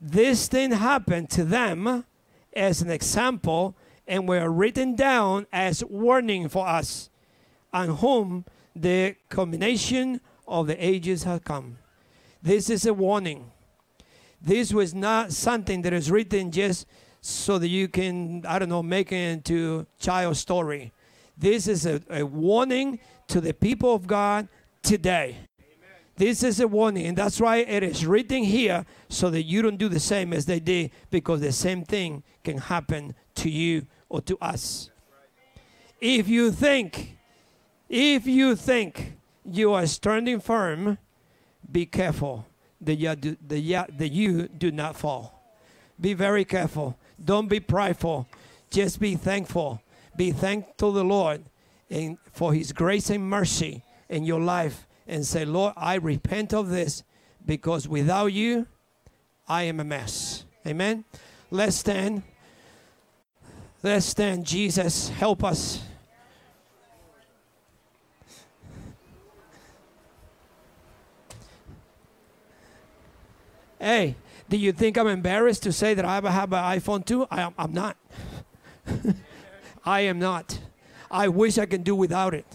This 0.00 0.48
thing 0.48 0.72
happened 0.72 1.30
to 1.30 1.44
them 1.44 2.04
as 2.52 2.82
an 2.82 2.90
example 2.90 3.76
and 4.08 4.26
were 4.28 4.50
written 4.50 4.96
down 4.96 5.46
as 5.52 5.84
warning 5.84 6.48
for 6.48 6.66
us, 6.66 7.10
on 7.72 7.90
whom 7.98 8.44
the 8.74 9.14
culmination 9.28 10.20
of 10.48 10.66
the 10.66 10.84
ages 10.84 11.22
have 11.22 11.44
come. 11.44 11.78
This 12.42 12.68
is 12.68 12.84
a 12.84 12.92
warning. 12.92 13.52
This 14.42 14.72
was 14.72 14.94
not 14.94 15.30
something 15.30 15.82
that 15.82 15.92
is 15.92 16.10
written 16.10 16.50
just 16.50 16.88
so 17.20 17.60
that 17.60 17.68
you 17.68 17.86
can, 17.86 18.44
I 18.46 18.58
don't 18.58 18.68
know, 18.68 18.82
make 18.82 19.12
it 19.12 19.16
into 19.16 19.86
child 20.00 20.38
story. 20.38 20.92
This 21.36 21.68
is 21.68 21.86
a, 21.86 22.00
a 22.10 22.24
warning 22.24 23.00
to 23.28 23.40
the 23.40 23.52
people 23.52 23.94
of 23.94 24.06
God 24.06 24.48
today. 24.82 25.36
This 26.16 26.44
is 26.44 26.60
a 26.60 26.68
warning, 26.68 27.06
and 27.06 27.18
that's 27.18 27.40
why 27.40 27.56
it 27.56 27.82
is 27.82 28.06
written 28.06 28.44
here 28.44 28.86
so 29.08 29.30
that 29.30 29.42
you 29.42 29.62
don't 29.62 29.78
do 29.78 29.88
the 29.88 29.98
same 29.98 30.32
as 30.32 30.46
they 30.46 30.60
did, 30.60 30.92
because 31.10 31.40
the 31.40 31.50
same 31.50 31.84
thing 31.84 32.22
can 32.44 32.58
happen 32.58 33.16
to 33.36 33.50
you 33.50 33.86
or 34.08 34.20
to 34.20 34.38
us. 34.40 34.90
If 36.00 36.28
you 36.28 36.52
think, 36.52 37.16
if 37.88 38.26
you 38.26 38.54
think 38.54 39.14
you 39.44 39.72
are 39.72 39.86
standing 39.86 40.38
firm, 40.38 40.98
be 41.70 41.84
careful 41.86 42.46
that 42.80 42.96
you, 42.96 43.16
do, 43.16 43.36
that 43.48 43.60
you, 43.60 43.84
that 43.88 44.12
you 44.12 44.46
do 44.46 44.70
not 44.70 44.96
fall. 44.96 45.56
Be 46.00 46.14
very 46.14 46.44
careful. 46.44 46.96
Don't 47.22 47.48
be 47.48 47.58
prideful. 47.58 48.28
Just 48.70 49.00
be 49.00 49.16
thankful. 49.16 49.80
Be 50.16 50.30
thankful 50.30 50.92
to 50.92 50.98
the 50.98 51.04
Lord 51.04 51.44
and 51.90 52.18
for 52.32 52.54
His 52.54 52.72
grace 52.72 53.10
and 53.10 53.28
mercy 53.28 53.82
in 54.08 54.24
your 54.24 54.40
life 54.40 54.86
and 55.06 55.26
say, 55.26 55.44
Lord, 55.44 55.74
I 55.76 55.96
repent 55.96 56.54
of 56.54 56.68
this 56.68 57.02
because 57.44 57.88
without 57.88 58.32
you, 58.32 58.66
I 59.48 59.64
am 59.64 59.80
a 59.80 59.84
mess. 59.84 60.44
Amen. 60.66 61.04
Let's 61.50 61.76
stand. 61.76 62.22
Let's 63.82 64.06
stand. 64.06 64.46
Jesus, 64.46 65.10
help 65.10 65.44
us. 65.44 65.82
Hey, 73.78 74.16
do 74.48 74.56
you 74.56 74.72
think 74.72 74.96
I'm 74.96 75.08
embarrassed 75.08 75.64
to 75.64 75.72
say 75.72 75.92
that 75.92 76.06
I 76.06 76.14
have 76.14 76.52
an 76.54 76.80
iPhone 76.80 77.04
too? 77.04 77.26
I'm 77.30 77.72
not. 77.72 77.98
I 79.84 80.00
am 80.02 80.18
not. 80.18 80.58
I 81.10 81.28
wish 81.28 81.58
I 81.58 81.66
can 81.66 81.82
do 81.82 81.94
without 81.94 82.34
it. 82.34 82.46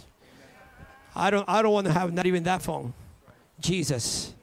I 1.16 1.30
don't 1.30 1.48
I 1.48 1.62
don't 1.62 1.74
want 1.74 1.88
to 1.88 1.94
have 1.94 2.14
not 2.14 2.26
even 2.26 2.44
that 2.44 2.62
phone. 2.62 2.94
Jesus. 3.60 4.34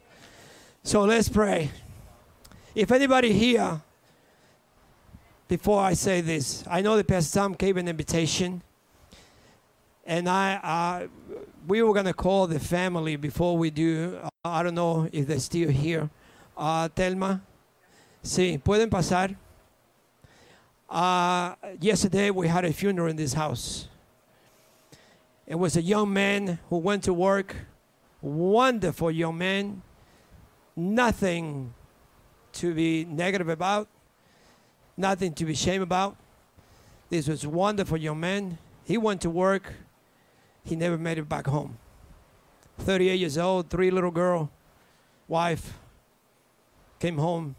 So 0.83 1.03
let's 1.03 1.29
pray. 1.29 1.71
If 2.75 2.91
anybody 2.91 3.33
here 3.33 3.81
before 5.47 5.81
I 5.81 5.93
say 5.93 6.21
this, 6.21 6.63
I 6.69 6.81
know 6.81 6.95
that 6.97 7.07
Pastor 7.07 7.39
Tom 7.39 7.53
gave 7.53 7.77
an 7.77 7.87
invitation, 7.87 8.61
and 10.05 10.29
I 10.29 11.07
we 11.67 11.81
were 11.81 11.93
gonna 11.93 12.13
call 12.13 12.47
the 12.47 12.59
family 12.59 13.15
before 13.15 13.57
we 13.57 13.69
do. 13.69 14.19
Uh, 14.23 14.29
I 14.45 14.63
don't 14.63 14.75
know 14.75 15.09
if 15.11 15.27
they're 15.27 15.39
still 15.39 15.69
here. 15.69 16.09
Uh, 16.55 16.87
Telma, 16.89 17.41
sí, 18.23 18.61
pueden 18.63 18.89
pasar. 18.89 19.35
Uh, 20.89 21.53
yesterday 21.81 22.31
we 22.31 22.47
had 22.47 22.63
a 22.63 22.71
funeral 22.71 23.09
in 23.09 23.17
this 23.17 23.33
house. 23.33 23.89
It 25.45 25.55
was 25.55 25.75
a 25.75 25.81
young 25.81 26.13
man 26.13 26.59
who 26.69 26.77
went 26.77 27.03
to 27.03 27.13
work, 27.13 27.55
wonderful 28.21 29.11
young 29.11 29.37
man, 29.37 29.81
nothing 30.75 31.73
to 32.53 32.73
be 32.73 33.03
negative 33.03 33.49
about, 33.49 33.89
nothing 34.95 35.33
to 35.33 35.45
be 35.45 35.51
ashamed 35.51 35.83
about. 35.83 36.15
This 37.09 37.27
was 37.27 37.45
wonderful 37.45 37.97
young 37.97 38.19
man. 38.19 38.57
He 38.85 38.97
went 38.97 39.21
to 39.21 39.29
work, 39.29 39.73
he 40.63 40.75
never 40.77 40.97
made 40.97 41.17
it 41.17 41.27
back 41.27 41.47
home. 41.47 41.77
38 42.79 43.19
years 43.19 43.37
old, 43.37 43.69
three 43.69 43.91
little 43.91 44.11
girl, 44.11 44.49
wife, 45.27 45.77
came 46.99 47.17
home, 47.17 47.55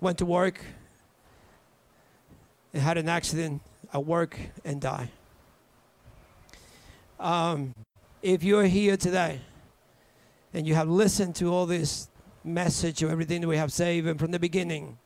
went 0.00 0.18
to 0.18 0.26
work, 0.26 0.60
and 2.72 2.82
had 2.82 2.98
an 2.98 3.08
accident 3.08 3.62
at 3.92 4.04
work 4.04 4.38
and 4.64 4.80
died. 4.80 5.08
Um, 7.18 7.74
if 8.22 8.42
you're 8.42 8.64
here 8.64 8.96
today 8.96 9.40
and 10.54 10.66
you 10.66 10.74
have 10.74 10.88
listened 10.88 11.34
to 11.36 11.52
all 11.52 11.66
this 11.66 12.08
message 12.44 13.02
of 13.02 13.10
everything 13.10 13.40
that 13.40 13.48
we 13.48 13.56
have 13.56 13.72
said 13.72 13.94
even 13.94 14.18
from 14.18 14.30
the 14.30 14.38
beginning, 14.38 14.98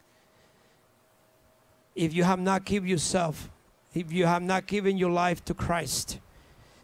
if 1.95 2.15
you 2.15 2.25
have 2.25 2.41
not 2.41 2.65
given 2.65 2.89
yourself, 2.89 3.51
if 3.95 4.13
you 4.13 4.27
have 4.27 4.43
not 4.43 4.67
given 4.67 4.97
your 4.97 5.11
life 5.11 5.45
to 5.45 5.55
Christ, 5.55 6.19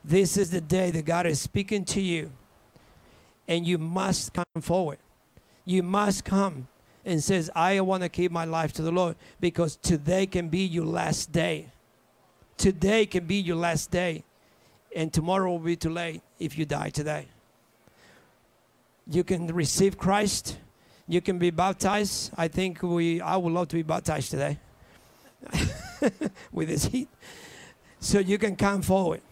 this 0.05 0.36
is 0.36 0.50
the 0.50 0.60
day 0.60 0.90
that 0.90 1.05
God 1.05 1.26
is 1.26 1.40
speaking 1.40 1.84
to 1.86 2.00
you. 2.00 2.30
And 3.46 3.66
you 3.66 3.78
must 3.78 4.34
come 4.34 4.44
forward. 4.60 4.98
You 5.64 5.82
must 5.82 6.24
come 6.24 6.68
and 7.04 7.22
says, 7.22 7.50
I 7.54 7.80
want 7.80 8.02
to 8.02 8.08
keep 8.08 8.30
my 8.30 8.44
life 8.44 8.72
to 8.74 8.82
the 8.82 8.92
Lord 8.92 9.16
because 9.40 9.76
today 9.76 10.26
can 10.26 10.48
be 10.48 10.60
your 10.60 10.84
last 10.84 11.32
day. 11.32 11.68
Today 12.56 13.06
can 13.06 13.26
be 13.26 13.36
your 13.36 13.56
last 13.56 13.90
day 13.90 14.24
and 14.94 15.12
tomorrow 15.12 15.50
will 15.50 15.58
be 15.58 15.76
too 15.76 15.90
late 15.90 16.22
if 16.38 16.58
you 16.58 16.64
die 16.64 16.90
today. 16.90 17.26
You 19.06 19.24
can 19.24 19.46
receive 19.48 19.96
Christ. 19.96 20.58
You 21.06 21.20
can 21.20 21.38
be 21.38 21.50
baptized. 21.50 22.32
I 22.36 22.48
think 22.48 22.82
we. 22.82 23.20
I 23.20 23.36
would 23.36 23.52
love 23.52 23.68
to 23.68 23.76
be 23.76 23.82
baptized 23.82 24.30
today 24.30 24.58
with 26.52 26.68
this 26.68 26.84
heat. 26.84 27.08
So 28.00 28.18
you 28.18 28.38
can 28.38 28.54
come 28.56 28.82
forward. 28.82 29.22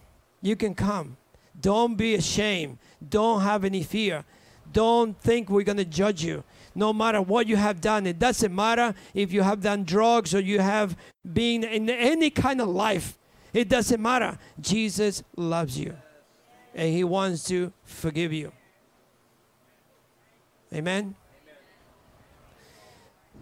You 0.41 0.57
can 0.57 0.75
come. 0.75 1.17
Don't 1.61 1.97
be 1.97 2.15
ashamed. 2.15 2.79
Don't 3.07 3.43
have 3.43 3.65
any 3.65 3.83
fear. 3.83 4.25
Don't 4.73 5.19
think 5.21 5.51
we're 5.51 5.63
going 5.63 5.79
to 5.79 5.85
judge 5.85 6.25
you. 6.25 6.43
No 6.77 6.93
matter 6.93 7.23
what 7.23 7.47
you 7.47 7.57
have 7.57 7.81
done, 7.81 8.07
it 8.07 8.19
doesn't 8.19 8.55
matter 8.55 8.95
if 9.15 9.33
you 9.33 9.41
have 9.41 9.63
done 9.63 9.85
drugs 9.85 10.35
or 10.35 10.41
you 10.41 10.61
have 10.61 10.95
been 11.33 11.65
in 11.65 11.89
any 11.89 12.29
kind 12.29 12.61
of 12.61 12.69
life. 12.69 13.19
It 13.55 13.71
doesn't 13.71 14.01
matter. 14.01 14.39
Jesus 14.61 15.23
loves 15.37 15.79
you 15.79 15.97
and 16.75 16.93
he 16.93 17.03
wants 17.03 17.45
to 17.45 17.73
forgive 17.83 18.35
you. 18.35 18.53
Amen. 20.71 21.15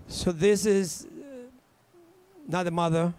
So 0.06 0.31
this 0.31 0.65
is 0.65 1.05
uh, 1.05 1.48
not 2.47 2.66
the 2.66 2.70
mother, 2.70 3.12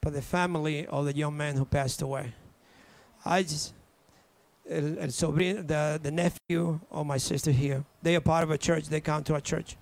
but 0.00 0.14
the 0.14 0.22
family 0.22 0.86
of 0.86 1.04
the 1.04 1.14
young 1.14 1.36
man 1.36 1.56
who 1.56 1.66
passed 1.66 2.00
away. 2.00 2.32
I 3.22 3.42
just, 3.42 3.74
el, 4.68 4.98
el 4.98 5.08
sobrino, 5.08 5.66
the, 5.66 6.00
the 6.02 6.10
nephew 6.10 6.80
of 6.90 7.06
my 7.06 7.18
sister 7.18 7.50
here, 7.50 7.84
they 8.02 8.16
are 8.16 8.20
part 8.20 8.42
of 8.42 8.50
a 8.50 8.58
church. 8.58 8.88
They 8.88 9.00
come 9.00 9.24
to 9.24 9.34
our 9.34 9.40
church. 9.40 9.76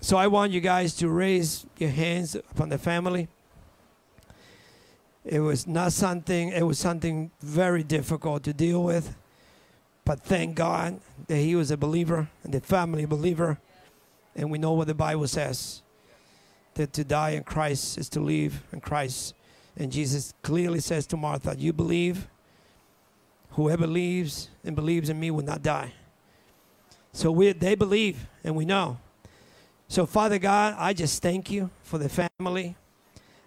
So 0.00 0.16
I 0.16 0.26
want 0.26 0.52
you 0.52 0.60
guys 0.60 0.94
to 0.96 1.08
raise 1.08 1.64
your 1.78 1.90
hands 1.90 2.34
upon 2.34 2.70
the 2.70 2.78
family. 2.78 3.28
It 5.24 5.40
was 5.40 5.66
not 5.66 5.92
something, 5.92 6.48
it 6.48 6.66
was 6.66 6.78
something 6.78 7.30
very 7.40 7.84
difficult 7.84 8.42
to 8.44 8.52
deal 8.52 8.82
with. 8.82 9.14
But 10.04 10.20
thank 10.20 10.56
God 10.56 11.00
that 11.28 11.36
he 11.36 11.54
was 11.54 11.70
a 11.70 11.76
believer 11.76 12.28
and 12.42 12.52
the 12.52 12.60
family 12.60 13.04
believer. 13.04 13.58
And 14.34 14.50
we 14.50 14.58
know 14.58 14.72
what 14.72 14.88
the 14.88 14.94
Bible 14.94 15.28
says 15.28 15.82
that 16.74 16.92
to 16.94 17.04
die 17.04 17.30
in 17.30 17.44
Christ 17.44 17.98
is 17.98 18.08
to 18.10 18.20
live 18.20 18.62
in 18.72 18.80
Christ. 18.80 19.34
And 19.76 19.92
Jesus 19.92 20.34
clearly 20.42 20.80
says 20.80 21.06
to 21.08 21.16
Martha, 21.16 21.54
You 21.56 21.72
believe, 21.72 22.28
whoever 23.52 23.86
believes 23.86 24.48
and 24.64 24.74
believes 24.74 25.08
in 25.08 25.18
me 25.18 25.30
will 25.30 25.44
not 25.44 25.62
die. 25.62 25.92
So 27.12 27.30
we, 27.30 27.52
they 27.52 27.74
believe, 27.74 28.26
and 28.42 28.56
we 28.56 28.64
know. 28.64 28.98
So, 29.88 30.06
Father 30.06 30.38
God, 30.38 30.74
I 30.78 30.94
just 30.94 31.22
thank 31.22 31.50
you 31.50 31.70
for 31.82 31.98
the 31.98 32.08
family. 32.08 32.76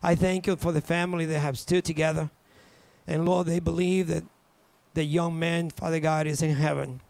I 0.03 0.14
thank 0.14 0.45
you 0.45 0.56
for 0.56 0.72
the 0.72 0.82
family 0.82 1.26
that 1.26 1.40
have 1.40 1.57
stood 1.57 1.84
together. 1.84 2.30
And 3.07 3.26
Lord, 3.26 3.48
they 3.48 3.60
believe 3.60 4.07
that 4.07 4.23
the 4.94 5.03
young 5.03 5.38
man, 5.40 5.72
Father 5.72 5.99
God, 5.99 6.27
is 6.27 6.41
in 6.44 6.56
heaven. 6.56 7.02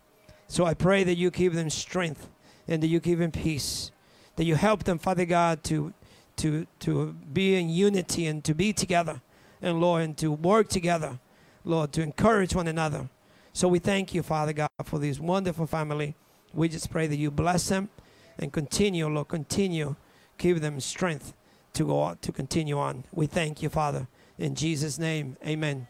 So 0.47 0.65
I 0.65 0.73
pray 0.73 1.03
that 1.03 1.15
you 1.15 1.31
give 1.31 1.53
them 1.53 1.69
strength 1.69 2.29
and 2.67 2.81
that 2.81 2.87
you 2.87 2.99
give 2.99 3.19
them 3.19 3.31
peace. 3.31 3.91
That 4.37 4.45
you 4.45 4.55
help 4.55 4.83
them, 4.85 4.99
Father 4.99 5.25
God, 5.25 5.63
to 5.65 5.93
to 6.37 6.67
to 6.79 7.13
be 7.31 7.55
in 7.55 7.69
unity 7.69 8.25
and 8.25 8.43
to 8.43 8.53
be 8.53 8.73
together. 8.73 9.21
And 9.61 9.79
Lord, 9.79 10.03
and 10.03 10.17
to 10.17 10.31
work 10.31 10.67
together, 10.67 11.19
Lord, 11.65 11.91
to 11.93 12.01
encourage 12.01 12.55
one 12.55 12.67
another. 12.67 13.09
So 13.51 13.67
we 13.67 13.79
thank 13.79 14.13
you, 14.13 14.23
Father 14.23 14.53
God, 14.53 14.69
for 14.83 14.99
this 14.99 15.19
wonderful 15.19 15.65
family. 15.65 16.15
We 16.53 16.69
just 16.69 16.89
pray 16.89 17.07
that 17.07 17.17
you 17.17 17.31
bless 17.31 17.67
them 17.67 17.89
and 18.37 18.53
continue, 18.53 19.07
Lord, 19.07 19.27
continue, 19.27 19.95
give 20.37 20.61
them 20.61 20.79
strength 20.79 21.33
to 21.73 21.85
go 21.85 21.99
on, 21.99 22.17
to 22.19 22.31
continue 22.31 22.77
on. 22.77 23.03
We 23.11 23.27
thank 23.27 23.61
you, 23.61 23.69
Father. 23.69 24.07
In 24.37 24.55
Jesus' 24.55 24.99
name, 24.99 25.37
amen. 25.45 25.87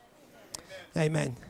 Amen. 0.95 1.35
amen. 1.35 1.44